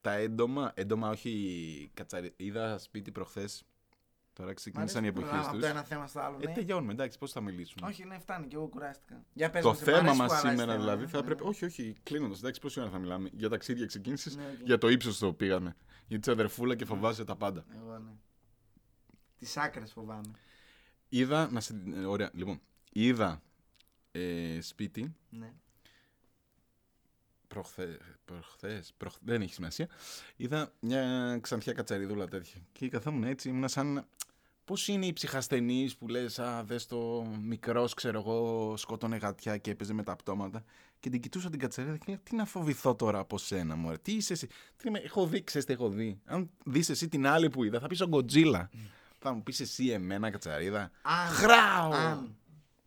[0.00, 2.32] Τα έντομα, έντομα όχι κατσαρι...
[2.36, 3.64] Είδα σπίτι προχθές,
[4.32, 5.68] τώρα Μ' ξεκίνησαν οι αρέσει που εποχές προχωράμε τους.
[5.70, 6.36] Από το ένα θέμα στο άλλο.
[6.40, 6.52] Ε, ναι.
[6.54, 9.24] τελειώνουμε, εντάξει, πώς θα μιλήσουμε; Όχι, ναι, φτάνει και εγώ κουράστηκα.
[9.32, 11.06] Για πες Το μας, σε θέμα αρέσει μας που αλλάζει σήμερα θέμα, δηλαδή ε.
[11.06, 11.42] θα Ναι, πρέπει.
[11.42, 11.48] ναι.
[11.48, 12.38] Όχι, όχι, κλείνοντας.
[12.38, 13.28] Εντάξει, πόση ώρα θα μιλάμε.
[13.32, 14.30] Για ταξίδια ξεκίνησε.
[14.36, 14.66] Ναι, οκ.
[14.66, 15.76] Για το ύψος το πήγαμε.
[16.08, 17.64] Για τη αδερφούλα και φοβάσαι τα πάντα.
[17.74, 18.10] Εγώ ναι.
[19.38, 20.30] Τις άκρες φοβάμαι.
[21.08, 21.50] Είδα.
[21.50, 21.82] Να σε...
[21.94, 22.60] ε, Ωραία, λοιπόν.
[22.92, 23.42] Είδα
[24.12, 25.52] ε, σπίτι Ναι.
[27.48, 29.88] προχθέ, προχθές, προχ- δεν έχει σημασία.
[30.36, 32.60] Είδα μια ξανθιά κατσαριδούλα τέτοια.
[32.72, 34.06] Και καθόμουν έτσι, ήμουν σαν.
[34.68, 39.70] Πώς είναι οι ψυχασθενείς που λες, Α, δες το μικρός, ξέρω εγώ, σκότωνε γατιά και
[39.70, 40.64] έπαιζε με τα πτώματα.
[41.00, 43.98] Και την κοιτούσα την κατσαρίδα και λέω, Τι να φοβηθώ τώρα από σένα, μωρέ.
[43.98, 46.20] Τι είσαι εσύ; Τι είμαι, έχω δει, ξέρεις τι έχω δει.
[46.24, 48.70] Αν δεις εσύ την άλλη που είδα, θα πεις ο Γκοτζίλα.
[49.18, 50.90] Θα μου πεις εσύ εμένα, κατσαρίδα.
[51.02, 51.92] Αν, Χράω!
[51.92, 52.36] αν,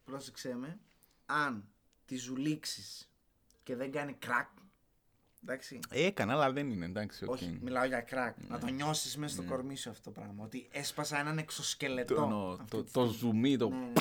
[0.04, 0.80] πρόσεξέ με,
[1.26, 1.64] αν
[2.06, 3.10] τη ζουλήξεις
[3.64, 4.50] και δεν κάνει κρακ,
[5.44, 7.24] εντάξει, Έκανα, αλλά δεν είναι, εντάξει.
[7.26, 7.32] οκ.
[7.32, 10.68] όχι, μιλάω για κρακ, να το νιώσεις μέσα στο κορμί σου αυτό το πράγμα, ότι
[10.72, 12.16] έσπασα έναν εξωσκελετό.
[12.16, 13.18] Το, νο- αυτή το, τη το στιγμή.
[13.18, 13.92] ζουμί, το, Ναι, ναι.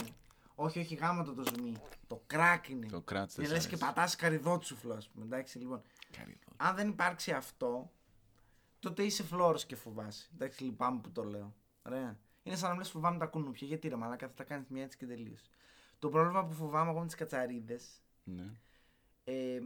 [0.55, 1.77] Όχι, όχι, γάμα το το ζουμί.
[2.07, 2.87] Το κρακ είναι.
[2.87, 3.93] το κράτς Είναι δεν λες σ' και αρέσει.
[3.93, 5.83] πατάς καρυδότσουφλο, ας πούμε, εντάξει, λοιπόν.
[6.11, 6.39] Καρύδο.
[6.57, 7.93] Αν δεν υπάρξει αυτό,
[8.79, 10.29] τότε είσαι φλόρος και φοβάσαι.
[10.35, 11.55] Εντάξει, λυπάμαι που το λέω.
[11.87, 12.19] Ωραία.
[12.43, 13.67] Είναι σαν να μου λες φοβάμαι τα κουνούπια.
[13.67, 15.49] Γιατί ρε μαλάκα θα τα κάνεις μια έτσι και τελείως.
[15.99, 18.51] Το πρόβλημα που φοβάμαι εγώ με τις κατσαρίδες, Ναι.
[19.25, 19.61] ε,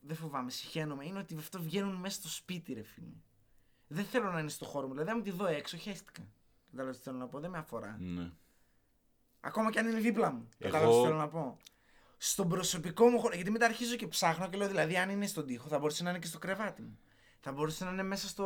[0.00, 3.06] δεν φοβάμαι, συχαίνομαι, είναι ότι αυτό βγαίνουν μέσα στο σπίτι ρε φίλε.
[3.86, 6.22] Δεν θέλω να είναι στο χώρο μου, δηλαδή αν τη δω έξω χαίστηκα.
[6.70, 7.96] Κατάλαβες τι θέλω να πω, δεν με αφορά.
[8.00, 8.30] Ναι.
[9.40, 10.48] Ακόμα και αν είναι δίπλα μου.
[10.58, 11.56] Εγώ- Κατάλαβες τι θέλω να πω.
[12.18, 13.34] Στον προσωπικό μου χώρο.
[13.34, 16.10] Γιατί μετά αρχίζω και ψάχνω και λέω δηλαδή αν είναι στον τοίχο θα μπορούσε να
[16.10, 16.98] είναι και στο κρεβάτι μου.
[17.46, 18.44] Θα μπορούσε να είναι μέσα στο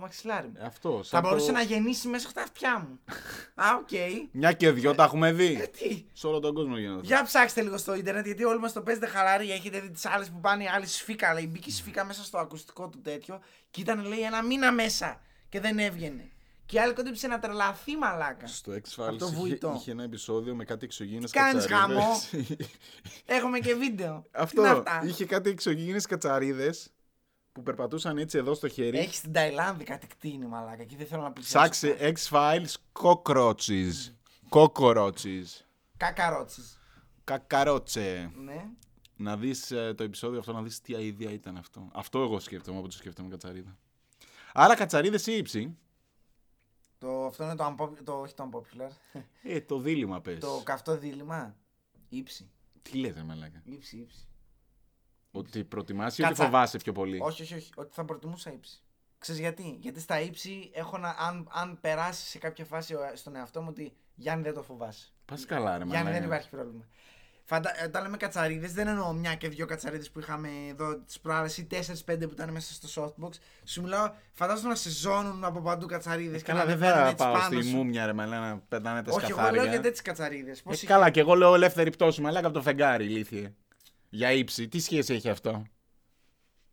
[0.00, 0.54] μαξιλάρι μου.
[0.66, 1.08] Αυτός.
[1.08, 2.98] θα σαν μπορούσε το- να γεννήσει μέσα στα αυτιά μου.
[3.64, 3.88] Α, οκ.
[4.32, 5.68] Μια και δυο τα έχουμε Ε, δει.
[5.78, 7.00] τι; Σε όλο τον κόσμο γίνεται.
[7.06, 9.50] Για ψάξτε λίγο στο ίντερνετ γιατί όλοι μας το παίζετε χαλαροί.
[9.52, 11.34] Έχετε δει τις άλλες που πάνε, η άλλη σφίκα.
[11.34, 15.20] Λέει, μπήκε η σφίκα μέσα στο ακουστικό του τέτοιο και ήταν λέει ένα μήνα μέσα.
[15.48, 16.30] και δεν έβγαινε.
[16.66, 18.46] Και η άλλη κόντεψε να τρελαθεί μαλάκα.
[18.46, 19.74] Στο Απ' X-Files το είχε, βουητό.
[19.76, 22.02] είχε ένα επεισόδιο με κάτι εξωγήινες Κάνεις κατσαρίδες.
[22.02, 22.20] χαμό.
[23.36, 24.24] Έχουμε και βίντεο.
[24.32, 24.62] Αυτό.
[24.62, 26.90] Τι είναι αυτά; Είχε κάτι εξωγήινες κατσαρίδες
[27.52, 28.98] που περπατούσαν έτσι εδώ στο χέρι.
[28.98, 31.70] Έχει στην Ταϊλάνδη κάτι κτίνη μαλάκα και δεν θέλω να πλησιάσω.
[31.70, 33.92] Ψάξε X-Files cockroaches.
[34.50, 35.44] Cockroaches.
[35.96, 36.62] Κακαρότσι.
[37.24, 38.30] Κακαρότσε.
[38.44, 38.64] Ναι.
[39.16, 41.88] Να δεις ε, το επεισόδιο αυτό, να δεις τι αηδία ήταν αυτό.
[41.92, 43.78] Αυτό εγώ σκέφτομαι από το σκέφτομαι κατσαρίδα.
[44.52, 45.76] Άρα κατσαρίδες ή ύψη.
[46.98, 49.20] Το, αυτό είναι το, unpop- το, όχι το unpopular.
[49.42, 50.38] Ε, το δίλημα πες.
[50.38, 51.56] το καυτό δίλημα.
[52.08, 52.50] Ήψη.
[52.82, 53.60] Τι λες ρε μαλάκα.
[53.64, 54.28] Ήψη, ύψη.
[55.30, 56.44] Ότι προτιμάς ή ότι Κάτσα.
[56.44, 57.70] φοβάσαι πιο πολύ; Όχι, όχι, όχι.
[57.76, 58.82] Ότι θα προτιμούσα ύψη.
[59.18, 61.08] Ξέρεις γιατί; Γιατί στα ύψη έχω να.
[61.18, 65.12] Αν, αν περάσει σε κάποια φάση ο- στον εαυτό μου ότι Γιάννη δεν το φοβάσαι.
[65.24, 66.12] Πας καλά ρε Γιάννη μαλάκα.
[66.12, 66.84] δεν υπάρχει πρόβλημα.
[67.44, 67.82] Φαντα...
[67.82, 71.58] ε, Όταν λέμε κατσαρίδες, δεν εννοώ μια και δύο κατσαρίδες που είχαμε εδώ τις προάλλες
[71.58, 73.30] ή 4-5 που ήταν μέσα στο softbox.
[73.64, 76.40] Σου μιλάω, φαντάζομαι να σε ζώνουν από παντού κατσαρίδες.
[76.40, 79.62] Ε, Καλά, δεν θα πάω στη μούμια ρε μαλάκα να πετάνε τα Όχι, εγώ σκαθάρια.
[79.62, 80.62] λέω για τέτοιες κατσαρίδες.
[80.82, 83.52] Ε, καλά, και εγώ λέω ελεύθερη πτώση, μαλάκα από το φεγγάρι, ηλίθιε.
[84.12, 85.62] Για ύψη, τι σχέση έχει αυτό;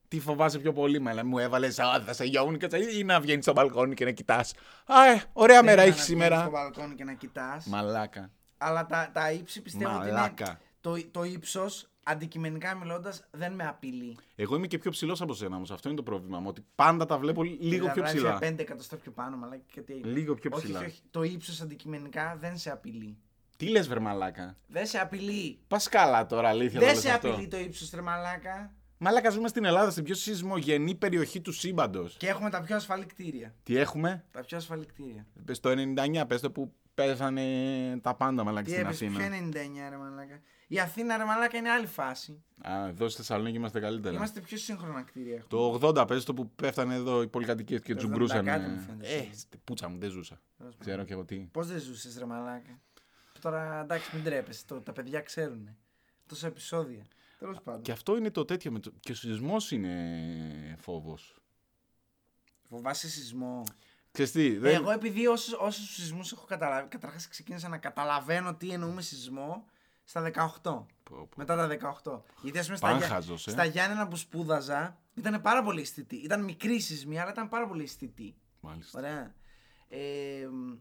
[0.08, 1.26] Τι φοβάσαι πιο πολύ, μαλά.
[1.26, 2.68] Μου έβαλες, Α, θα σε γιαούν και
[2.98, 4.54] ή να βγαίνεις στο μπαλκόνι και να κοιτάς.
[4.86, 6.50] Α, ε, ωραία μέρα έχεις Στο σήμερα.
[6.50, 7.66] μπαλκόνι και να κοιτάς.
[7.66, 8.32] Μαλάκα.
[8.58, 10.14] Αλλά τα, τα ύψη πιστεύω ότι είναι.
[10.14, 10.60] Μαλάκα.
[10.82, 14.18] Το, το ύψος, αντικειμενικά μιλώντας, δεν με απειλεί.
[14.36, 15.72] Εγώ είμαι και πιο ψηλός από σένα όμως.
[15.72, 16.48] Αυτό είναι το πρόβλημα μου.
[16.50, 18.38] Ότι πάντα τα βλέπω λίγο πιο ψηλά.
[18.42, 20.08] 5 εκατοστά πιο πάνω, μαλάκα και τι έγινε.
[20.10, 20.80] Λίγο πιο όχι, ψηλά.
[20.80, 21.02] όχι, όχι.
[21.12, 23.18] Το ύψος αντικειμενικά δεν σε απειλεί.
[23.58, 25.60] Τι λες, βρε μαλάκα; Δεν σε απειλεί.
[25.68, 26.80] Πας καλά τώρα, αλήθεια.
[26.80, 27.30] Δεν το λες σε αυτό.
[27.32, 28.72] απειλεί το ύψος, τρε μαλάκα.
[28.98, 32.16] Μαλάκα, ζούμε στην Ελλάδα, στην πιο σεισμογενή περιοχή του σύμπαντος.
[32.18, 33.56] Και έχουμε τα πιο ασφαλή κτίρια.
[33.64, 35.26] Τι έχουμε, Τα πιο ασφαλή κτίρια.
[35.46, 37.44] πες το 99, πες το που πέθανε
[38.02, 39.20] τα πάντα μαλάκα Τι στην έπεσε, Αθήνα.
[39.20, 40.40] ποιο 99 ρε μαλάκα.
[40.68, 42.44] Η Αθήνα ρε μαλάκα είναι άλλη φάση.
[42.62, 44.16] Α, εδώ στη Θεσσαλονίκη είμαστε καλύτερα.
[44.16, 45.44] Είμαστε πιο σύγχρονα κτίρια.
[45.48, 48.40] Το 80 πες το που πέφτανε εδώ οι πολυκατοικίες και Το τζουμπρούσαν.
[48.40, 49.08] 70 κάτι μου φαίνεται.
[49.14, 50.42] Ε, στη πούτσα μου δεν ζούσα.
[50.78, 51.36] Ξέρω και εγώ τι.
[51.36, 52.80] Πώς δεν ζούσες ρε μαλάκα;
[53.42, 54.66] Τώρα εντάξει μην τρέπεσαι.
[54.66, 55.70] Το, τα παιδιά ξέρουν.
[56.26, 57.06] Τόσα επεισόδια.
[57.40, 57.82] Τέλος πάντων.
[57.82, 58.72] Και αυτό είναι το τέτοιο.
[58.72, 58.92] Με το...
[59.00, 61.36] Και ο σεισμός είναι φόβος.
[62.70, 63.64] Φοβάσαι σεισμό.
[64.12, 64.76] Ξέρεις τι, δεν...
[64.76, 69.66] Εγώ επειδή όσους όσους σεισμούς έχω καταλάβει, καταρχάς ξεκίνησα να καταλαβαίνω τι εννοούμε σεισμό
[70.04, 70.36] στα 18.
[70.64, 71.28] Πω, πω.
[71.36, 72.22] Μετά τα 18.
[72.42, 73.52] Γιατί ας πούμε στα, Γιά- Πάνχαζος, ε.
[73.52, 76.16] στα Γιάννενα που σπούδαζα ήταν πάρα πολύ αισθητοί.
[76.16, 78.36] Ήταν μικροί σεισμοί, αλλά ήταν πάρα πολύ αισθητοί.
[78.60, 79.00] Μάλιστα.
[79.00, 79.36] Ωραία.
[79.88, 80.74] Ε, μ,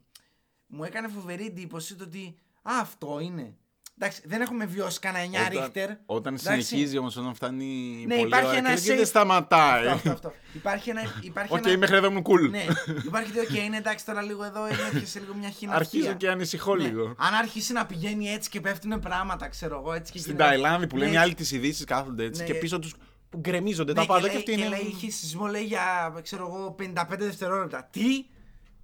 [0.66, 2.45] μου έκανε φοβερή εντύπωση το ότι Α,
[2.80, 3.54] αυτό είναι.
[3.98, 5.90] Εντάξει, δεν έχουμε βιώσει κανένα 9 ρίχτερ.
[6.06, 6.62] όταν Εντάξει.
[6.66, 9.86] συνεχίζει όμως, όταν φτάνει Ναι, πολύ υπάρχει ώρα ένα και δεν safe- σταματάει.
[9.86, 10.32] Αυτό, αυτό, αυτό.
[10.52, 11.00] Υπάρχει ένα.
[11.20, 11.78] Υπάρχει Οκ, ένα...
[11.78, 12.50] μέχρι εδώ μου cool.
[12.50, 12.64] Ναι,
[13.04, 15.74] υπάρχει το OK, είναι εντάξει τώρα λίγο εδώ, είναι και σε λίγο μια χίνα.
[15.74, 16.82] Αρχίζω και ανησυχώ Ναι.
[16.84, 17.14] λίγο.
[17.18, 20.86] Αν αρχίσει να πηγαίνει έτσι και πέφτουν πράγματα, ξέρω εγώ, έτσι και Στην γίνεται- Ταϊλάνδη
[20.86, 22.46] που λένε Ναι, οι άλλοι τις ειδήσεις κάθονται έτσι Ναι.
[22.46, 22.94] και πίσω τους
[23.30, 24.76] που γκρεμίζονται ναι, τα πάντα και, και λέει, αυτοί και είναι.
[24.76, 27.88] λέει, είχε σεισμό, λέει για, ξέρω εγώ, 55 δευτερόλεπτα.
[27.92, 28.24] Τι;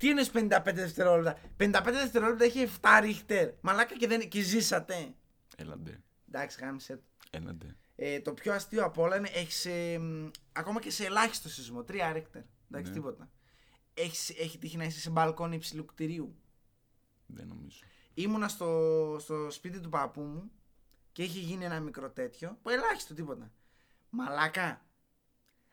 [0.03, 3.51] Τι είναι 55 δευτερόλεπτα; 55 δευτερόλεπτα έχει 7 ρίχτερ.
[3.61, 5.15] Μαλάκα και, δεν, και ζήσατε.
[5.57, 6.01] Έλαντε.
[6.29, 6.97] Εντάξει, γάμισε.
[6.97, 7.03] το.
[7.31, 7.77] Έλαντε.
[7.97, 9.67] Ε, το πιο αστείο από όλα είναι έχεις
[10.53, 11.81] ακόμα και σε ελάχιστο σεισμό.
[11.81, 12.43] 3 ρίχτερ.
[12.71, 12.97] Εντάξει, Ναι.
[12.97, 13.31] τίποτα.
[13.95, 16.37] Έχεις, έχει τύχει να είσαι σε μπαλκόνι υψηλού κτηρίου.
[17.27, 17.79] Δεν νομίζω.
[18.15, 20.51] Ήμουνα στο, στο σπίτι του παππού μου
[21.13, 22.59] και είχε γίνει ένα μικρό τέτοιο.
[22.63, 23.53] Που ελάχιστο τίποτα.
[24.11, 24.85] Μαλάκα.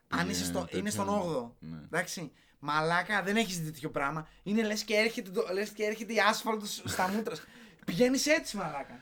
[0.07, 1.11] Αν Πήγε είσαι στο, τέτοιο, είναι στον ναι.
[1.13, 1.51] 8ο.
[1.59, 1.77] Ναι.
[1.83, 2.31] Εντάξει.
[2.59, 4.27] Μαλάκα, δεν έχεις δει τέτοιο πράγμα.
[4.43, 7.35] Είναι λες και, έρχεται το- λες και έρχεται η άσφαλτο στα μούτρα.
[7.85, 8.99] Πηγαίνεις έτσι, μαλάκα.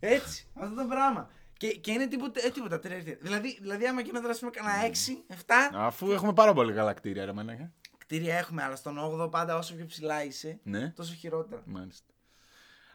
[0.00, 0.46] Έτσι.
[0.54, 1.30] Αυτό το πράγμα.
[1.56, 3.16] Και, και είναι τίποτα, ε, τίποτα τρία ρίχτερ.
[3.20, 5.34] Δηλαδή, δηλαδή, άμα γίνονταν ας πούμε κανένα 6, 7.
[5.74, 7.72] Αφού έχουμε πάρα πολύ καλά κτίρια, ρε μαλάκα.
[7.98, 11.62] Κτίρια έχουμε, αλλά στον 8ο πάντα όσο πιο ψηλά είσαι, Ναι, τόσο χειρότερα.
[11.66, 12.12] μάλιστα.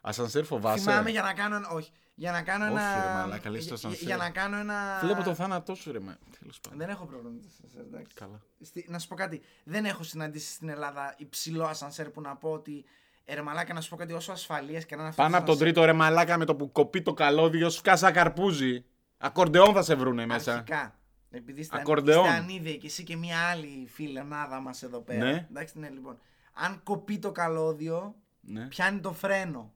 [0.01, 0.83] Ασανσέρ φοβάσαι.
[0.83, 1.69] Θυμάμαι για να κάνω ένα.
[1.69, 1.91] Όχι.
[2.15, 3.05] Για να κάνω Όχι, ένα.
[3.05, 4.05] ρε μαλάκα, λες το για- ασανσέρ.
[4.07, 4.99] για να κάνω ένα.
[5.03, 6.17] Βλέπω το θάνατό σου, ρε μα.
[6.39, 6.79] Τέλος πάντων.
[6.79, 8.15] Δεν έχω πρόβλημα με το ασανσέρ, εντάξει.
[8.15, 8.41] Καλά.
[8.61, 9.41] Στη- να σου πω κάτι.
[9.63, 12.85] Δεν έχω συναντήσει στην Ελλάδα υψηλό ασανσέρ που να πω ότι.
[13.25, 15.37] Ε, ρε μαλάκα, να σου πω κάτι όσο ασφαλείας και να είναι αυτός Πάνω το
[15.37, 15.73] από τον ασανσέρ.
[15.73, 18.85] τρίτο ρε μαλάκα με το που κοπεί το καλώδιο σου κάσα καρπούζι.
[19.17, 20.53] Ακορντεόν θα σε βρούνε μέσα.
[20.53, 20.95] Αρχικά.
[21.31, 22.23] Επειδή είστε, Ακορντεόν.
[22.25, 25.25] είστε ανίδεοι και εσύ και μια άλλη φιλενάδα μας εδώ πέρα.
[25.25, 25.47] Ναι.
[25.49, 26.19] Εντάξει, ναι, λοιπόν.
[26.53, 28.67] Αν κοπεί το καλώδιο, Ναι.
[28.67, 29.73] πιάνει το φρένο.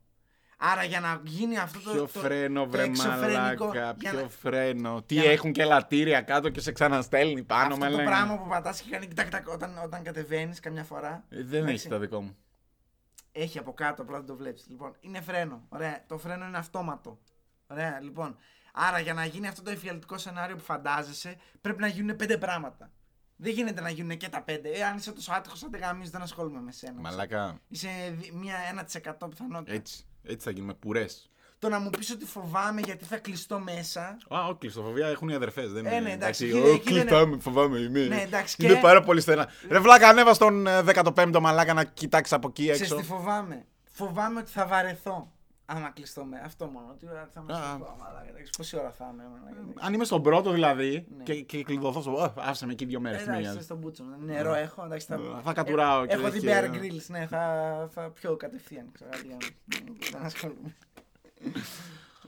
[0.57, 1.91] Άρα για να γίνει αυτό το.
[1.91, 3.71] Ποιο το- φρένο, το βρε εξωφρενικό, μαλάκα.
[3.71, 5.01] για Ποιο να- φρένο.
[5.01, 8.09] Τι για να- έχουν και λατήρια κάτω και σε ξαναστέλνει πάνω Αυτό με το λένε.
[8.09, 11.23] πράγμα που πατάς και κάνει τακ, τακ, όταν, όταν κατεβαίνεις καμιά φορά.
[11.29, 11.73] Ε, Δεν Εντάξει.
[11.73, 12.35] έχει τα δικό μου.
[13.31, 14.65] Έχει από κάτω, απλά δεν το βλέπεις.
[14.69, 15.65] Λοιπόν, είναι φρένο.
[15.69, 16.03] Ωραία.
[16.07, 17.19] Το φρένο είναι αυτόματο.
[17.67, 18.37] Ωραία, λοιπόν.
[18.73, 22.91] Άρα για να γίνει αυτό το εφιαλτικό σενάριο που φαντάζεσαι, πρέπει να γίνουν πέντε πράγματα.
[23.35, 24.69] Δεν γίνεται να γίνουν και τα πέντε.
[24.69, 26.99] Ε, αν είσαι τόσο άτυχος, αν δεν γαμίζεις, δεν ασχολούμαι με σένα.
[27.01, 27.59] Μαλάκα.
[27.67, 29.73] Είσαι δι- μία 1% πιθανότητα.
[29.75, 30.05] Έτσι.
[30.27, 31.29] Έτσι θα γίνουμε πουρές.
[31.59, 34.01] Το να μου πεις ότι φοβάμαι γιατί θα κλειστώ μέσα.
[34.35, 35.71] Α, όχι, κλειστοφοβία έχουν οι αδερφές.
[35.71, 35.99] Δεν Ε, είναι.
[35.99, 37.77] ναι, εντάξει, εντάξει, εκεί- «Ω, εκεί δεν κλειστάμε, φοβάμαι.
[37.79, 39.49] Είμαι, Ναι, εντάξει, είναι και- πάρα πολύ στενά.
[39.69, 42.95] Ρε βλάκα, ανέβα στον ε, 15ο μαλάκα να κοιτάξεις από εκεί Ξέρεις έξω.
[42.95, 45.31] τι φοβάμαι; Φοβάμαι ότι θα βαρεθώ.
[45.67, 46.39] Άμα κλειστώ με.
[46.39, 46.93] Αυτό μόνο.
[46.99, 47.55] Τι ώρα θα με Α.
[47.57, 48.29] στο μαλάκα.
[48.29, 49.23] εντάξει, Πόση ώρα θα είμαι.
[49.23, 49.85] μαλάκα.
[49.85, 51.23] Αν είμαι στον πρώτο δηλαδή Ναι.
[51.23, 52.11] και, και κλειδωθώ στο.
[52.11, 53.21] «Ω, Άφησε με εκεί δύο μέρες.
[53.21, 54.03] Εντάξει, είσαι στον μπούτσο.
[54.03, 54.15] μου.
[54.25, 54.83] Νερό έχω.
[54.85, 55.41] Εντάξει, θα...
[55.43, 58.91] Θα κατουράω Ε, και- Έχω δει και- Bear Grylls, ναι, θα, θα πιω κατευθείαν.
[58.91, 60.75] Ξέρω, αντί για να- Δεν ασχολούμαι.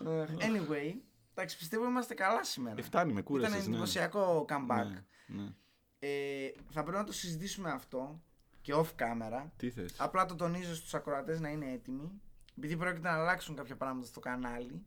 [0.05, 0.93] Ε, anyway,
[1.33, 2.75] εντάξει, πιστεύω είμαστε καλά σήμερα.
[2.79, 3.71] Ε, φτάνει, με κούρασες, Ήταν ναι.
[3.71, 4.85] εντυπωσιακό comeback.
[5.27, 5.49] Ναι, ναι.
[5.99, 8.21] Ε, θα πρέπει να το συζητήσουμε αυτό
[8.61, 9.43] και off camera.
[9.57, 12.21] Τι θες; Απλά το τονίζω στους ακροατές να είναι έτοιμοι.
[12.58, 14.86] Επειδή πρόκειται να αλλάξουν κάποια πράγματα στο κανάλι.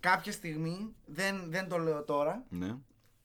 [0.00, 2.76] Κάποια στιγμή, δεν, δεν το λέω τώρα, Ναι.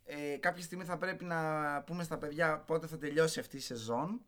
[0.05, 4.21] ε, κάποια στιγμή θα πρέπει να πούμε στα παιδιά πότε θα τελειώσει αυτή η σεζόν.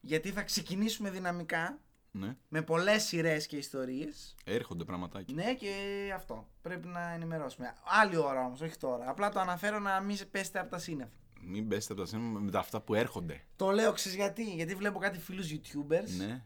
[0.00, 1.78] Γιατί θα ξεκινήσουμε δυναμικά
[2.10, 2.36] ναι.
[2.48, 4.34] με πολλές σειρές και ιστορίες.
[4.44, 5.34] Έρχονται πραγματάκια.
[5.34, 5.74] Ναι, και
[6.14, 6.48] αυτό.
[6.62, 7.74] Πρέπει να ενημερώσουμε.
[8.00, 9.08] Άλλη ώρα όμως, όχι τώρα.
[9.10, 11.10] Απλά το αναφέρω να μην σε πέσετε από τα σύννεφα.
[11.40, 13.44] Μην πέσετε από τα σύνορα με τα αυτά που έρχονται.
[13.56, 16.08] Το λέω, ξέρεις γιατί; Γιατί βλέπω κάτι φίλους YouTubers.
[16.18, 16.42] Ναι.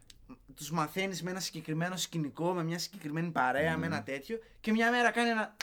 [0.57, 3.77] Τους μαθαίνεις με ένα συγκεκριμένο σκηνικό, με μια συγκεκριμένη παρέα, Ναι.
[3.77, 4.39] με ένα τέτοιο.
[4.61, 5.57] Και μια μέρα κάνει ένα.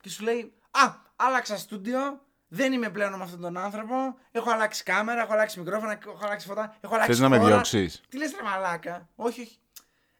[0.00, 2.20] Και σου λέει, Α, άλλαξα στούντιο.
[2.48, 3.94] Δεν είμαι πλέον με αυτόν τον άνθρωπο.
[4.30, 6.76] Έχω αλλάξει κάμερα, έχω αλλάξει μικρόφωνα, έχω αλλάξει φωτά.
[6.80, 7.48] Έχω αλλάξει Θες να με χώρα».
[7.48, 9.56] διώξεις; Τι λες ρε μαλάκα; Όχι, όχι.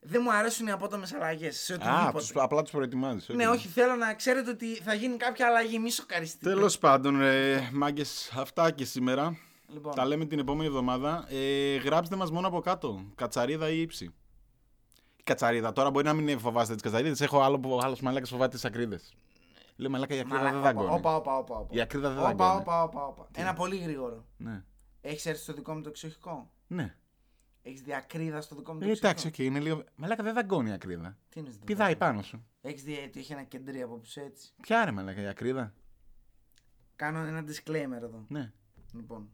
[0.00, 2.18] Δεν μου αρέσουν οι απότομες αλλαγές σε Α, οτιδήποτε.
[2.18, 3.28] τους, απλά τους προετοιμάζεις.
[3.28, 5.78] Ναι, όχι, θέλω να ξέρετε ότι θα γίνει κάποια αλλαγή.
[5.78, 6.50] Μη σοκαριστείτε.
[6.50, 9.36] Τέλος πάντων, ρε μάγκες, αυτά και σήμερα.
[9.68, 11.26] Λοιπόν, Τα λέμε την επόμενη εβδομάδα.
[11.28, 13.04] Ε, γράψτε μας μόνο από κάτω.
[13.14, 14.14] Κατσαρίδα ή ύψη.
[15.24, 15.72] Κατσαρίδα.
[15.72, 17.20] Τώρα μπορεί να μην φοβάστε τις κατσαρίδες.
[17.20, 19.14] Έχω άλλο που άλλος μαλάκας φοβάται τις ακρίδες.
[19.76, 20.98] Λέω μαλάκα η ακρίδα μαλάκα, δεν όπα, δαγκώνει.
[20.98, 21.74] όπα, όπα, όπα, όπα.
[21.76, 22.60] Η ακρίδα δεν Όπα, δαγκώνει.
[22.60, 23.28] όπα, όπα, όπα.
[23.32, 24.26] Ένα πολύ γρήγορο.
[24.36, 24.64] Ναι.
[25.00, 26.96] Έχεις έρθει στο δικό μου το εξοχικό; ναι.
[27.62, 29.84] Έχεις δει ακρίδα στο δικό μου το Ε, εξοχικό; εντάξει, οκ, είναι λίγο.
[29.96, 31.16] Μαλάκα δεν δαγκώνει η ακρίδα.
[31.28, 31.64] Τι είναι αυτό.
[31.64, 32.46] Πηδάει πάνω σου.
[32.60, 35.74] Έχεις δει ότι έχει ένα κεντρί από πίσω έτσι; Ποια ρε μαλάκα η ακρίδα;
[36.96, 38.24] Κάνω ένα disclaimer εδώ.
[38.28, 38.52] Ναι.
[38.92, 39.28] Λοιπόν.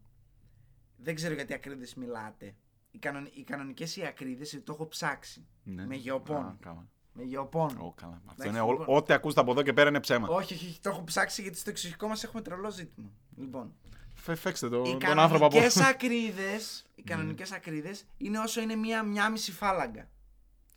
[1.02, 2.54] Δεν ξέρω γιατί ακρίδες μιλάτε.
[2.90, 3.28] Οι, κανον...
[3.34, 5.46] οι κανονικές οι ακρίδες το έχω ψάξει.
[5.62, 5.86] ναι.
[5.86, 6.38] Με γεωπόνο.
[6.46, 6.86] Α, καλά.
[7.12, 7.84] Με γεωπόνο.
[7.86, 8.22] Ω, καλά.
[8.26, 8.60] Αυτό Εντάξει, είναι.
[8.60, 8.96] ό- λοιπόν.
[8.96, 10.28] Ό,τι ακούς από εδώ και πέρα είναι ψέμα.
[10.28, 13.10] Όχι, όχι, όχι, το έχω ψάξει γιατί στο εξοχικό μας έχουμε τρελό ζήτημα.
[13.36, 13.72] Λοιπόν.
[14.14, 15.54] Φε- Φέξτε το, Οι τον άνθρωπο από.
[15.54, 20.08] κανονικές ακρίδες, οι κανονικές ακρίδες είναι όσο είναι μία, μία μισή φάλαγγα.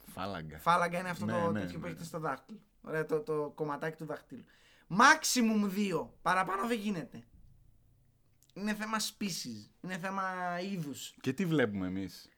[0.06, 0.58] Φάλαγγα.
[0.60, 1.90] Φάλαγγα είναι αυτό Ναι, το ναι, τέτοιο που ναι.
[1.92, 2.60] έχετε στο δάχτυλο.
[2.82, 4.44] Ωραία, το, το κομματάκι του δαχτύλου.
[4.90, 6.14] Maximum δύο.
[6.22, 7.24] Παραπάνω δεν γίνεται.
[8.58, 9.70] Είναι θέμα species.
[9.82, 10.24] Είναι θέμα
[10.72, 11.14] είδους.
[11.22, 12.30] Και τι βλέπουμε εμείς;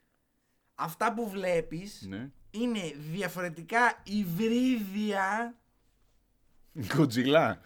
[0.75, 2.29] Αυτά που βλέπεις Ναι.
[2.51, 5.55] είναι διαφορετικά υβρίδια,
[6.95, 7.61] Κοτζιλά.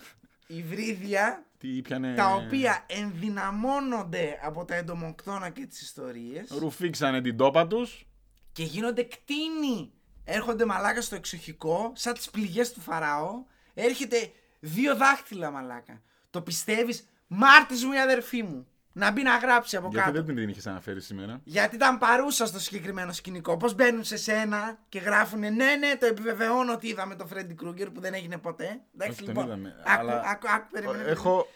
[0.47, 2.13] υβρίδια Τι πιανε.
[2.15, 8.05] τα οποία ενδυναμώνονται από τα εντομοκτώνα και τις ιστορίες Ρουφήξανε την τόπα τους.
[8.51, 9.91] και γίνονται κτίνοι.
[10.23, 13.43] Έρχονται μαλάκα στο εξοχικό, σαν τις πληγές του Φαραώ.
[13.73, 16.01] Έρχεται δύο δάχτυλα μαλάκα.
[16.29, 18.65] Το πιστεύεις, μάρτης μου η αδερφή μου.
[18.93, 20.23] Να μπει να γράψει από Γιατί κάτω.
[20.23, 23.57] δεν την είχες αναφέρει σήμερα; Γιατί ήταν παρούσα στο συγκεκριμένο σκηνικό.
[23.57, 27.89] Πώς μπαίνουν σε σένα και γράφουνε Ναι, ναι, το επιβεβαιώνω ότι είδαμε το Φρέντι Κρούγκερ
[27.89, 28.81] που δεν έγινε ποτέ.
[28.93, 29.45] Εντάξει, Όχι, τον λοιπόν.
[29.45, 31.47] είδαμε, Άκου, αλλά- άκου, άκου, περίμενε, Έχω.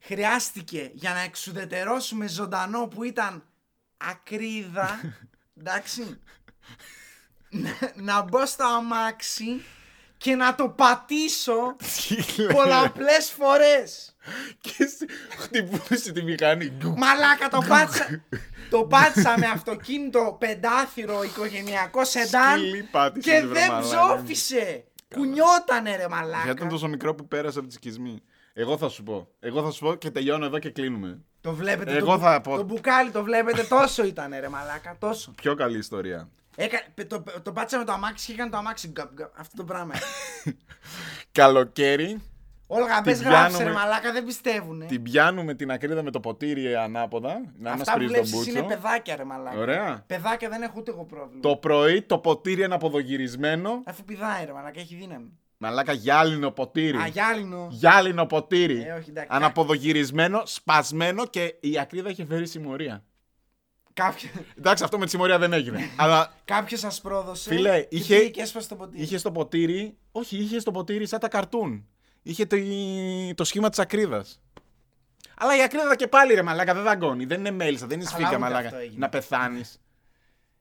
[0.00, 3.44] χρειάστηκε για να εξουδετερώσουμε ζωντανό που ήταν
[3.96, 5.00] ακρίδα.
[5.58, 6.20] εντάξει.
[7.50, 9.60] να, να μπω στο αμάξι
[10.24, 11.76] και να το πατήσω
[12.08, 12.46] Τι λέει.
[12.52, 14.16] πολλαπλές φορές.
[14.60, 15.06] Και εσύ
[15.38, 16.68] χτυπούσε τη μηχανή.
[16.68, 16.94] Γκου.
[16.96, 18.24] Μαλάκα το πάτησα.
[18.70, 23.96] το πάτησα με αυτοκίνητο πεντάθυρο οικογενειακό σεντάν Σκύλι πάτησες, και βρε δεν μαλάκα.
[24.16, 24.84] ψόφισε.
[25.14, 26.42] Κουνιότανε ρε μαλάκα.
[26.44, 28.22] Γιατί ήταν το τόσο μικρό που πέρασε από τη σκισμή.
[28.52, 29.28] Εγώ θα σου πω.
[29.40, 31.18] Εγώ θα σου πω και τελειώνω εδώ και κλείνουμε.
[31.40, 31.96] Το βλέπετε.
[31.96, 34.96] Εγώ το, θα πω- το μπουκάλι το βλέπετε τόσο ήταν ρε μαλάκα.
[34.98, 35.32] Τόσο.
[35.36, 36.28] Πιο καλή ιστορία.
[36.56, 36.78] Έκα,
[37.08, 39.94] το, το πάτησα με το αμάξι και έκανε το αμάξι γκαπ, γκαπ, αυτό το πράγμα.
[41.32, 42.20] Καλοκαίρι
[42.66, 44.86] Όλγα Την μπες γράψε ρε πιάνουμε- μαλάκα δεν πιστεύουνε.
[44.86, 47.40] την πιάνουμε την ακρίδα με το ποτήρι ανάποδα.
[47.58, 48.76] Να μας Αυτά που πρίζει τον βλέπεις είναι μπούτσο.
[48.76, 49.58] παιδάκια ρε μαλάκα.
[49.58, 50.04] Ωραία.
[50.06, 51.40] Παιδάκια δεν έχω ούτε εγώ πρόβλημα.
[51.40, 53.82] Το πρωί το ποτήρι είναι αποδογυρισμένο.
[53.86, 55.38] Αφού πηδάει ρε μαλάκα έχει δύναμη.
[55.58, 56.96] Μαλάκα γυάλινο ποτήρι.
[56.98, 57.68] Α, γυάλινο.
[57.70, 58.82] Γυάλινο ποτήρι.
[58.82, 59.28] Ε, όχι, εντάξει.
[59.32, 63.04] Αναποδογυρισμένο, σπασμένο και η ακρίδα είχε φέρει συμμορία.
[63.94, 64.28] Κάποιο,
[64.58, 65.90] Εντάξει, αυτό με τη συμμορία δεν έγινε.
[65.96, 67.48] αλλά κάποιος σας πρόδωσε.
[67.54, 69.02] Φίλε, και είχε- πήγε και έσπασε το ποτήρι.
[69.02, 69.96] είχε στο ποτήρι.
[70.12, 71.86] Όχι, είχε στο ποτήρι σαν τα καρτούν.
[72.22, 72.56] Είχε το,
[73.34, 74.40] το σχήμα της ακρίδας.
[75.38, 77.24] Αλλά η ακρίδα και πάλι ρε μαλάκα δεν δαγκώνει.
[77.24, 78.66] Δεν είναι μέλισσα, δεν είναι Αλλά σφίγγα ούτε μαλάκα.
[78.66, 78.98] αυτό έγινε.
[78.98, 79.80] Να πεθάνεις.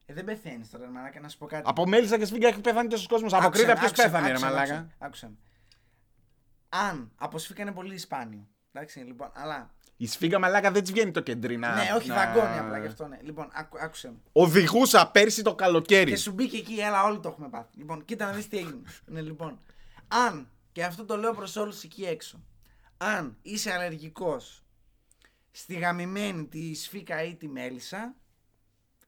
[0.06, 1.64] Ε, δεν πεθαίνεις τώρα, ρε μαλάκα, να σου πω κάτι.
[1.66, 3.28] Από μέλισσα και σφίγγα έχει πεθάνει τόσο κόσμο.
[3.28, 5.26] Από Άκουσε ακρίδα με, ποιος άκουσε με, πέθανε ρε άκουσε με, μαλάκα; άκουσε με, άκουσε
[5.28, 5.36] με.
[6.70, 8.48] Αν, από σφίγγα είναι πολύ σπάνιο.
[8.72, 9.74] Εντάξει, λοιπόν, αλλά.
[9.98, 11.74] Η σφίγγα μαλάκα δεν της βγαίνει το κεντρινά.
[11.76, 13.18] ναι, όχι να- δαγκώνει απλά γι' αυτό, ναι.
[13.22, 14.18] Λοιπόν, άκου, άκουσε με.
[14.32, 16.12] Οδηγούσα πέρσι το καλοκαίρι.
[16.12, 17.78] Και σου μπήκε εκεί, έλα, όλοι το έχουμε πάθει.
[17.78, 18.82] Λοιπόν, κοίτα να δεις τι έγινε.
[19.06, 19.60] ναι, λοιπόν.
[20.08, 22.44] Αν, και αυτό το λέω προς όλους εκεί έξω,
[22.98, 24.64] αν είσαι αλλεργικός
[25.52, 28.16] στη γαμημένη τη σφίκα ή τη μέλισσα,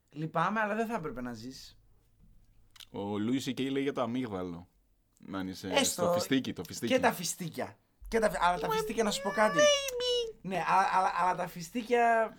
[0.09, 1.77] λυπάμαι, αλλά δεν θα έπρεπε να ζήσει.
[2.91, 3.69] Ο Louis C.K.
[3.69, 4.67] λέει για το αμύγδαλο.
[5.27, 6.01] Να είσαι Έστω.
[6.03, 6.93] στο φιστίκι, το φιστίκι.
[6.93, 7.77] Και τα φιστίκια.
[8.07, 8.31] Και τα...
[8.41, 9.59] Αλλά τα φιστίκια, να σου πω κάτι.
[10.47, 12.35] Ναι, αλλά, αλλά, αλλά τα φιστίκια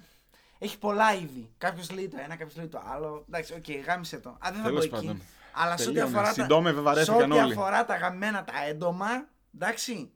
[0.59, 1.51] έχει πολλά είδη.
[1.59, 3.25] Κάποιος λέει το ένα, κάποιος λέει το άλλο.
[3.29, 4.29] Εντάξει, οκ, γάμησέ το.
[4.29, 5.07] Α, δεν θα Τέλος πω εκεί.
[5.07, 5.23] πάντων.
[5.53, 6.19] Αλλά σε ό,τι Τελείωνε.
[6.19, 6.77] αφορά, Συντόμευε, τα...
[6.81, 7.53] σε βαρέθηκαν ό,τι όλοι.
[7.53, 9.07] αφορά τα γαμημένα τα έντομα,
[9.55, 10.11] εντάξει.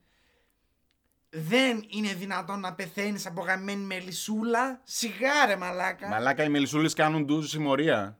[1.31, 4.81] Δεν είναι δυνατόν να πεθαίνεις από γαμμένη μελισσούλα.
[4.85, 6.09] Σιγάρε, μαλάκα.
[6.09, 8.19] Μαλάκα οι μελισσούλε κάνουν ντουζ συμμορία.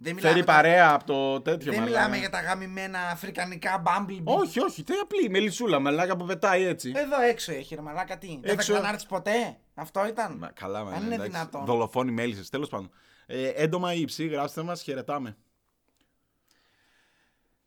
[0.00, 1.96] Δεν μιλάμε, Φέρει τα- παρέα από το τέτοιο δεν μαλάκα.
[2.00, 4.22] μιλάμε για τα γαμημένα αφρικανικά Bumblebee.
[4.24, 6.92] Όχι, όχι, τι απλή η μελισσούλα, μαλάκα που πετάει έτσι.
[6.96, 8.26] Εδώ έξω έχει ρε μαλάκα τι.
[8.28, 8.72] Δεν θα Έξω.
[8.72, 11.64] ξανάρθεις ποτέ; Αυτό ήταν; Μα, καλά, μα, Αν είναι δυνατόν.
[11.64, 12.90] Δολοφόνοι μέλισσες, τέλος πάντων.
[13.26, 15.36] Ε, έντομα ή υψή, γράψτε μας, χαιρετάμε.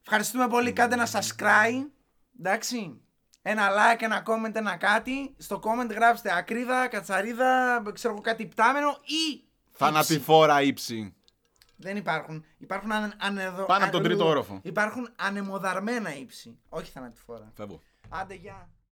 [0.01, 0.71] Ευχαριστούμε πολύ.
[0.73, 1.85] Κάντε ένα subscribe.
[2.39, 3.01] Εντάξει.
[3.41, 5.35] Ένα like, ένα comment, ένα κάτι.
[5.37, 9.31] Στο comment γράψτε ακρίδα, κατσαρίδα, ξέρω εγώ κάτι πτάμενο ή.
[9.31, 9.43] ύψη.
[9.71, 11.15] Θανατηφόρα ύψη.
[11.81, 12.45] Δεν υπάρχουν.
[12.57, 13.65] Υπάρχουν ανε, ανεδο...
[13.65, 14.59] Πάνω από τον τρίτο όροφο.
[14.63, 16.59] Υπάρχουν ανεμοδαρμένα ύψη.
[16.69, 17.51] Όχι θανατηφόρα.
[17.55, 17.81] Φεύγω.
[18.09, 18.69] Άντε, γεια.